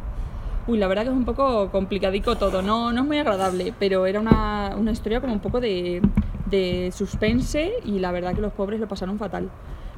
Uy, 0.68 0.78
la 0.78 0.86
verdad 0.86 1.02
que 1.02 1.08
es 1.08 1.14
un 1.14 1.24
poco 1.24 1.70
complicadico 1.72 2.36
todo, 2.36 2.62
no, 2.62 2.92
no 2.92 3.00
es 3.00 3.06
muy 3.06 3.18
agradable, 3.18 3.74
pero 3.80 4.06
era 4.06 4.20
una, 4.20 4.76
una 4.76 4.92
historia 4.92 5.20
como 5.20 5.32
un 5.32 5.40
poco 5.40 5.60
de, 5.60 6.00
de 6.46 6.92
suspense 6.94 7.72
y 7.84 7.98
la 7.98 8.12
verdad 8.12 8.32
que 8.32 8.40
los 8.40 8.52
pobres 8.52 8.78
lo 8.78 8.86
pasaron 8.86 9.18
fatal. 9.18 9.50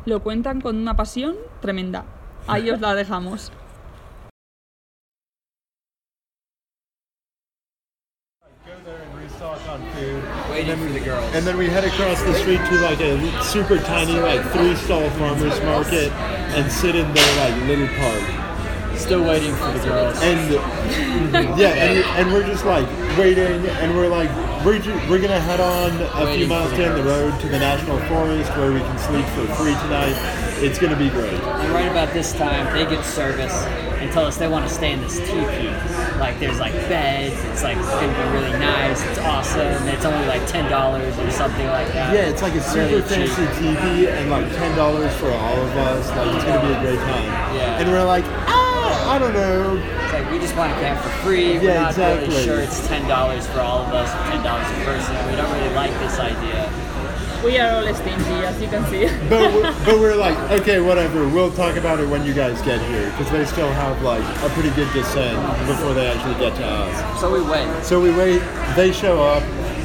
Lo 0.07 0.23
cuentan 0.23 0.63
con 0.63 0.77
una 0.77 0.97
pasión 0.97 1.37
tremenda. 1.61 2.07
Ahí 2.47 2.71
os 2.71 2.81
la 2.81 2.95
dejamos. 2.95 3.53
And 11.35 11.47
then 11.47 11.59
we 11.59 11.69
head 11.69 11.85
across 11.85 12.23
the 12.23 12.33
street 12.35 12.61
to 12.71 12.75
like 12.81 13.01
a 13.01 13.43
super 13.43 13.77
tiny, 13.79 14.19
like 14.19 14.43
three 14.53 14.75
stall 14.77 15.11
farmers 15.11 15.61
market 15.63 16.11
and 16.57 16.71
sit 16.71 16.95
in 16.95 17.13
their 17.13 17.37
like 17.37 17.69
little 17.69 17.89
park. 17.99 18.44
Still 18.97 19.25
waiting 19.25 19.55
for 19.57 19.71
the 19.73 19.85
girls. 19.85 20.19
And 20.23 21.59
yeah, 21.59 21.69
and, 21.75 22.05
and 22.27 22.33
we're 22.33 22.47
just 22.47 22.65
like 22.65 22.87
waiting, 23.19 23.67
and 23.67 23.95
we're 23.97 24.09
like, 24.09 24.31
we're, 24.65 24.79
ju- 24.79 24.99
we're 25.11 25.21
gonna 25.21 25.41
head 25.41 25.61
on 25.61 25.91
a 26.27 26.35
few 26.35 26.47
miles 26.47 26.71
for 26.71 26.77
the 26.79 26.83
down 26.85 26.97
the 26.97 27.03
girls. 27.03 27.33
road 27.33 27.41
to 27.43 27.49
the 27.49 27.59
national 27.59 27.99
forest 28.09 28.51
where 28.57 28.73
we 28.73 28.81
can 28.81 28.99
sleep 28.99 29.27
for 29.27 29.45
free 29.57 29.75
tonight. 29.85 30.15
It's 30.63 30.79
gonna 30.79 30.97
be 30.97 31.11
great. 31.11 31.33
And 31.35 31.73
right 31.75 31.91
about 31.91 32.13
this 32.15 32.33
time, 32.33 32.73
they 32.73 32.87
get 32.89 33.05
service 33.05 33.53
and 34.01 34.11
tell 34.13 34.25
us 34.27 34.37
they 34.39 34.49
want 34.49 34.67
to 34.69 34.73
stay 34.75 34.93
in 34.93 35.01
this 35.01 35.19
teepee. 35.19 35.69
Like 36.19 36.39
there's 36.39 36.59
like 36.61 36.73
beds. 36.89 37.35
It's 37.53 37.63
like 37.63 37.77
gonna 37.77 38.07
be 38.09 38.39
really 38.39 38.59
nice. 38.59 39.05
It's 39.05 39.19
awesome. 39.19 39.87
It's 39.89 40.05
only 40.05 40.27
like 40.27 40.47
ten 40.47 40.71
dollars 40.71 41.17
or 41.19 41.31
something 41.31 41.67
like 41.67 41.89
that. 41.93 42.15
Yeah, 42.15 42.27
it's 42.31 42.41
like 42.43 42.55
a 42.55 42.63
super 42.63 42.87
Really 42.87 43.01
cheap. 43.03 43.29
fancy 43.29 43.43
TV 43.61 44.09
and 44.09 44.31
like 44.31 44.49
ten 44.53 44.75
dollars 44.77 45.13
for 45.17 45.31
all 45.31 45.57
of 45.61 45.77
us. 45.77 46.09
Like 46.11 46.35
it's 46.37 46.45
gonna 46.45 46.67
be 46.69 46.73
a 46.75 46.81
great 46.81 46.99
time. 47.01 47.25
Yeah. 47.57 47.79
And 47.81 47.91
we're 47.91 48.05
like, 48.05 48.25
ah, 48.25 48.64
I 49.15 49.19
don't 49.21 49.33
know. 49.33 49.77
It's 49.77 50.13
like 50.13 50.29
we 50.33 50.39
just 50.41 50.57
want 50.57 50.73
to 50.75 50.81
camp 50.81 51.01
for 51.01 51.09
free. 51.23 51.55
We're 51.59 51.63
Yeah, 51.71 51.83
not 51.83 51.91
exactly. 51.91 52.29
really 52.31 52.45
sure 52.45 52.59
it's 52.59 52.85
ten 52.89 53.07
dollars 53.07 53.47
for 53.47 53.61
all 53.61 53.83
of 53.87 53.93
us, 53.95 54.11
ten 54.29 54.43
dollars 54.43 54.67
a 54.67 54.85
person. 54.85 55.15
We 55.31 55.37
don't 55.37 55.53
really 55.55 55.73
like 55.75 55.93
this 56.01 56.19
idea. 56.19 56.69
We 57.45 57.59
are 57.61 57.71
all 57.87 57.95
stingy, 57.95 58.25
as 58.43 58.61
you 58.61 58.67
can 58.67 58.85
see. 58.91 59.07
But 59.29 59.53
we're, 59.55 59.73
but 59.85 60.01
we're 60.01 60.17
like, 60.17 60.37
okay, 60.61 60.81
whatever. 60.81 61.29
We'll 61.29 61.53
talk 61.53 61.77
about 61.77 62.01
it 62.01 62.09
when 62.09 62.25
you 62.25 62.35
guys 62.35 62.61
get 62.63 62.81
here 62.89 63.09
because 63.11 63.31
they 63.31 63.45
still 63.45 63.71
have 63.71 64.03
like 64.03 64.25
a 64.43 64.49
pretty 64.55 64.71
good 64.71 64.93
descent 64.93 65.39
before 65.69 65.95
they 65.95 66.09
actually 66.09 66.35
get 66.41 66.57
to 66.57 66.67
us. 66.67 67.21
So 67.21 67.33
we 67.33 67.41
wait. 67.49 67.85
So 67.85 68.01
we 68.01 68.11
wait. 68.11 68.41
They 68.75 68.91
show 68.93 69.23
up. 69.23 69.45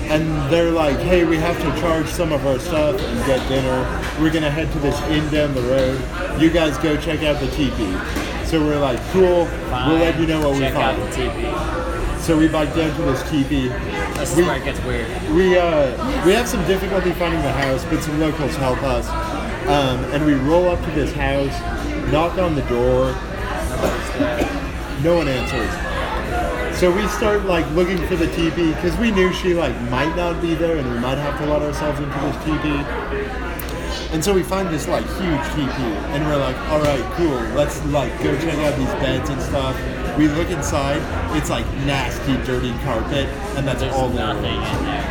And 0.10 0.52
they're 0.52 0.72
like, 0.72 0.98
hey, 0.98 1.24
we 1.24 1.38
have 1.38 1.56
to 1.60 1.82
charge 1.82 2.08
some 2.08 2.32
of 2.32 2.44
our 2.48 2.58
stuff 2.58 3.00
and 3.00 3.26
get 3.28 3.48
dinner. 3.48 3.78
We're 4.20 4.34
gonna 4.34 4.50
head 4.50 4.72
to 4.74 4.80
this 4.80 5.00
inn 5.04 5.32
down 5.32 5.54
the 5.54 5.62
road. 5.62 6.42
You 6.42 6.50
guys 6.50 6.80
go 6.80 7.00
check 7.00 7.22
out 7.22 7.40
the 7.40 7.46
teepee. 7.52 7.94
So 8.50 8.60
we're 8.66 8.80
like, 8.80 9.00
cool. 9.12 9.46
Fine. 9.46 9.90
We'll 9.90 10.00
let 10.00 10.20
you 10.20 10.26
know 10.26 10.50
what 10.50 10.58
Check 10.60 10.74
we 10.74 10.82
out 10.82 10.96
find. 10.98 11.14
the 11.14 11.16
teepee. 11.16 12.22
So 12.24 12.38
we 12.38 12.48
bike 12.48 12.74
down 12.76 12.96
to 12.96 13.02
this 13.04 13.22
teepee. 13.30 13.68
This 14.18 14.32
is 14.32 14.38
We- 14.38 14.44
where 14.44 14.58
it 14.58 14.64
gets 14.64 14.84
weird. 14.84 15.08
We 15.34 15.58
uh, 15.58 16.26
we 16.26 16.32
have 16.34 16.48
some 16.48 16.66
difficulty 16.66 17.12
finding 17.12 17.42
the 17.44 17.52
house, 17.52 17.86
but 17.86 18.02
some 18.02 18.20
locals 18.20 18.56
help 18.56 18.82
us. 18.84 19.08
Um, 19.68 20.04
and 20.14 20.26
we 20.26 20.34
roll 20.34 20.68
up 20.70 20.84
to 20.84 20.92
this 20.92 21.14
house, 21.14 21.54
knock 22.12 22.38
on 22.40 22.56
the 22.56 22.64
door. 22.64 23.14
No 25.04 25.16
one 25.18 25.28
answers. 25.28 25.70
So 26.80 26.92
we 26.92 27.08
start 27.10 27.46
like 27.46 27.70
looking 27.72 27.98
for 28.08 28.16
the 28.16 28.28
teepee 28.28 28.74
because 28.74 28.98
we 28.98 29.12
knew 29.12 29.32
she 29.34 29.54
like 29.54 29.80
might 29.92 30.16
not 30.16 30.42
be 30.42 30.56
there, 30.56 30.78
and 30.78 30.92
we 30.92 31.00
might 31.00 31.18
have 31.20 31.40
to 31.40 31.46
let 31.46 31.62
ourselves 31.62 32.00
into 32.00 32.18
this 32.20 32.36
teepee. 32.44 33.49
And 34.12 34.24
so 34.24 34.34
we 34.34 34.42
find 34.44 34.70
this 34.70 34.88
like 34.88 35.06
huge 35.06 35.46
teepee, 35.54 35.94
and 36.14 36.26
we're 36.26 36.38
like, 36.38 36.58
all 36.70 36.82
right, 36.82 37.04
cool. 37.14 37.40
Let's 37.56 37.84
like 37.86 38.12
go 38.24 38.36
check 38.40 38.58
out 38.58 38.76
these 38.78 38.88
beds 39.02 39.30
and 39.30 39.40
stuff. 39.42 39.76
We 40.18 40.28
look 40.30 40.50
inside. 40.50 41.02
It's 41.38 41.50
like 41.50 41.66
nasty, 41.86 42.34
dirty 42.46 42.74
carpet, 42.84 43.28
and 43.56 43.68
that's 43.68 43.82
There's 43.82 43.94
all 43.94 44.10
there 44.10 44.34
nothing 44.34 44.62
is. 44.62 44.78
in 44.80 44.84
there. 44.86 45.06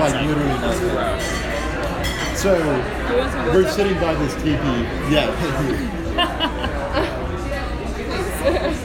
Like 0.00 0.14
literally 0.26 0.58
That's 0.60 0.80
nothing. 0.80 0.90
gross. 0.90 2.40
So 2.40 2.56
You 2.58 2.66
want 3.18 3.32
some 3.32 3.46
we're 3.54 3.68
sitting 3.70 4.00
by 4.00 4.14
this 4.14 4.34
teepee. 4.34 4.82
Yeah. 5.12 5.30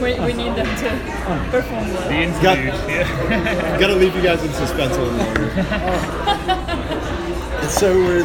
we, 0.00 0.14
we 0.20 0.32
need 0.32 0.54
them 0.56 0.66
to 0.76 0.88
perform 1.50 1.88
well. 1.92 2.08
The 2.08 2.14
interlude. 2.14 2.74
yeah. 2.88 3.78
Gotta 3.80 3.94
leave 3.94 4.14
you 4.14 4.22
guys 4.22 4.42
in 4.44 4.52
suspense 4.52 4.94
a 4.96 5.02
little 5.02 5.18
longer. 5.18 6.66
so 7.78 7.94
we're 7.96 8.24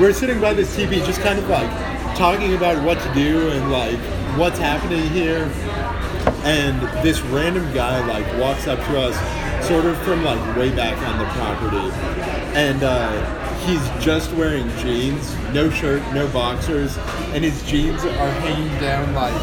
we're 0.00 0.12
sitting 0.12 0.40
by 0.40 0.54
this 0.54 0.74
TV, 0.76 1.04
just 1.04 1.20
kind 1.20 1.38
of 1.38 1.48
like 1.48 1.70
talking 2.16 2.54
about 2.54 2.82
what 2.84 2.98
to 3.00 3.14
do 3.14 3.50
and 3.50 3.70
like 3.70 3.98
what's 4.38 4.58
happening 4.58 5.08
here. 5.10 5.50
And 6.44 6.80
this 7.04 7.20
random 7.22 7.72
guy 7.74 8.04
like 8.06 8.26
walks 8.40 8.66
up 8.66 8.78
to 8.78 9.00
us, 9.00 9.66
sort 9.66 9.84
of 9.84 9.96
from 9.98 10.24
like 10.24 10.56
way 10.56 10.74
back 10.74 10.96
on 10.98 11.18
the 11.18 11.26
property, 11.34 11.92
and 12.56 12.82
uh, 12.82 13.56
he's 13.66 14.04
just 14.04 14.32
wearing 14.32 14.68
jeans, 14.78 15.36
no 15.52 15.70
shirt, 15.70 16.02
no 16.14 16.26
boxers, 16.28 16.96
and 17.32 17.44
his 17.44 17.62
jeans 17.64 18.04
are 18.04 18.30
hanging 18.30 18.80
down 18.80 19.12
like 19.14 19.34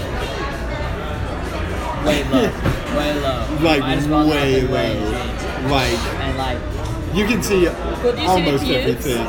Way 2.06 2.22
low. 2.26 2.41
Way 2.97 3.14
low. 3.22 3.58
like 3.62 3.80
Might 3.80 3.97
as 3.97 4.08
well 4.10 4.26
not 4.26 4.36
way 4.36 4.62
low, 4.62 5.70
like. 5.70 5.97
And 6.20 6.38
like, 6.38 6.82
You 7.14 7.26
can 7.28 7.43
see 7.43 7.66
Could 8.01 8.18
you 8.20 8.28
almost 8.28 8.66
tears? 8.66 9.05
everything. 9.05 9.26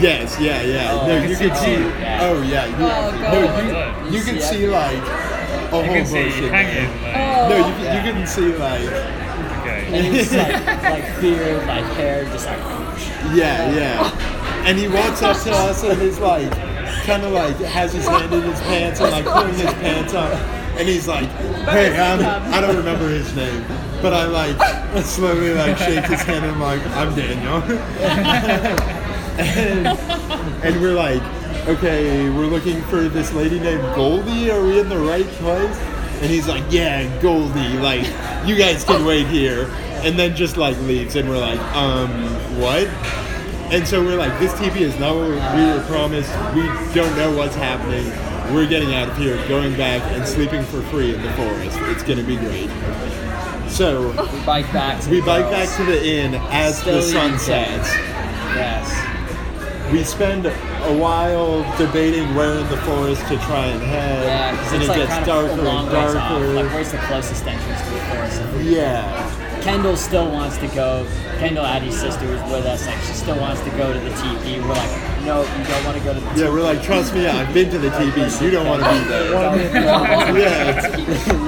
Yes, 0.00 0.38
yeah, 0.40 0.62
yeah. 0.62 0.90
Oh, 0.92 1.06
no, 1.06 1.22
you 1.22 1.36
can 1.36 1.48
can 1.50 1.56
see- 1.56 1.76
see. 1.76 1.82
oh, 2.20 2.42
yeah. 2.42 2.66
Oh. 2.66 2.78
You, 2.78 3.26
Oh, 3.26 3.30
no, 3.32 4.06
you, 4.06 4.10
you 4.10 4.18
You 4.18 4.24
can 4.24 4.40
see 4.40 4.54
see 4.58 4.66
like 4.68 4.96
a 4.96 5.70
whole 5.70 5.82
You 5.84 5.88
can 5.88 6.04
bunch 6.04 6.36
it 6.36 6.44
of 6.44 6.50
hanging. 6.50 7.02
Like, 7.02 7.16
Oh, 7.16 7.48
No, 7.48 7.56
you, 7.56 7.62
oh. 7.64 7.76
can 7.78 8.06
you 8.06 8.12
can 8.12 8.26
see 8.26 8.56
like 8.56 8.80
okay. 8.82 9.86
And 9.92 10.06
he 10.06 10.18
was 10.18 10.34
like, 10.34 10.82
like 10.82 11.20
beard, 11.20 11.66
like 11.66 11.84
hair, 11.96 12.24
just 12.24 12.46
like. 12.46 12.58
Yeah, 13.34 13.72
yeah. 13.72 14.64
And 14.66 14.78
he 14.78 14.88
walks 14.88 15.22
up 15.22 15.36
to 15.42 15.50
us 15.52 15.82
and 15.84 16.00
he's 16.00 16.18
like, 16.18 16.50
kind 17.04 17.22
of 17.24 17.32
like 17.32 17.56
has 17.58 17.92
his 17.92 18.06
hand 18.06 18.32
in 18.34 18.42
his 18.42 18.60
pants 18.60 19.00
and 19.00 19.10
like 19.12 19.24
pulling 19.24 19.54
his 19.54 19.72
pants 19.74 20.14
up. 20.14 20.32
And 20.78 20.88
he's 20.88 21.06
like, 21.06 21.28
hey, 21.68 21.98
I'm, 21.98 22.20
I 22.52 22.60
don't 22.60 22.76
remember 22.76 23.08
his 23.08 23.34
name, 23.36 23.64
but 24.00 24.14
I 24.14 24.26
like 24.26 24.56
slowly 25.04 25.54
like 25.54 25.76
shake 25.78 26.04
his 26.06 26.22
hand 26.22 26.44
and 26.44 26.54
I'm 26.54 26.60
like, 26.60 26.84
I'm 26.88 27.14
Daniel. 27.14 27.62
and, 29.38 29.86
and 30.64 30.80
we're 30.80 30.94
like, 30.94 31.22
okay, 31.68 32.28
we're 32.30 32.46
looking 32.46 32.82
for 32.82 33.08
this 33.08 33.32
lady 33.32 33.60
named 33.60 33.82
Goldie. 33.94 34.50
Are 34.50 34.62
we 34.62 34.80
in 34.80 34.88
the 34.88 34.98
right 34.98 35.26
place? 35.26 35.76
And 36.22 36.30
he's 36.30 36.48
like, 36.48 36.64
yeah, 36.70 37.20
Goldie. 37.20 37.78
Like, 37.78 38.06
you 38.46 38.56
guys 38.56 38.84
can 38.84 39.04
wait 39.04 39.26
here. 39.26 39.70
And 40.04 40.18
then 40.18 40.34
just 40.34 40.56
like 40.56 40.76
leaves, 40.80 41.14
and 41.14 41.28
we're 41.28 41.38
like, 41.38 41.60
um, 41.76 42.10
what? 42.60 42.88
And 43.72 43.86
so 43.86 44.02
we're 44.04 44.18
like, 44.18 44.38
this 44.40 44.52
TV 44.54 44.80
is 44.80 44.98
not 44.98 45.14
what 45.14 45.28
we 45.28 45.64
were 45.64 45.84
promised. 45.86 46.30
We 46.54 46.62
don't 46.92 47.16
know 47.16 47.34
what's 47.36 47.54
happening. 47.54 48.31
We're 48.52 48.66
getting 48.66 48.94
out 48.94 49.08
of 49.08 49.16
here, 49.16 49.36
going 49.48 49.74
back 49.76 50.02
and 50.12 50.26
sleeping 50.28 50.62
for 50.64 50.82
free 50.82 51.14
in 51.14 51.22
the 51.22 51.32
forest. 51.32 51.78
It's 51.82 52.02
gonna 52.02 52.22
be 52.22 52.36
great. 52.36 52.68
So 53.70 54.10
We 54.10 54.44
bike 54.44 54.70
back. 54.72 55.00
To 55.02 55.10
we 55.10 55.20
the 55.20 55.26
bike 55.26 55.50
back 55.50 55.74
to 55.78 55.84
the 55.84 56.06
inn 56.06 56.34
as 56.50 56.78
Still 56.78 56.96
the 56.96 57.02
sun 57.02 57.38
sets. 57.38 57.88
Yes. 58.54 59.90
We 59.90 60.04
spend 60.04 60.46
a 60.46 60.98
while 60.98 61.62
debating 61.78 62.34
where 62.34 62.58
in 62.58 62.68
the 62.68 62.76
forest 62.78 63.22
to 63.28 63.38
try 63.38 63.66
and 63.66 63.82
head, 63.82 64.24
Yeah, 64.24 64.72
and 64.72 64.76
it's 64.76 64.84
it 64.84 64.88
like 64.88 65.08
gets 65.08 65.26
darker 65.26 65.52
of 65.52 65.58
a 65.58 65.62
long 65.62 65.88
and 65.88 65.96
off. 65.96 66.54
Like, 66.54 66.72
where's 66.72 66.92
the 66.92 66.98
closest 66.98 67.46
entrance 67.46 67.80
to 67.82 67.90
the 67.90 68.00
forest? 68.00 68.42
Yeah, 68.62 69.60
Kendall 69.62 69.96
still 69.96 70.30
wants 70.30 70.58
to 70.58 70.66
go. 70.68 71.06
Kendall, 71.38 71.64
Addie's 71.64 71.98
sister, 71.98 72.26
was 72.26 72.40
with 72.50 72.66
us. 72.66 72.86
Like, 72.86 72.98
she 73.00 73.12
still 73.12 73.38
wants 73.38 73.60
to 73.62 73.70
go 73.70 73.92
to 73.92 73.98
the 73.98 74.10
TP. 74.10 74.60
We're 74.60 74.68
like, 74.74 75.11
no, 75.24 75.42
you 75.42 75.64
don't 75.64 75.84
want 75.84 75.96
to 75.98 76.04
go 76.04 76.14
to 76.14 76.20
the 76.20 76.40
yeah. 76.40 76.50
We're 76.50 76.62
like, 76.62 76.82
trust 76.82 77.14
me, 77.14 77.26
I've 77.26 77.52
been 77.54 77.70
to 77.70 77.78
the 77.78 77.88
TV. 77.90 78.42
You 78.42 78.50
don't 78.50 78.66
want 78.66 78.82
to 78.82 78.90
be 78.90 79.08
there. 79.08 79.32
yeah. 80.38 80.96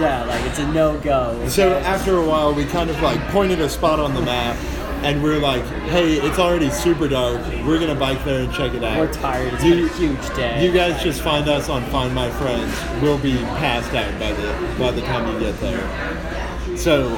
yeah, 0.01 0.25
like 0.25 0.43
it's 0.45 0.59
a 0.59 0.67
no 0.73 0.99
go. 1.01 1.47
So 1.49 1.73
after 1.79 2.17
a 2.19 2.27
while, 2.27 2.55
we 2.55 2.65
kind 2.67 2.91
of 2.91 3.01
like 3.03 3.21
pointed 3.29 3.61
a 3.61 3.69
spot 3.69 3.99
on 4.01 4.15
the 4.15 4.23
map, 4.23 4.57
and 5.05 5.23
we're 5.23 5.39
like, 5.39 5.65
"Hey, 5.91 6.15
it's 6.15 6.39
already 6.39 6.71
super 6.71 7.09
dark. 7.09 7.41
We're 7.67 7.79
gonna 7.81 7.95
bike 7.95 8.25
there 8.25 8.43
and 8.45 8.53
check 8.53 8.75
it 8.75 8.85
out." 8.85 8.99
We're 8.99 9.13
tired. 9.13 9.53
It's 9.55 9.65
You- 9.65 9.87
a 9.87 9.89
huge 9.91 10.35
day. 10.37 10.65
You 10.65 10.73
guys 10.73 11.03
just 11.03 11.21
find 11.23 11.49
us 11.49 11.69
on 11.69 11.83
Find 11.87 12.15
My 12.15 12.31
Friends. 12.33 12.73
We'll 13.03 13.19
be 13.19 13.37
passed 13.59 13.93
out 13.95 14.19
by 14.21 14.33
the 14.33 14.77
by 14.79 14.91
the 14.93 15.03
time 15.03 15.33
you 15.33 15.41
get 15.41 15.59
there. 15.61 16.77
So 16.77 17.11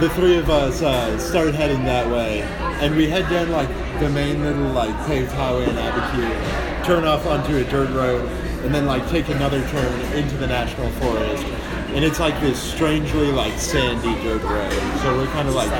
the 0.00 0.08
three 0.10 0.36
of 0.38 0.48
us 0.48 0.80
uh, 0.82 1.18
start 1.18 1.54
heading 1.54 1.84
that 1.84 2.08
way, 2.08 2.42
and 2.80 2.94
we 2.96 3.08
head 3.08 3.28
down 3.28 3.50
like 3.50 3.68
the 4.00 4.08
main 4.08 4.42
little 4.42 4.72
like 4.72 4.96
paved 5.06 5.30
highway 5.32 5.64
in 5.64 5.76
Abiquiu, 5.76 6.84
turn 6.86 7.04
off 7.04 7.26
onto 7.26 7.56
a 7.56 7.64
dirt 7.64 7.90
road, 7.90 8.26
and 8.64 8.74
then 8.74 8.86
like 8.86 9.06
take 9.10 9.28
another 9.28 9.60
turn 9.68 10.00
into 10.16 10.38
the 10.38 10.46
national 10.46 10.90
forest. 10.92 11.44
And 11.92 12.02
it's 12.02 12.18
like 12.18 12.40
this 12.40 12.58
strangely 12.58 13.30
like 13.30 13.52
sandy 13.58 14.14
dirt 14.22 14.42
road. 14.42 14.72
So 15.02 15.18
we're 15.18 15.26
kind 15.26 15.48
of 15.48 15.54
like 15.54 15.70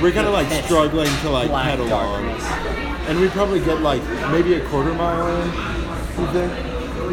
we're 0.00 0.12
kind 0.12 0.28
of 0.28 0.32
like 0.32 0.46
struggling 0.64 1.10
to 1.22 1.30
like 1.30 1.50
pedal 1.50 1.92
on. 1.92 2.24
And 3.08 3.18
we 3.18 3.28
probably 3.30 3.58
get 3.58 3.80
like 3.80 4.02
maybe 4.30 4.54
a 4.54 4.68
quarter 4.68 4.94
mile 4.94 5.42
in, 5.42 5.48
you 6.20 6.32
think? 6.32 6.52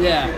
Yeah. 0.00 0.28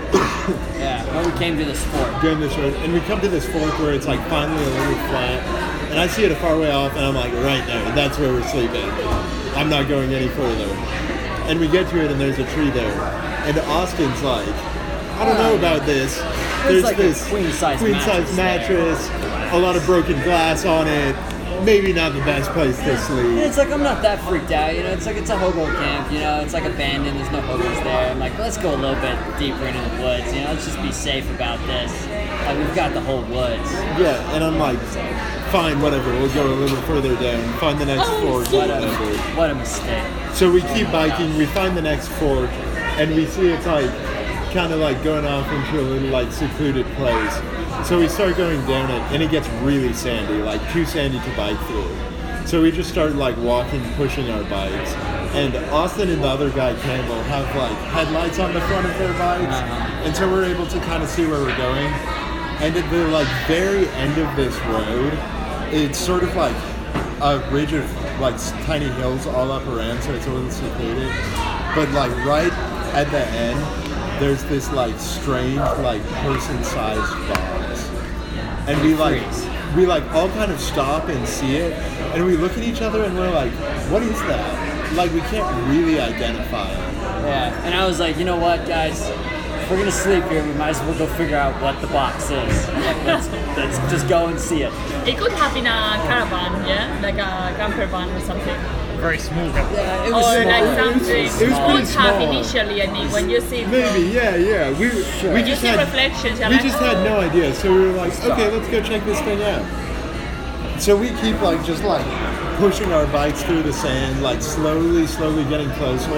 yeah. 0.79 1.05
When 1.15 1.31
we 1.31 1.39
came 1.39 1.59
to 1.59 1.65
this 1.65 1.85
fort. 1.85 2.23
Doing 2.23 2.41
this 2.41 2.57
road, 2.57 2.73
and 2.77 2.95
we 2.95 3.01
come 3.01 3.21
to 3.21 3.29
this 3.29 3.45
fork 3.45 3.79
where 3.79 3.93
it's 3.93 4.07
like 4.07 4.21
finally 4.29 4.65
a 4.65 4.71
little 4.71 4.95
flat, 5.09 5.43
and 5.91 6.01
I 6.01 6.07
see 6.07 6.25
it 6.25 6.33
a 6.33 6.37
far 6.37 6.59
way 6.59 6.71
off, 6.71 6.93
and 6.97 7.05
I'm 7.05 7.15
like, 7.15 7.33
right 7.35 7.67
there, 7.67 7.85
that's 7.95 8.19
where 8.19 8.33
we're 8.33 8.49
sleeping. 8.49 8.89
I'm 9.57 9.69
not 9.69 9.89
going 9.89 10.13
any 10.13 10.29
further. 10.29 10.65
And 11.49 11.59
we 11.59 11.69
get 11.69 11.89
to 11.91 12.05
it, 12.05 12.11
and 12.11 12.21
there's 12.21 12.39
a 12.39 12.47
tree 12.55 12.71
there, 12.71 12.93
and 13.47 13.59
Austin's 13.61 14.23
like, 14.23 14.47
I 15.19 15.25
don't 15.25 15.37
know 15.37 15.57
about 15.57 15.85
this. 15.85 16.17
There's 16.65 16.85
like 16.85 16.97
this 16.97 17.29
queen-size 17.29 17.79
queen 17.81 17.95
size 18.01 18.37
mattress 18.37 19.09
mattress, 19.09 19.53
a 19.53 19.59
lot 19.59 19.77
of 19.77 19.85
broken 19.85 20.15
glass 20.23 20.65
on 20.65 20.87
it. 20.87 21.17
Maybe 21.65 21.93
not 21.93 22.15
the 22.15 22.21
best 22.21 22.51
place 22.53 22.79
to 22.79 22.93
And 22.93 22.99
sleep. 23.01 23.27
it's 23.45 23.59
like 23.59 23.71
I'm 23.71 23.83
not 23.83 24.01
that 24.01 24.19
freaked 24.27 24.51
out, 24.51 24.75
you 24.75 24.83
know. 24.83 24.93
It's 24.93 25.05
like 25.05 25.17
it's 25.17 25.29
a 25.29 25.37
hobo 25.37 25.67
camp, 25.67 26.11
you 26.11 26.21
know. 26.21 26.41
It's 26.41 26.55
like 26.55 26.65
abandoned. 26.65 27.19
There's 27.21 27.31
no 27.31 27.43
hobos 27.43 27.77
there. 27.85 28.11
I'm 28.11 28.19
like, 28.19 28.39
let's 28.39 28.57
go 28.57 28.75
a 28.75 28.79
little 28.81 28.99
bit 29.03 29.19
deeper 29.39 29.67
into 29.67 29.81
the 29.97 30.03
woods, 30.03 30.33
you 30.33 30.41
know. 30.41 30.53
Let's 30.53 30.65
just 30.65 30.81
be 30.81 30.91
safe 30.91 31.29
about 31.35 31.59
this. 31.67 31.93
Like 32.47 32.57
we've 32.57 32.75
got 32.75 32.95
the 32.95 33.03
whole 33.03 33.21
woods. 33.25 33.71
Yeah, 34.01 34.17
and 34.35 34.43
I'm 34.43 34.59
like, 34.59 34.79
fine, 35.51 35.81
whatever. 35.81 36.11
We'll 36.13 36.33
go 36.35 36.47
a 36.47 36.55
little 36.55 36.81
further 36.83 37.15
down, 37.17 37.43
find 37.59 37.79
the 37.79 37.87
next 37.87 38.09
fork, 38.21 38.47
What 38.53 38.71
a 38.71 38.75
whatever. 38.75 39.17
what 39.37 39.51
a 39.51 39.55
mistake. 39.55 40.05
So 40.35 40.51
we 40.51 40.61
keep 40.63 40.91
biking, 40.93 41.37
we 41.37 41.47
find 41.47 41.77
the 41.77 41.83
next 41.83 42.09
fork, 42.09 42.51
and 42.99 43.15
we 43.15 43.27
see 43.27 43.49
it's 43.49 43.67
like 43.67 43.91
kind 44.53 44.73
of 44.73 44.81
like 44.81 45.03
going 45.05 45.25
off 45.27 45.51
into 45.53 45.81
a 45.81 45.83
little 45.83 46.09
like 46.11 46.31
secluded 46.33 46.87
place. 46.97 47.35
So 47.89 47.99
we 47.99 48.09
start 48.09 48.37
going 48.37 48.65
down 48.67 48.91
it, 48.91 49.01
and 49.13 49.23
it 49.23 49.31
gets 49.31 49.49
really 49.63 49.93
sandy, 49.93 50.43
like 50.43 50.61
too 50.73 50.85
sandy 50.85 51.19
to 51.21 51.37
bike 51.37 51.59
through. 51.67 51.97
So 52.47 52.63
we 52.63 52.73
just 52.73 52.91
start 52.91 53.15
like 53.15 53.37
walking, 53.39 53.83
pushing 53.95 54.29
our 54.31 54.43
bikes. 54.45 54.93
And 55.35 55.55
Austin 55.71 56.11
and 56.11 56.23
the 56.23 56.27
other 56.29 56.51
guy, 56.51 56.75
Campbell, 56.81 57.23
have 57.25 57.47
like 57.57 57.77
headlights 57.93 58.39
on 58.41 58.53
the 58.53 58.61
front 58.63 58.87
of 58.87 58.99
their 58.99 59.13
bikes, 59.13 59.55
Uh-huh. 59.55 60.05
and 60.05 60.17
so 60.17 60.29
we're 60.31 60.45
able 60.45 60.67
to 60.67 60.81
kind 60.81 61.03
of 61.03 61.09
see 61.09 61.27
where 61.27 61.39
we're 61.41 61.57
going. 61.57 61.87
And 62.61 62.77
at 62.77 62.91
the 62.91 63.07
like 63.09 63.29
very 63.47 63.89
end 63.91 64.19
of 64.19 64.35
this 64.37 64.55
road, 64.67 65.13
it's 65.73 65.99
sort 65.99 66.23
of 66.23 66.35
like 66.37 66.57
a 67.23 67.39
ridge 67.51 67.73
of 67.73 67.85
like 68.21 68.37
tiny 68.65 68.89
hills 68.89 69.27
all 69.27 69.53
up 69.53 69.67
around, 69.67 70.03
so 70.03 70.13
it's 70.13 70.27
a 70.27 70.31
little 70.31 70.51
secluded. 70.51 71.11
But 71.75 71.89
like 71.91 72.15
right 72.25 72.53
at 72.95 73.11
the 73.11 73.27
end, 73.27 73.59
there's 74.21 74.43
this 74.45 74.71
like 74.73 74.99
strange 74.99 75.57
like 75.57 76.03
person-sized 76.23 77.29
box, 77.29 77.89
and 78.69 78.81
we 78.83 78.95
like 78.95 79.23
we 79.77 79.87
like 79.87 80.05
all 80.13 80.29
kind 80.31 80.51
of 80.51 80.61
stop 80.61 81.09
and 81.09 81.27
see 81.27 81.57
it, 81.57 81.73
and 82.15 82.25
we 82.25 82.37
look 82.37 82.53
at 82.53 82.65
each 82.65 82.83
other 82.83 83.05
and 83.05 83.17
we're 83.17 83.31
like, 83.31 83.53
what 83.91 84.03
is 84.03 84.19
that? 84.23 84.93
Like 84.95 85.13
we 85.13 85.21
can't 85.21 85.69
really 85.69 86.01
identify 86.01 86.71
it. 86.71 86.79
Yeah. 87.25 87.65
And 87.65 87.75
I 87.75 87.87
was 87.87 88.01
like, 88.01 88.17
you 88.17 88.25
know 88.25 88.37
what, 88.37 88.67
guys? 88.67 89.01
If 89.71 89.77
we're 89.77 89.83
gonna 89.85 89.93
sleep 89.93 90.25
here, 90.25 90.43
we 90.45 90.53
might 90.55 90.71
as 90.71 90.81
well 90.81 90.99
go 90.99 91.07
figure 91.15 91.37
out 91.37 91.55
what 91.63 91.81
the 91.81 91.87
box 91.87 92.25
is. 92.25 92.67
Let's 93.07 93.29
let's 93.57 93.79
just 93.89 94.09
go 94.09 94.27
and 94.27 94.37
see 94.37 94.63
it. 94.63 94.73
It 95.07 95.17
could 95.17 95.31
have 95.31 95.55
been 95.55 95.69
a 95.69 95.95
caravan, 96.11 96.67
yeah, 96.67 96.99
like 97.01 97.15
a 97.15 97.55
camper 97.57 97.87
van 97.87 98.09
or 98.11 98.19
something, 98.19 98.57
Very 98.99 99.19
small. 99.19 99.47
Yeah, 99.47 100.07
it 100.07 100.11
or 100.11 100.15
was 100.15 100.27
small. 100.27 100.45
like 100.45 100.77
something. 100.77 101.17
It 101.17 101.23
was 101.23 101.39
could 101.39 101.55
pretty 101.55 101.79
have 101.79 101.87
small. 101.87 102.33
initially. 102.33 102.83
I 102.83 102.91
mean, 102.91 103.13
when 103.13 103.31
you 103.31 103.41
see 103.41 103.59
it 103.59 103.69
Maybe, 103.69 104.09
yeah, 104.11 104.35
yeah. 104.35 104.71
We 104.73 104.89
we 104.91 105.03
from, 105.05 105.39
you 105.39 105.45
just 105.45 105.63
had 105.63 105.79
reflections. 105.79 106.41
We 106.41 106.47
like, 106.47 106.63
just 106.63 106.79
had 106.81 106.97
"Oh." 106.97 107.05
no 107.05 107.21
idea, 107.21 107.55
so 107.55 107.73
we 107.73 107.79
were 107.79 107.93
like, 107.93 108.13
okay, 108.25 108.51
let's 108.51 108.69
go 108.69 108.83
check 108.83 109.05
this 109.05 109.21
thing 109.21 109.41
out. 109.45 109.63
So 110.83 110.97
we 110.97 111.11
keep 111.23 111.41
like 111.43 111.63
just 111.65 111.85
like 111.85 112.05
pushing 112.59 112.91
our 112.93 113.07
bikes 113.07 113.43
through 113.45 113.63
the 113.63 113.73
sand, 113.73 114.21
like 114.21 114.43
slowly, 114.43 115.07
slowly 115.07 115.45
getting 115.45 115.71
closer. 115.79 116.11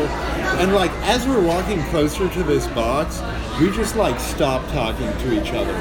And 0.62 0.72
like 0.72 0.91
as 1.02 1.26
we're 1.26 1.44
walking 1.44 1.82
closer 1.84 2.28
to 2.28 2.42
this 2.42 2.66
box, 2.68 3.20
we 3.60 3.70
just 3.70 3.96
like 3.96 4.18
stop 4.20 4.64
talking 4.72 5.10
to 5.18 5.32
each 5.40 5.52
other. 5.52 5.74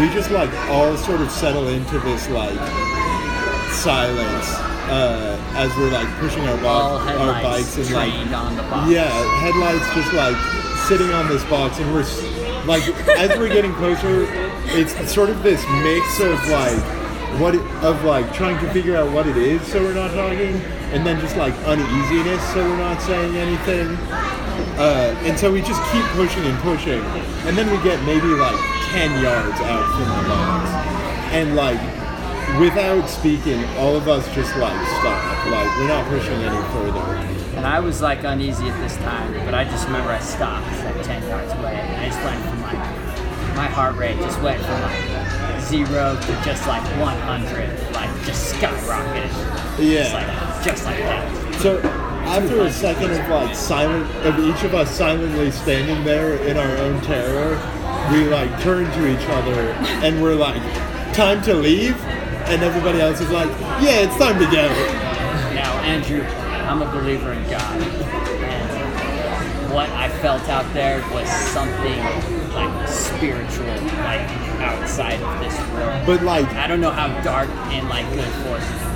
We 0.00 0.08
just 0.14 0.30
like 0.30 0.52
all 0.68 0.96
sort 0.96 1.20
of 1.20 1.30
settle 1.30 1.68
into 1.68 1.98
this 2.00 2.28
like 2.30 2.58
silence 3.72 4.46
uh, 4.90 5.38
as 5.54 5.74
we're 5.76 5.90
like 5.90 6.08
pushing 6.18 6.42
our, 6.48 6.56
bo- 6.58 6.98
our 7.18 7.42
bikes 7.42 7.76
and 7.76 7.90
like 7.90 8.12
trained 8.12 8.34
on 8.34 8.56
the 8.56 8.62
box. 8.62 8.90
yeah, 8.90 9.08
headlights 9.40 9.94
just 9.94 10.12
like 10.14 10.36
sitting 10.88 11.10
on 11.12 11.28
this 11.28 11.44
box, 11.44 11.78
and 11.78 11.92
we're 11.92 12.00
s- 12.00 12.66
like, 12.66 12.82
as 13.18 13.30
we're 13.38 13.48
getting 13.48 13.72
closer, 13.74 14.26
it's 14.76 14.92
sort 15.12 15.30
of 15.30 15.42
this 15.42 15.64
mix 15.82 16.20
of 16.20 16.48
like 16.48 16.78
what 17.40 17.54
it, 17.54 17.60
of 17.84 18.02
like 18.04 18.32
trying 18.34 18.58
to 18.64 18.72
figure 18.72 18.96
out 18.96 19.10
what 19.12 19.26
it 19.26 19.36
is, 19.36 19.62
so 19.68 19.80
we're 19.80 19.94
not 19.94 20.10
talking, 20.12 20.56
and 20.92 21.06
then 21.06 21.20
just 21.20 21.36
like 21.36 21.54
uneasiness, 21.66 22.42
so 22.52 22.68
we're 22.68 22.76
not 22.76 23.00
saying 23.02 23.36
anything. 23.36 23.96
Uh, 24.80 25.14
and 25.28 25.38
so 25.38 25.52
we 25.52 25.60
just 25.60 25.82
keep 25.92 26.04
pushing 26.16 26.42
and 26.44 26.58
pushing, 26.60 27.00
and 27.46 27.56
then 27.56 27.70
we 27.70 27.76
get 27.84 28.02
maybe 28.06 28.28
like 28.28 28.56
ten 28.90 29.10
yards 29.22 29.60
out 29.60 29.84
from 29.92 30.08
the 30.08 30.28
box, 30.28 30.70
and 31.36 31.54
like 31.54 31.78
without 32.58 33.06
speaking, 33.06 33.62
all 33.76 33.94
of 33.94 34.08
us 34.08 34.24
just 34.34 34.56
like 34.56 34.74
stop, 34.98 35.46
like 35.46 35.68
we're 35.76 35.86
not 35.88 36.06
pushing 36.08 36.32
any 36.42 36.62
further. 36.72 37.16
And 37.56 37.66
I 37.66 37.78
was 37.78 38.00
like 38.00 38.24
uneasy 38.24 38.68
at 38.68 38.80
this 38.80 38.96
time, 38.98 39.34
but 39.44 39.52
I 39.54 39.64
just 39.64 39.84
remember 39.86 40.10
I 40.10 40.18
stopped 40.20 40.66
like 40.84 41.02
10 41.04 41.28
yards 41.28 41.52
away. 41.52 41.74
And 41.74 42.00
I 42.00 42.06
just 42.08 42.22
went 42.24 42.42
from 42.42 42.62
like, 42.62 43.54
my 43.56 43.66
heart 43.66 43.96
rate 43.96 44.16
just 44.18 44.40
went 44.40 44.62
from 44.62 44.80
like 44.80 45.60
zero 45.60 46.16
to 46.18 46.42
just 46.42 46.66
like 46.66 46.82
100, 46.98 47.92
like 47.92 48.08
just 48.24 48.54
skyrocketed. 48.54 49.28
Just 49.76 49.82
Yeah. 49.82 50.14
like, 50.14 50.64
just 50.64 50.84
like 50.86 50.98
that. 50.98 51.54
So 51.60 51.80
after 52.26 52.60
a 52.60 52.72
second 52.72 53.10
of 53.10 53.28
like 53.28 53.54
silent 53.56 54.06
of 54.26 54.38
each 54.38 54.62
of 54.64 54.74
us 54.74 54.90
silently 54.90 55.50
standing 55.50 56.04
there 56.04 56.34
in 56.46 56.56
our 56.56 56.76
own 56.78 57.00
terror, 57.02 57.56
we 58.12 58.24
like 58.28 58.60
turn 58.62 58.84
to 58.92 59.06
each 59.06 59.28
other 59.28 59.72
and 60.04 60.22
we're 60.22 60.34
like, 60.34 60.62
time 61.14 61.42
to 61.42 61.54
leave. 61.54 61.96
and 62.50 62.62
everybody 62.62 63.00
else 63.00 63.20
is 63.20 63.30
like, 63.30 63.48
yeah, 63.80 64.00
it's 64.00 64.16
time 64.16 64.38
to 64.38 64.44
go. 64.46 64.68
Now, 65.54 65.78
Andrew, 65.82 66.22
I'm 66.22 66.82
a 66.82 66.90
believer 66.90 67.32
in 67.32 67.42
God. 67.48 67.80
And 67.80 69.72
what 69.72 69.88
I 69.90 70.08
felt 70.18 70.48
out 70.48 70.72
there 70.74 71.00
was 71.12 71.28
something 71.28 71.98
like 72.52 72.88
spiritual, 72.88 73.66
like 73.66 74.28
outside 74.60 75.22
of 75.22 75.40
this 75.40 75.56
world. 75.70 76.06
But 76.06 76.22
like, 76.22 76.48
I 76.54 76.66
don't 76.66 76.80
know 76.80 76.90
how 76.90 77.08
dark 77.22 77.48
and 77.48 77.88
like 77.88 78.08
good 78.14 78.32
forces. 78.44 78.89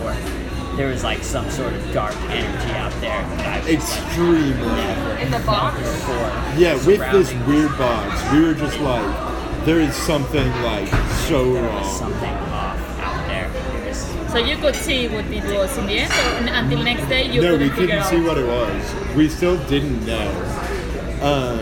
There 0.77 0.89
was 0.89 1.05
like 1.05 1.23
some 1.23 1.49
sort 1.51 1.73
of 1.73 1.93
dark 1.93 2.17
energy 2.31 2.73
out 2.73 2.91
there 3.01 3.23
that 3.23 3.47
I 3.47 3.59
was 3.59 3.67
like, 3.67 3.75
extremely. 3.79 4.67
never 4.67 5.17
In 5.19 5.31
the 5.31 5.39
box? 5.47 5.79
before. 5.79 6.17
Yeah, 6.59 6.75
with 6.85 6.99
this 7.13 7.33
weird 7.47 7.71
box, 7.79 8.33
we 8.33 8.41
were 8.45 8.55
just 8.55 8.79
like, 8.81 9.65
there 9.65 9.81
is 9.81 9.95
something 9.95 10.47
like 10.63 10.89
so 11.29 11.53
There 11.53 11.63
was 11.63 11.73
wrong. 11.73 11.95
something 11.95 12.29
off 12.35 12.99
out 13.01 13.27
there. 13.29 13.47
It 13.83 13.89
was 13.89 13.99
So 14.33 14.39
you 14.39 14.57
could 14.57 14.75
see 14.75 15.07
what 15.09 15.25
it 15.27 15.45
was 15.45 15.79
in 15.79 15.87
the 15.87 15.99
end, 16.01 16.13
or 16.13 16.49
n- 16.49 16.65
until 16.65 16.83
next 16.83 17.07
day 17.09 17.31
you 17.33 17.41
no, 17.41 17.53
couldn't 17.53 17.61
we 17.61 17.69
figure 17.71 17.87
couldn't 17.87 17.99
out. 18.03 18.11
see 18.11 18.21
what 18.21 18.37
it 18.37 18.47
was. 18.47 19.15
We 19.17 19.29
still 19.29 19.57
didn't 19.69 20.05
know. 20.05 20.29
Um, 21.23 21.61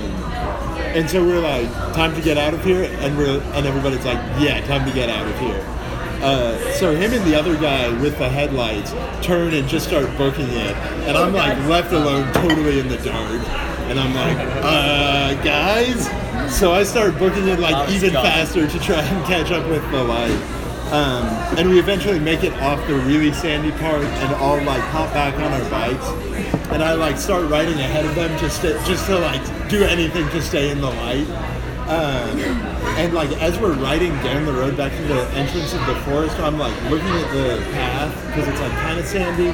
and 0.97 1.09
so 1.09 1.25
we're 1.25 1.41
like, 1.41 1.69
time 1.95 2.15
to 2.15 2.21
get 2.23 2.39
out 2.39 2.55
of 2.55 2.65
here, 2.65 2.85
and 3.01 3.17
we're 3.17 3.41
and 3.41 3.67
everybody's 3.67 4.05
like, 4.07 4.19
yeah, 4.41 4.61
time 4.67 4.87
to 4.89 4.95
get 4.95 5.09
out 5.11 5.27
of 5.27 5.39
here. 5.39 5.61
Uh, 6.23 6.57
so 6.75 6.95
him 6.95 7.13
and 7.13 7.25
the 7.25 7.35
other 7.35 7.57
guy 7.57 7.89
with 8.01 8.17
the 8.19 8.29
headlights 8.29 8.93
turn 9.27 9.55
and 9.55 9.69
just 9.69 9.89
start 9.89 10.07
booking 10.17 10.49
it, 10.49 10.77
and 11.07 11.17
I'm 11.17 11.33
like 11.33 11.59
left 11.69 11.93
alone, 11.93 12.33
totally 12.33 12.79
in 12.79 12.89
the 12.89 12.99
dark, 12.99 13.43
and 13.89 13.99
I'm 13.99 14.15
like, 14.15 14.39
uh, 14.63 15.43
guys. 15.43 16.09
So 16.57 16.73
I 16.73 16.85
start 16.85 17.19
booking 17.19 17.49
it 17.49 17.59
like 17.59 17.91
even 17.91 18.13
faster 18.13 18.67
to 18.69 18.79
try 18.81 19.01
and 19.03 19.27
catch 19.27 19.51
up 19.51 19.69
with 19.69 19.83
the 19.91 20.05
light. 20.05 20.59
Um, 20.93 21.25
and 21.57 21.71
we 21.71 21.79
eventually 21.79 22.19
make 22.19 22.45
it 22.45 22.53
off 22.61 22.87
the 22.87 22.95
really 22.95 23.33
sandy 23.33 23.71
part 23.73 24.05
and 24.05 24.35
all 24.35 24.57
like 24.63 24.83
hop 24.83 25.11
back 25.15 25.35
on 25.37 25.51
our 25.51 25.71
bikes. 25.71 26.07
And 26.71 26.83
I 26.83 26.93
like 26.95 27.17
start 27.17 27.49
riding 27.51 27.79
ahead 27.81 28.05
of 28.05 28.15
them 28.15 28.39
just 28.39 28.61
to, 28.61 28.75
just 28.85 29.07
to 29.07 29.19
like 29.19 29.43
do 29.71 29.83
anything 29.85 30.29
to 30.29 30.43
stay 30.43 30.71
in 30.71 30.83
the 30.83 30.91
light. 30.91 31.27
Um, 31.93 32.41
and 32.97 33.13
like 33.13 33.31
as 33.43 33.59
we're 33.59 33.75
riding 33.75 34.13
down 34.23 34.47
the 34.47 34.53
road 34.53 34.79
back 34.79 34.93
to 34.93 35.03
the 35.03 35.29
entrance 35.35 35.75
of 35.75 35.85
the 35.85 35.95
forest, 36.07 36.39
I'm 36.39 36.59
like 36.59 36.75
looking 36.85 37.07
at 37.07 37.31
the 37.35 37.63
path 37.73 38.27
because 38.29 38.49
it's 38.49 38.61
like 38.61 38.73
kind 38.73 38.99
of 38.99 39.05
sandy, 39.07 39.49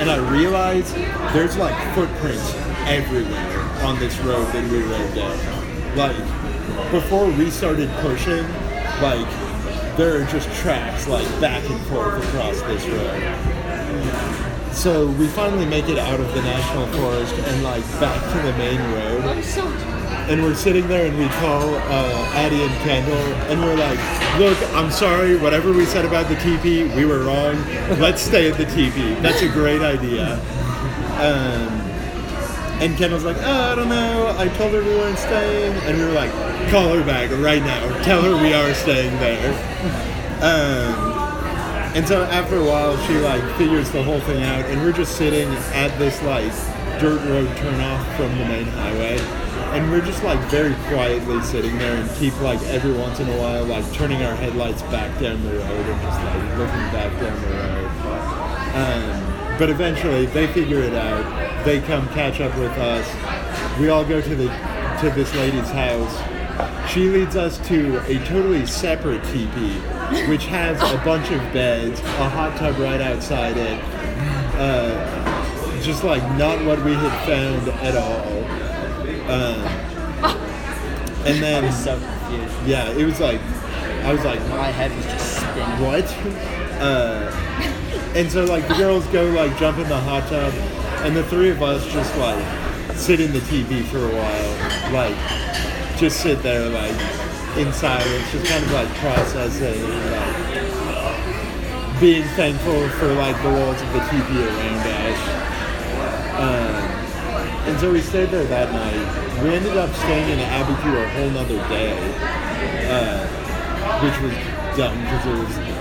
and 0.00 0.10
I 0.10 0.16
realize 0.30 0.90
there's 1.34 1.58
like 1.58 1.76
footprints 1.94 2.54
everywhere 2.86 3.60
on 3.84 3.98
this 3.98 4.18
road 4.20 4.46
that 4.54 4.70
we 4.70 4.80
rode 4.84 5.14
down. 5.14 5.94
Like 5.94 6.16
before 6.90 7.28
we 7.30 7.50
started 7.50 7.90
pushing, 7.98 8.42
like 9.02 9.28
there 9.98 10.22
are 10.22 10.24
just 10.24 10.50
tracks 10.62 11.06
like 11.06 11.28
back 11.42 11.62
and 11.68 11.78
forth 11.88 12.24
across 12.26 12.58
this 12.62 12.86
road. 12.86 14.72
So 14.72 15.08
we 15.08 15.26
finally 15.26 15.66
make 15.66 15.90
it 15.90 15.98
out 15.98 16.20
of 16.20 16.32
the 16.32 16.40
national 16.40 16.86
forest 16.98 17.34
and 17.34 17.62
like 17.62 17.84
back 18.00 18.18
to 18.32 18.46
the 18.46 18.56
main 18.56 18.80
road. 18.94 19.44
And 20.30 20.42
we're 20.42 20.54
sitting 20.54 20.86
there 20.88 21.06
and 21.06 21.18
we 21.18 21.28
call 21.40 21.74
uh, 21.74 22.32
Addie 22.34 22.62
and 22.62 22.74
Kendall 22.82 23.14
and 23.50 23.60
we're 23.60 23.76
like, 23.76 23.98
look, 24.38 24.56
I'm 24.74 24.90
sorry, 24.90 25.36
whatever 25.36 25.72
we 25.72 25.84
said 25.84 26.04
about 26.04 26.28
the 26.28 26.36
teepee, 26.36 26.84
we 26.94 27.04
were 27.04 27.24
wrong. 27.24 27.56
Let's 27.98 28.22
stay 28.22 28.50
at 28.50 28.56
the 28.56 28.66
teepee. 28.66 29.14
That's 29.20 29.42
a 29.42 29.48
great 29.48 29.82
idea. 29.82 30.34
Um, 31.20 31.80
and 32.80 32.96
Kendall's 32.96 33.24
like, 33.24 33.36
oh, 33.38 33.72
I 33.72 33.74
don't 33.74 33.88
know. 33.88 34.34
I 34.38 34.48
told 34.48 34.72
her 34.72 34.82
we 34.82 34.94
weren't 34.96 35.18
staying. 35.18 35.74
And 35.82 35.98
we 35.98 36.04
were 36.04 36.12
like, 36.12 36.32
call 36.70 36.94
her 36.94 37.04
back 37.04 37.30
right 37.30 37.62
now. 37.62 38.02
Tell 38.02 38.22
her 38.22 38.42
we 38.42 38.54
are 38.54 38.72
staying 38.74 39.18
there. 39.18 39.52
Um, 40.42 41.12
and 41.94 42.08
so 42.08 42.24
after 42.24 42.56
a 42.56 42.64
while, 42.64 42.96
she 43.06 43.18
like 43.18 43.44
figures 43.56 43.90
the 43.90 44.02
whole 44.02 44.20
thing 44.20 44.42
out, 44.42 44.64
and 44.64 44.80
we're 44.80 44.92
just 44.92 45.16
sitting 45.16 45.46
at 45.74 45.96
this 45.98 46.22
like 46.22 46.50
dirt 46.98 47.20
road 47.28 47.46
turnoff 47.58 48.16
from 48.16 48.30
the 48.38 48.44
main 48.46 48.64
highway, 48.64 49.18
and 49.72 49.90
we're 49.90 50.04
just 50.04 50.22
like 50.22 50.38
very 50.50 50.74
quietly 50.88 51.40
sitting 51.42 51.76
there 51.78 51.96
and 51.96 52.10
keep 52.16 52.38
like 52.40 52.60
every 52.64 52.92
once 52.92 53.20
in 53.20 53.28
a 53.28 53.38
while 53.38 53.64
like 53.64 53.90
turning 53.92 54.22
our 54.22 54.34
headlights 54.34 54.82
back 54.82 55.18
down 55.18 55.42
the 55.42 55.50
road 55.50 55.62
and 55.62 56.02
just 56.02 56.20
like 56.20 56.58
looking 56.58 56.86
back 56.92 57.12
down 57.20 57.42
the 57.42 57.48
road. 57.48 57.72
Um, 58.74 59.58
but 59.58 59.70
eventually, 59.70 60.26
they 60.26 60.46
figure 60.48 60.80
it 60.80 60.94
out. 60.94 61.64
They 61.64 61.80
come 61.80 62.06
catch 62.08 62.40
up 62.40 62.56
with 62.58 62.72
us. 62.72 63.78
We 63.78 63.88
all 63.88 64.04
go 64.04 64.20
to 64.20 64.34
the 64.34 64.48
to 65.00 65.10
this 65.14 65.34
lady's 65.34 65.70
house. 65.70 66.90
She 66.90 67.08
leads 67.08 67.36
us 67.36 67.58
to 67.68 67.98
a 68.06 68.18
totally 68.26 68.66
separate 68.66 69.24
teepee, 69.24 69.78
which 70.28 70.46
has 70.46 70.80
a 70.82 71.02
bunch 71.04 71.30
of 71.30 71.40
beds, 71.52 72.00
a 72.00 72.28
hot 72.28 72.56
tub 72.58 72.78
right 72.78 73.00
outside 73.00 73.56
it. 73.56 73.82
Uh, 74.58 75.80
just 75.80 76.04
like 76.04 76.22
not 76.36 76.64
what 76.64 76.82
we 76.84 76.94
had 76.94 77.26
found 77.26 77.68
at 77.80 77.96
all. 77.96 78.31
Um, 79.28 79.60
and 81.26 81.36
I 81.36 81.40
then, 81.40 81.64
was 81.64 81.76
so 81.84 81.98
confused. 81.98 82.66
yeah, 82.66 82.90
it 82.90 83.04
was 83.04 83.20
like, 83.20 83.40
I 84.04 84.12
was 84.12 84.24
like, 84.24 84.40
My 84.48 84.68
head 84.70 84.94
was 84.96 85.04
just 85.06 85.36
spinning. 85.36 85.80
what? 85.80 86.04
Uh, 86.80 87.30
and 88.14 88.30
so 88.30 88.44
like 88.44 88.66
the 88.68 88.74
girls 88.74 89.06
go 89.06 89.24
like 89.30 89.56
jump 89.58 89.78
in 89.78 89.88
the 89.88 89.98
hot 90.00 90.26
tub, 90.28 90.52
and 91.06 91.14
the 91.16 91.22
three 91.24 91.50
of 91.50 91.62
us 91.62 91.86
just 91.92 92.14
like 92.18 92.44
sit 92.96 93.20
in 93.20 93.32
the 93.32 93.38
TV 93.40 93.84
for 93.84 93.98
a 93.98 94.08
while, 94.08 94.92
like 94.92 95.16
just 95.98 96.20
sit 96.20 96.42
there 96.42 96.68
like 96.68 96.96
in 97.56 97.72
silence, 97.72 98.32
just 98.32 98.46
kind 98.50 98.64
of 98.64 98.72
like 98.72 98.88
processing, 98.96 99.82
like 100.10 102.00
being 102.00 102.24
thankful 102.34 102.88
for 102.98 103.12
like 103.14 103.36
the 103.42 103.48
walls 103.50 103.80
of 103.80 103.92
the 103.92 104.00
TV 104.00 104.46
around 104.46 104.86
us. 104.88 105.41
And 107.64 107.78
so 107.80 107.92
we 107.92 108.00
stayed 108.00 108.30
there 108.30 108.44
that 108.44 108.72
night. 108.72 109.42
We 109.42 109.50
ended 109.54 109.76
up 109.76 109.94
staying 109.94 110.28
in 110.30 110.38
Abiquiu 110.38 111.04
a 111.04 111.08
whole 111.10 111.30
nother 111.30 111.56
day, 111.68 111.92
uh, 112.90 113.26
which 114.02 114.18
was 114.20 114.32
dumb 114.76 114.98
because 115.02 115.26
it 115.26 115.36
was 115.38 115.72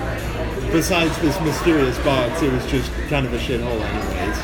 besides 0.72 1.18
this 1.20 1.40
mysterious 1.42 1.98
box, 2.00 2.42
it 2.42 2.52
was 2.52 2.66
just 2.68 2.92
kind 3.10 3.26
of 3.26 3.34
a 3.34 3.38
shithole 3.38 3.82
anyways. 3.82 4.38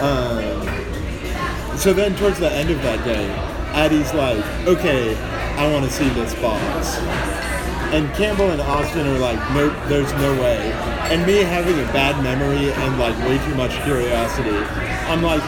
Um, 0.00 1.78
so 1.78 1.92
then 1.92 2.14
towards 2.16 2.38
the 2.38 2.50
end 2.50 2.70
of 2.70 2.82
that 2.82 3.04
day, 3.04 3.26
Addie's 3.72 4.12
like, 4.12 4.44
okay, 4.66 5.16
I 5.56 5.72
want 5.72 5.84
to 5.86 5.90
see 5.90 6.08
this 6.10 6.34
box. 6.34 6.98
And 7.94 8.12
Campbell 8.14 8.50
and 8.50 8.60
Austin 8.60 9.06
are 9.06 9.18
like, 9.18 9.38
nope, 9.54 9.72
there's 9.88 10.12
no 10.14 10.32
way. 10.40 10.72
And 11.10 11.26
me 11.26 11.38
having 11.38 11.74
a 11.74 11.92
bad 11.92 12.22
memory 12.22 12.70
and 12.72 12.98
like 12.98 13.16
way 13.26 13.38
too 13.46 13.54
much 13.54 13.72
curiosity, 13.82 14.56
I'm 15.08 15.22
like, 15.22 15.42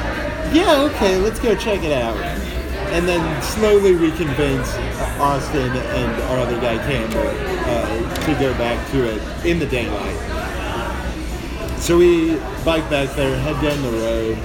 yeah, 0.53 0.89
okay, 0.93 1.17
let's 1.17 1.41
go 1.41 1.55
check 1.55 1.83
it 1.83 1.93
out. 1.93 2.17
And 2.93 3.09
then 3.09 3.43
slowly 3.43 3.95
we 3.95 4.11
convince 4.13 4.75
Austin 5.19 5.71
and 5.71 6.23
our 6.25 6.39
other 6.39 6.61
guy 6.61 6.77
Campbell 6.79 7.27
uh, 7.27 8.15
to 8.27 8.35
go 8.35 8.53
back 8.59 8.91
to 8.91 9.05
it 9.05 9.47
in 9.47 9.59
the 9.59 9.67
daylight. 9.67 10.19
So 11.81 11.97
we 11.97 12.37
bike 12.65 12.89
back 12.91 13.17
there, 13.17 13.37
head 13.39 13.61
down 13.63 13.83
the 13.83 13.91
road, 13.99 14.39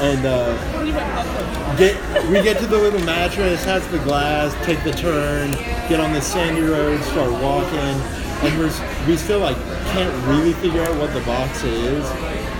and 0.00 0.24
uh, 0.24 1.76
get 1.76 1.96
we 2.28 2.42
get 2.42 2.58
to 2.58 2.66
the 2.66 2.78
little 2.78 3.04
mattress, 3.04 3.64
has 3.64 3.86
the 3.88 3.98
glass, 3.98 4.54
take 4.64 4.82
the 4.84 4.92
turn, 4.92 5.50
get 5.88 6.00
on 6.00 6.12
the 6.12 6.20
sandy 6.20 6.62
road, 6.62 7.02
start 7.02 7.30
walking, 7.42 7.78
and 7.78 8.58
we're 8.58 8.72
we 9.06 9.16
still 9.16 9.40
like 9.40 9.56
can't 9.92 10.26
really 10.26 10.52
figure 10.54 10.82
out 10.82 10.96
what 10.98 11.12
the 11.12 11.20
box 11.20 11.64
is, 11.64 12.04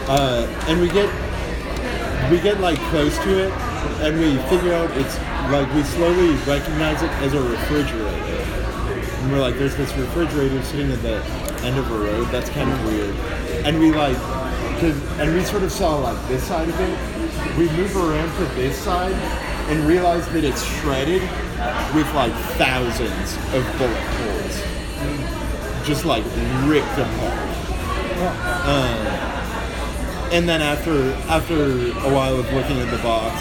uh, 0.09 0.47
and 0.69 0.81
we 0.81 0.89
get 0.89 1.09
we 2.31 2.41
get 2.41 2.61
like 2.61 2.79
close 2.91 3.17
to 3.19 3.47
it, 3.47 3.53
and 4.03 4.19
we 4.19 4.37
figure 4.49 4.75
out 4.75 4.91
it's 4.97 5.19
like 5.51 5.73
we 5.75 5.83
slowly 5.83 6.35
recognize 6.47 7.03
it 7.03 7.11
as 7.23 7.35
a 7.35 7.43
refrigerator. 7.43 8.43
And 9.25 9.33
we're 9.33 9.41
like, 9.41 9.57
there's 9.57 9.77
this 9.77 9.93
refrigerator 9.97 10.63
sitting 10.63 10.91
at 10.93 11.01
the 11.03 11.23
end 11.65 11.79
of 11.79 11.91
a 11.91 11.99
road. 11.99 12.29
That's 12.29 12.51
kind 12.51 12.71
of 12.71 12.85
weird. 12.85 13.15
And 13.65 13.79
we 13.81 13.93
like, 13.93 14.17
cause, 14.81 14.97
and 15.19 15.35
we 15.35 15.43
sort 15.45 15.63
of 15.63 15.73
saw 15.73 15.97
like 15.97 16.29
this 16.29 16.45
side 16.45 16.69
of 16.69 16.79
it. 16.79 17.59
We 17.59 17.69
move 17.71 17.97
around 17.97 18.37
to 18.37 18.45
this 18.55 18.77
side 18.79 19.15
and 19.71 19.87
realize 19.87 20.29
that 20.29 20.45
it's 20.45 20.65
shredded 20.81 21.23
with 21.95 22.13
like 22.15 22.33
thousands 22.59 23.37
of 23.55 23.65
bullet 23.79 24.05
holes, 24.19 24.63
just 25.87 26.05
like 26.05 26.25
ripped 26.65 26.99
apart. 26.99 27.51
Um, 28.67 29.44
and 30.35 30.49
then 30.49 30.61
after 30.61 31.13
after 31.31 31.55
a 31.55 32.13
while 32.13 32.37
of 32.37 32.53
looking 32.53 32.77
at 32.81 32.91
the 32.91 33.01
box, 33.05 33.41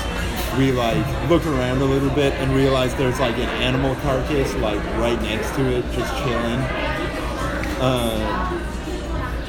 we 0.60 0.72
like 0.72 1.04
look 1.28 1.44
around 1.48 1.82
a 1.82 1.86
little 1.86 2.12
bit 2.12 2.34
and 2.34 2.54
realize 2.54 2.94
there's 2.96 3.20
like 3.20 3.36
an 3.38 3.50
animal 3.62 3.96
carcass 3.96 4.54
like 4.56 4.78
right 5.00 5.20
next 5.24 5.56
to 5.56 5.66
it, 5.66 5.84
just 5.92 6.14
chilling. 6.24 6.62
Um, 7.82 8.62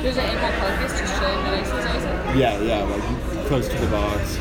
There's 0.00 0.16
an 0.16 0.24
animal 0.24 0.58
carcass 0.58 0.98
just 0.98 1.20
chilling 1.20 1.44
next 1.44 1.68
to 1.68 1.76
us. 1.76 2.36
yeah, 2.36 2.58
yeah, 2.62 2.82
like 2.82 3.46
close 3.46 3.68
to 3.68 3.76
the 3.76 3.88
box. 3.88 4.38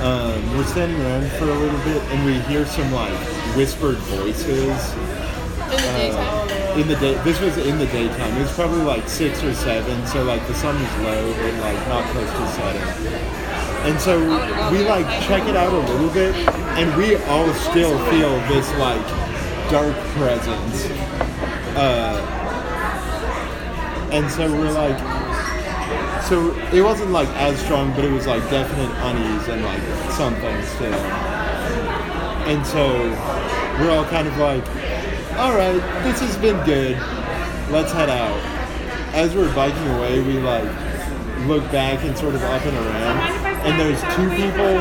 Um, 0.00 0.56
we're 0.56 0.64
standing 0.64 1.00
around 1.02 1.30
for 1.38 1.44
a 1.44 1.54
little 1.54 1.78
bit 1.84 2.02
and 2.10 2.26
we 2.26 2.40
hear 2.52 2.66
some 2.66 2.90
like 2.92 3.16
whispered 3.56 3.98
voices. 3.98 4.48
In 4.50 5.70
the 5.70 5.76
daytime. 5.76 6.53
In 6.76 6.88
the 6.88 6.96
day. 6.96 7.14
This 7.24 7.40
was 7.40 7.56
in 7.58 7.78
the 7.78 7.86
daytime. 7.86 8.36
It 8.36 8.40
was 8.40 8.52
probably 8.52 8.82
like 8.82 9.08
six 9.08 9.42
or 9.42 9.54
seven, 9.54 10.06
so 10.06 10.24
like 10.24 10.46
the 10.46 10.54
sun 10.54 10.74
was 10.74 10.96
low, 10.98 11.32
and 11.32 11.60
like 11.60 11.78
not 11.88 12.04
close 12.10 12.30
to 12.30 12.46
setting. 12.48 12.82
And 13.84 14.00
so 14.00 14.18
we 14.70 14.78
like 14.86 15.06
check 15.24 15.46
it 15.48 15.56
out 15.56 15.72
a 15.72 15.78
little 15.92 16.10
bit, 16.10 16.34
and 16.78 16.96
we 16.96 17.16
all 17.26 17.52
still 17.54 17.98
feel 18.10 18.30
this 18.48 18.70
like 18.78 19.06
dark 19.70 19.96
presence. 20.16 20.86
Uh, 21.76 22.20
and 24.10 24.30
so 24.30 24.50
we're 24.50 24.72
like, 24.72 24.98
so 26.24 26.54
it 26.72 26.80
wasn't 26.82 27.10
like 27.10 27.28
as 27.30 27.58
strong, 27.60 27.92
but 27.94 28.04
it 28.04 28.10
was 28.10 28.26
like 28.26 28.42
definite 28.50 28.90
unease 29.04 29.48
and 29.48 29.62
like 29.64 29.82
something 30.12 30.62
still. 30.64 30.94
And 32.46 32.64
so 32.66 32.88
we're 33.80 33.90
all 33.90 34.04
kind 34.06 34.28
of 34.28 34.36
like, 34.38 34.64
all 35.36 35.56
right, 35.56 35.80
this 36.04 36.20
has 36.20 36.36
been 36.36 36.64
good. 36.64 36.96
Let's 37.70 37.92
head 37.92 38.08
out. 38.08 38.38
As 39.14 39.34
we're 39.34 39.52
biking 39.54 39.86
away, 39.88 40.20
we 40.20 40.38
like 40.38 40.64
look 41.46 41.64
back 41.72 42.04
and 42.04 42.16
sort 42.16 42.34
of 42.34 42.42
up 42.42 42.64
and 42.64 42.76
around, 42.76 43.18
and 43.66 43.80
there's 43.80 44.00
two 44.14 44.28
people. 44.30 44.78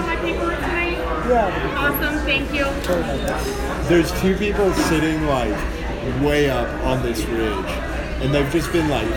Awesome, 1.76 2.20
thank 2.26 2.54
you. 2.54 2.66
There's 3.88 4.12
two 4.22 4.36
people 4.36 4.74
sitting 4.74 5.26
like 5.26 5.56
way 6.22 6.50
up 6.50 6.68
on 6.84 7.02
this 7.02 7.24
ridge, 7.26 7.66
and 8.22 8.34
they've 8.34 8.52
just 8.52 8.72
been 8.72 8.90
like, 8.90 9.08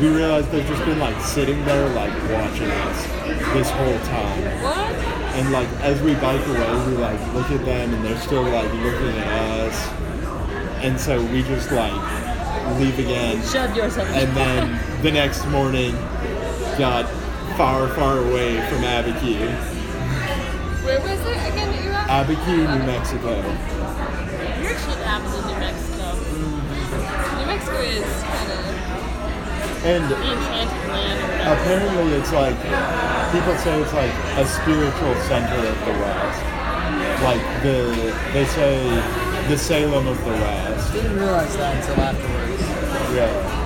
we 0.00 0.08
realize 0.08 0.48
they've 0.50 0.66
just 0.66 0.84
been 0.84 0.98
like 0.98 1.20
sitting 1.22 1.64
there 1.64 1.88
like 1.90 2.12
watching 2.30 2.70
us 2.70 3.06
this 3.54 3.70
whole 3.70 3.98
time. 4.06 4.62
What? 4.62 4.94
And 5.34 5.52
like 5.52 5.68
as 5.80 6.00
we 6.02 6.14
bike 6.14 6.46
away, 6.46 6.86
we 6.86 6.96
like 6.96 7.20
look 7.34 7.50
at 7.50 7.64
them 7.64 7.94
and 7.94 8.04
they're 8.04 8.20
still 8.20 8.42
like 8.42 8.72
looking 8.74 9.16
at 9.18 9.60
us. 9.60 9.88
And 10.82 10.98
so 10.98 11.22
we 11.26 11.42
just 11.42 11.70
like 11.72 11.92
leave 12.78 12.98
again. 12.98 13.42
Shut 13.46 13.74
yourself. 13.76 14.08
And 14.10 14.34
then 14.36 15.02
the 15.02 15.12
next 15.12 15.46
morning 15.48 15.92
got 16.78 17.06
far, 17.56 17.88
far 17.88 18.18
away 18.18 18.56
from 18.68 18.78
Abiquiu. 18.82 19.50
Where 20.84 21.00
was 21.00 21.20
it 21.20 21.36
again 21.52 21.68
that 21.68 21.84
you 21.84 21.90
were? 21.90 22.08
Abiquiu, 22.08 22.78
New 22.78 22.86
Mexico. 22.86 23.34
Weird 24.60 24.78
shit 24.80 24.98
happens 25.04 25.34
in 25.36 25.44
New 25.52 25.60
Mexico. 25.60 26.16
New 27.36 27.46
Mexico 27.46 27.78
is 27.84 28.08
kind 28.24 28.50
of 28.50 29.84
And 29.84 30.02
the 30.10 30.16
enchanted 30.16 30.88
land. 30.88 31.60
apparently 31.60 32.12
it's 32.16 32.32
like 32.32 32.56
people 33.32 33.54
say 33.60 33.80
it's 33.82 33.92
like 33.92 34.12
a 34.40 34.46
spiritual 34.48 35.14
center 35.28 35.60
of 35.60 35.76
the 35.84 35.92
West. 36.00 36.40
Like 37.22 37.42
the 37.62 37.92
they 38.32 38.46
say 38.46 38.80
the 39.48 39.58
Salem 39.58 40.06
of 40.06 40.18
the 40.24 40.30
West. 40.30 40.92
Didn't 40.92 41.16
realize 41.16 41.56
that 41.56 41.76
until 41.76 42.04
afterwards. 42.04 42.62
Yeah. 43.14 43.60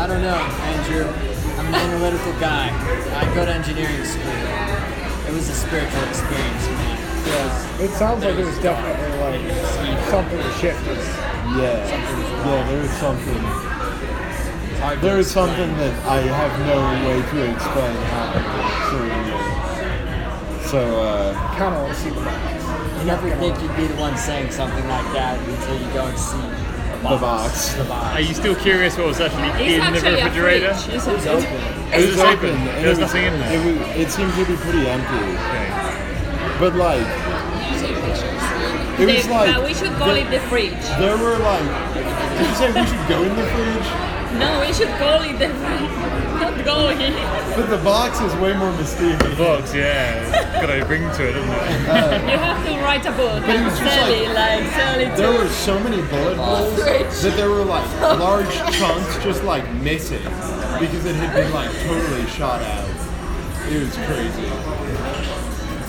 I 0.00 0.06
don't 0.06 0.22
know, 0.22 0.36
Andrew. 0.36 1.04
I'm 1.58 1.66
an 1.66 1.74
analytical 1.74 2.32
guy. 2.40 2.70
I 3.18 3.34
go 3.34 3.44
to 3.44 3.52
engineering 3.52 4.04
school. 4.04 4.32
It 5.28 5.34
was 5.34 5.48
a 5.48 5.54
spiritual 5.54 6.02
experience, 6.04 6.66
man. 6.68 6.96
Feels 7.24 7.90
It 7.90 7.94
sounds 7.96 8.24
like 8.24 8.36
it 8.36 8.44
was 8.46 8.58
definitely 8.60 9.18
like 9.18 10.08
something 10.08 10.38
to 10.38 10.52
shift 10.60 10.86
us. 10.88 11.06
Yeah. 11.56 11.84
Yeah, 12.46 12.68
there 12.68 12.80
is 12.82 12.90
something 12.92 13.78
hard 14.80 15.00
there 15.00 15.14
to 15.14 15.20
is 15.20 15.30
something 15.30 15.76
that 15.76 16.06
I 16.06 16.20
have 16.20 16.54
no 16.66 16.78
way 17.06 17.20
to 17.20 17.52
explain 17.52 17.96
how 18.12 18.32
certainly. 18.90 20.68
So 20.68 21.00
uh 21.00 21.34
Kind 21.56 21.74
of 21.74 21.82
want 21.82 21.94
to 21.94 22.00
see 22.00 22.10
the 22.10 22.20
box. 22.20 22.57
You 22.98 23.04
never 23.04 23.30
think 23.36 23.60
you'd 23.62 23.76
be 23.76 23.86
the 23.86 23.94
one 23.96 24.16
saying 24.16 24.50
something 24.50 24.86
like 24.88 25.12
that 25.14 25.38
until 25.48 25.78
you 25.80 25.86
go 25.94 26.06
and 26.06 26.18
see 26.18 26.36
the 26.36 26.98
box. 27.02 27.14
The 27.14 27.20
box. 27.20 27.72
The 27.74 27.84
box. 27.84 28.16
Are 28.16 28.20
you 28.20 28.34
still 28.34 28.54
curious 28.56 28.96
what 28.98 29.06
was 29.06 29.20
actually 29.20 29.48
It's 29.64 29.74
in 29.74 29.78
the 29.80 29.84
actually 29.86 30.20
a 30.20 30.24
refrigerator? 30.24 30.74
fridge, 30.74 30.88
It 30.88 30.96
isn't 30.96 31.12
was 31.14 31.24
it? 31.26 31.28
open. 31.30 31.92
It 31.94 32.08
was 32.10 32.18
open. 32.18 32.50
and 32.50 32.66
There 32.68 32.86
it 32.86 32.88
was 32.88 32.98
nothing 32.98 33.24
in 33.24 33.38
there. 33.38 33.52
It, 33.54 33.60
was, 33.78 33.96
it 33.96 34.10
seemed 34.10 34.32
to 34.34 34.44
be 34.46 34.56
pretty 34.56 34.86
empty. 34.88 35.14
Okay. 35.14 36.58
But 36.58 36.74
like 36.74 37.06
it 38.98 39.06
was 39.06 39.28
like 39.28 39.56
uh, 39.56 39.62
we 39.64 39.74
should 39.74 39.92
call 39.94 40.10
it 40.10 40.28
the 40.30 40.40
fridge. 40.50 40.74
there 40.98 41.16
were 41.16 41.38
like 41.38 41.94
did 41.94 42.48
you 42.48 42.54
say 42.58 42.68
we 42.74 42.84
should 42.86 43.08
go 43.08 43.22
in 43.22 43.30
the 43.36 43.46
fridge? 43.54 43.88
No, 44.36 44.60
we 44.66 44.72
should 44.72 44.88
call 44.98 45.22
it 45.22 45.38
the 45.38 45.48
fridge. 45.48 45.90
Not 46.38 46.64
going. 46.64 46.98
But 47.56 47.66
the 47.70 47.78
box 47.82 48.20
is 48.20 48.32
way 48.36 48.52
more 48.56 48.70
mysterious. 48.72 49.18
The 49.22 49.34
Box, 49.36 49.74
yeah. 49.74 50.20
It's 50.22 50.60
got 50.60 50.70
a 50.70 50.84
ring 50.86 51.02
to 51.02 51.28
it, 51.28 51.32
doesn't 51.32 51.50
it? 51.50 52.30
You 52.30 52.38
have 52.38 52.66
to 52.66 52.72
write 52.84 53.06
a 53.06 53.12
book 53.12 53.42
But 53.46 53.56
it 53.56 53.64
was 53.64 53.78
just 53.78 53.92
sell 53.94 54.08
like- 54.10 54.20
it, 54.20 54.34
like 54.34 54.72
sell 54.72 55.00
it 55.00 55.16
There 55.16 55.32
to. 55.32 55.38
were 55.38 55.48
so 55.48 55.80
many 55.80 56.02
bullet 56.02 56.36
holes 56.36 56.76
that 57.22 57.34
there 57.36 57.50
were 57.50 57.64
like 57.64 57.88
large 58.00 58.52
chunks 58.78 59.22
just 59.24 59.42
like 59.44 59.68
missing 59.74 60.22
because 60.78 61.04
it 61.06 61.14
had 61.16 61.34
been 61.34 61.52
like 61.52 61.70
totally 61.82 62.26
shot 62.28 62.62
out. 62.62 62.88
It 63.70 63.80
was 63.82 63.94
crazy. 64.06 64.46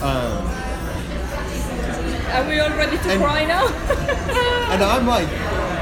Um, 0.01 0.47
Are 2.33 2.47
we 2.47 2.59
all 2.59 2.69
ready 2.71 2.97
to 2.97 3.09
And- 3.11 3.21
cry 3.21 3.45
now? 3.45 3.67
and 4.71 4.83
I'm 4.83 5.05
like, 5.05 5.27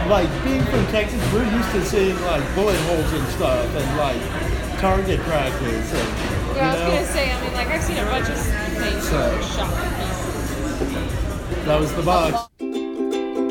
like 0.10 0.30
being 0.44 0.64
from 0.66 0.86
Texas, 0.88 1.22
we're 1.34 1.44
used 1.44 1.72
to 1.72 1.86
seeing 1.86 2.20
like 2.24 2.44
bullet 2.56 2.78
holes 2.88 3.12
and 3.14 3.28
stuff 3.30 3.66
and 3.76 3.98
like 3.98 4.80
target 4.80 5.20
practice 5.22 5.94
and 5.94 6.56
Yeah, 6.56 6.70
I 6.70 6.74
was 6.74 6.80
know 6.82 6.88
gonna 6.92 7.06
say, 7.08 7.32
I 7.32 7.42
mean, 7.42 7.54
like, 7.54 7.68
I've 7.68 7.84
seen 7.84 7.98
a 7.98 8.06
bunch 8.06 8.30
of 8.30 8.38
things 8.38 9.04
So- 9.10 9.18
that 9.18 9.34
are 9.34 9.44
shot 9.44 9.70
to 9.70 9.90
pieces. 9.98 11.66
that 11.66 11.80
was 11.80 11.94
the 11.94 12.04
box. 12.04 13.48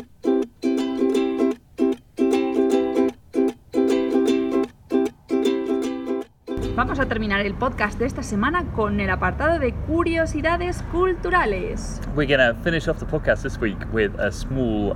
Vamos 6.75 6.99
a 6.99 7.05
terminar 7.07 7.41
el 7.41 7.55
podcast 7.55 7.97
de 7.99 8.05
esta 8.05 8.21
semana 8.23 8.63
con 8.75 8.99
el 8.99 9.09
apartado 9.09 9.57
de 9.59 9.73
curiosidades 9.73 10.83
culturales. 10.91 11.99
We're 12.15 12.27
going 12.27 12.39
to 12.39 12.53
finish 12.63 12.87
off 12.87 12.99
the 12.99 13.05
podcast 13.07 13.41
this 13.43 13.59
week 13.59 13.77
with 13.91 14.13
a 14.19 14.31
small 14.31 14.95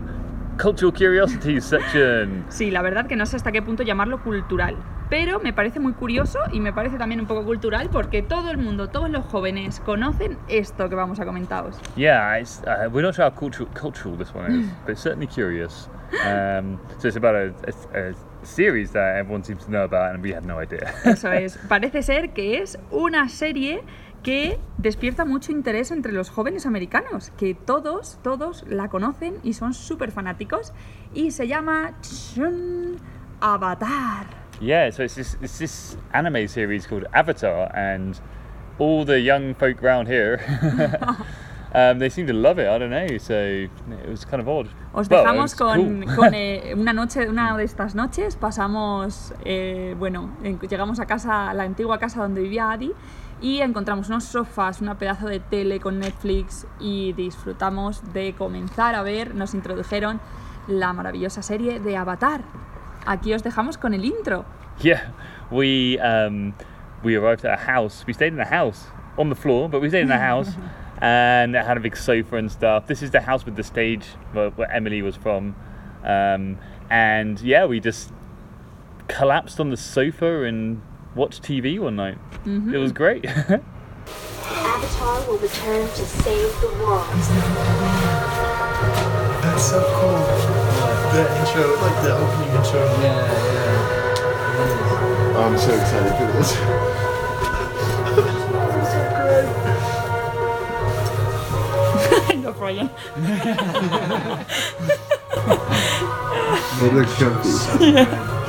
cultural 0.57 0.93
curiosities 0.93 1.65
section. 1.65 2.45
Sí, 2.49 2.71
la 2.71 2.81
verdad 2.81 3.07
que 3.07 3.15
no 3.15 3.25
sé 3.25 3.35
hasta 3.35 3.51
qué 3.51 3.61
punto 3.61 3.83
llamarlo 3.83 4.21
cultural, 4.23 4.77
pero 5.09 5.39
me 5.39 5.53
parece 5.53 5.79
muy 5.79 5.93
curioso 5.93 6.39
y 6.51 6.59
me 6.59 6.73
parece 6.73 6.97
también 6.97 7.21
un 7.21 7.27
poco 7.27 7.43
cultural 7.43 7.89
porque 7.91 8.21
todo 8.21 8.51
el 8.51 8.57
mundo, 8.57 8.89
todos 8.89 9.09
los 9.09 9.25
jóvenes 9.25 9.79
conocen 9.79 10.37
esto 10.47 10.89
que 10.89 10.95
vamos 10.95 11.19
a 11.19 11.25
comentaros. 11.25 11.79
Yeah, 11.95 12.39
it's, 12.39 12.61
uh, 12.65 12.89
we're 12.91 13.01
not 13.01 13.15
sure 13.15 13.25
how 13.25 13.31
cultural, 13.31 13.69
cultural 13.73 14.17
this 14.17 14.33
one 14.33 14.51
is, 14.51 14.67
but 14.85 14.91
it's 14.91 15.01
certainly 15.01 15.27
curious. 15.27 15.89
Um, 16.11 16.77
so 16.99 17.07
it's 17.07 17.15
about 17.15 17.35
a, 17.35 17.53
a, 17.93 18.09
a 18.09 18.13
series 18.43 18.91
that 18.91 19.15
everyone 19.15 19.45
seems 19.45 19.63
to 19.63 19.71
know 19.71 19.85
about, 19.85 20.13
and 20.13 20.21
we 20.21 20.33
had 20.33 20.45
no 20.45 20.59
idea. 20.59 20.93
Eso 21.05 21.31
es, 21.31 21.57
parece 21.69 22.03
ser 22.03 22.33
que 22.33 22.61
es 22.61 22.77
una 22.91 23.29
serie 23.29 23.81
que 24.23 24.59
despierta 24.77 25.25
mucho 25.25 25.51
interés 25.51 25.91
entre 25.91 26.11
los 26.11 26.29
jóvenes 26.29 26.65
americanos, 26.65 27.31
que 27.37 27.55
todos, 27.55 28.19
todos 28.23 28.63
la 28.67 28.87
conocen 28.89 29.35
y 29.43 29.53
son 29.53 29.73
súper 29.73 30.11
fanáticos, 30.11 30.73
y 31.13 31.31
se 31.31 31.47
llama 31.47 31.93
Chun 32.01 32.97
Avatar. 33.39 34.27
yeah, 34.59 34.91
so 34.91 35.03
it's 35.03 35.15
this, 35.15 35.35
it's 35.41 35.57
this 35.57 35.97
anime 36.13 36.47
series 36.47 36.85
called 36.85 37.05
Avatar, 37.13 37.71
and 37.75 38.19
all 38.77 39.03
the 39.03 39.19
young 39.19 39.55
folk 39.55 39.81
around 39.83 40.07
here, 40.07 40.39
um, 41.73 41.97
they 41.97 42.09
seem 42.09 42.27
to 42.27 42.33
love 42.33 42.59
it. 42.59 42.67
I 42.67 42.77
don't 42.77 42.91
know, 42.91 43.17
so 43.17 43.33
it 43.33 44.09
was 44.09 44.23
kind 44.23 44.39
of 44.39 44.47
odd. 44.47 44.67
Os 44.93 45.07
dejamos 45.09 45.45
it's 45.53 45.55
con, 45.55 46.03
cool. 46.03 46.15
con, 46.15 46.33
eh, 46.35 46.73
una 46.77 46.93
noche, 46.93 47.27
una 47.27 47.57
de 47.57 47.63
estas 47.63 47.95
noches, 47.95 48.35
pasamos, 48.35 49.33
eh, 49.45 49.95
bueno, 49.97 50.29
en- 50.43 50.59
llegamos 50.59 50.99
a 50.99 51.07
casa, 51.07 51.49
a 51.49 51.53
la 51.55 51.63
antigua 51.63 51.97
casa 51.97 52.21
donde 52.21 52.41
vivía 52.41 52.71
Adi 52.71 52.91
y 53.41 53.61
encontramos 53.61 54.07
unos 54.09 54.25
sofás, 54.25 54.81
una 54.81 54.97
pedazo 54.97 55.27
de 55.27 55.39
tele 55.39 55.79
con 55.79 55.99
Netflix 55.99 56.67
y 56.79 57.13
disfrutamos 57.13 58.13
de 58.13 58.33
comenzar 58.33 58.93
a 58.95 59.01
ver, 59.01 59.33
nos 59.33 59.55
introdujeron 59.55 60.21
la 60.67 60.93
maravillosa 60.93 61.41
serie 61.41 61.79
de 61.79 61.97
Avatar. 61.97 62.41
Aquí 63.05 63.33
os 63.33 63.43
dejamos 63.43 63.77
con 63.77 63.93
el 63.93 64.05
intro. 64.05 64.45
Yeah, 64.79 65.11
we 65.49 65.97
um, 65.99 66.53
we 67.03 67.15
arrived 67.15 67.45
at 67.45 67.59
a 67.59 67.71
house. 67.71 68.05
We 68.05 68.13
stayed 68.13 68.33
in 68.33 68.39
a 68.39 68.45
house 68.45 68.85
on 69.17 69.29
the 69.29 69.35
floor, 69.35 69.69
but 69.69 69.81
we 69.81 69.89
stayed 69.89 70.03
in 70.03 70.11
a 70.11 70.19
house, 70.19 70.49
and 71.01 71.55
it 71.55 71.65
had 71.65 71.77
a 71.77 71.79
big 71.79 71.97
sofa 71.97 72.37
and 72.37 72.51
stuff. 72.51 72.87
This 72.87 73.01
is 73.01 73.11
the 73.11 73.21
house 73.21 73.43
with 73.43 73.55
the 73.55 73.63
stage 73.63 74.05
where, 74.33 74.51
where 74.51 74.71
Emily 74.71 75.01
was 75.01 75.15
from, 75.15 75.55
um, 76.03 76.57
and 76.89 77.41
yeah, 77.41 77.65
we 77.65 77.79
just 77.79 78.13
collapsed 79.07 79.59
on 79.59 79.71
the 79.71 79.77
sofa 79.77 80.43
and 80.43 80.81
watched 81.15 81.43
TV 81.43 81.79
one 81.79 81.95
night. 81.95 82.17
It 82.45 82.77
was 82.77 82.91
mm-hmm. 82.91 82.97
great. 82.97 83.25
Avatar 84.71 85.27
will 85.27 85.37
return 85.37 85.87
to 85.87 86.05
save 86.05 86.61
the 86.61 86.67
world. 86.79 87.07
That's 89.43 89.63
so 89.69 89.81
cool. 89.95 90.19
The 91.11 91.21
intro, 91.39 91.63
like 91.81 91.97
the 92.03 92.11
opening 92.15 92.51
intro. 92.55 92.81
Yeah, 93.01 93.19
yeah. 93.53 93.91
I'm 95.37 95.57
so 95.57 95.73
excited 95.73 96.13
for 96.17 96.27
this. 96.37 96.51
no, 102.43 102.51
Brian. 102.53 102.89
They 106.79 106.89
look 106.91 107.09
comfy. 107.09 107.49
Wait, 107.93 108.40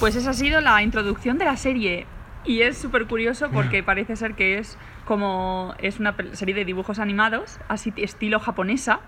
Pues 0.00 0.14
esa 0.14 0.30
ha 0.30 0.34
sido 0.34 0.60
la 0.60 0.80
introducción 0.82 1.38
de 1.38 1.44
la 1.44 1.56
serie. 1.56 2.06
Y 2.44 2.62
es 2.62 2.78
súper 2.78 3.06
curioso 3.06 3.50
porque 3.50 3.82
parece 3.82 4.14
ser 4.14 4.34
que 4.34 4.58
es 4.58 4.78
como 5.04 5.74
es 5.78 5.98
una 5.98 6.14
serie 6.32 6.54
de 6.54 6.64
dibujos 6.64 6.98
animados, 6.98 7.58
así 7.68 7.92
estilo 7.96 8.38
japonesa, 8.38 9.00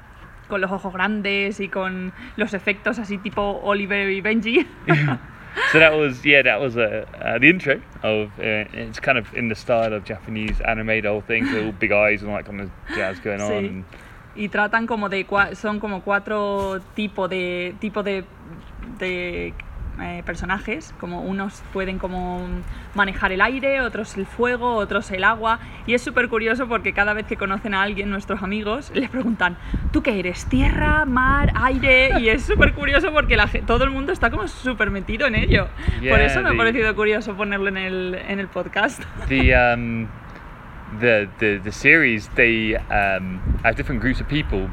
con 0.48 0.60
los 0.60 0.72
ojos 0.72 0.92
grandes 0.92 1.60
y 1.60 1.68
con 1.68 2.12
los 2.36 2.54
efectos 2.54 2.98
así 2.98 3.18
tipo 3.18 3.60
Oliver 3.62 4.10
y 4.10 4.20
Benji. 4.20 4.66
So 5.72 5.80
that 5.80 5.92
was 5.92 6.24
yeah, 6.24 6.42
that 6.42 6.60
was 6.60 6.76
uh, 6.76 7.04
uh, 7.20 7.38
the 7.40 7.48
intro 7.48 7.80
of. 8.04 8.30
Uh, 8.38 8.70
it's 8.72 9.00
kind 9.00 9.18
of 9.18 9.26
in 9.34 9.48
the 9.48 9.56
style 9.56 9.92
of 9.92 10.04
Japanese 10.04 10.60
anime, 10.60 11.02
the 11.02 11.08
whole 11.08 11.22
thing, 11.22 11.44
so 11.46 11.66
all 11.66 11.72
big 11.72 11.90
eyes 11.90 12.22
and 12.22 12.30
all 12.30 12.36
that 12.36 12.46
kind 12.46 12.60
of 12.60 12.70
jazz 12.94 13.18
going 13.18 13.40
on. 13.40 13.50
Sí. 13.50 13.66
And 13.66 13.84
y 14.36 14.48
tratan 14.48 14.86
como 14.86 15.08
de 15.08 15.26
son 15.54 15.80
como 15.80 16.02
cuatro 16.02 16.80
tipos 16.94 17.28
de 17.28 17.74
tipo 17.80 18.02
de, 18.02 18.24
de 18.98 19.54
eh, 20.00 20.22
personajes 20.24 20.94
como 20.98 21.22
unos 21.22 21.62
pueden 21.72 21.98
como 21.98 22.46
manejar 22.94 23.32
el 23.32 23.40
aire 23.40 23.80
otros 23.80 24.16
el 24.16 24.26
fuego 24.26 24.74
otros 24.76 25.10
el 25.10 25.24
agua. 25.24 25.58
Y 25.86 25.94
es 25.94 26.02
súper 26.02 26.28
curioso 26.28 26.68
porque 26.68 26.92
cada 26.92 27.12
vez 27.12 27.26
que 27.26 27.36
conocen 27.36 27.74
a 27.74 27.82
alguien 27.82 28.10
nuestros 28.10 28.42
amigos 28.42 28.90
les 28.94 29.10
preguntan 29.10 29.56
tú 29.92 30.02
qué 30.02 30.18
eres 30.18 30.46
tierra 30.46 31.04
mar 31.04 31.52
aire 31.54 32.18
y 32.20 32.28
es 32.28 32.44
súper 32.44 32.72
curioso 32.74 33.12
porque 33.12 33.36
la, 33.36 33.46
todo 33.66 33.84
el 33.84 33.90
mundo 33.90 34.12
está 34.12 34.30
como 34.30 34.46
súper 34.48 34.90
metido 34.90 35.26
en 35.26 35.34
ello. 35.34 35.68
Por 35.96 36.02
Yeah, 36.02 36.24
eso 36.24 36.40
me 36.42 36.48
ha 36.48 36.52
the- 36.52 36.58
parecido 36.58 36.94
curioso 36.94 37.34
ponerlo 37.36 37.68
en 37.68 37.76
el, 37.76 38.14
en 38.28 38.38
el 38.40 38.48
podcast. 38.48 39.02
The 39.28 39.54
um, 39.74 40.06
the 41.00 41.28
the 41.38 41.58
the 41.60 41.70
series 41.72 42.28
they 42.34 42.74
um, 42.76 43.38
have 43.62 43.76
different 43.76 44.00
groups 44.02 44.20
of 44.20 44.26
people, 44.28 44.68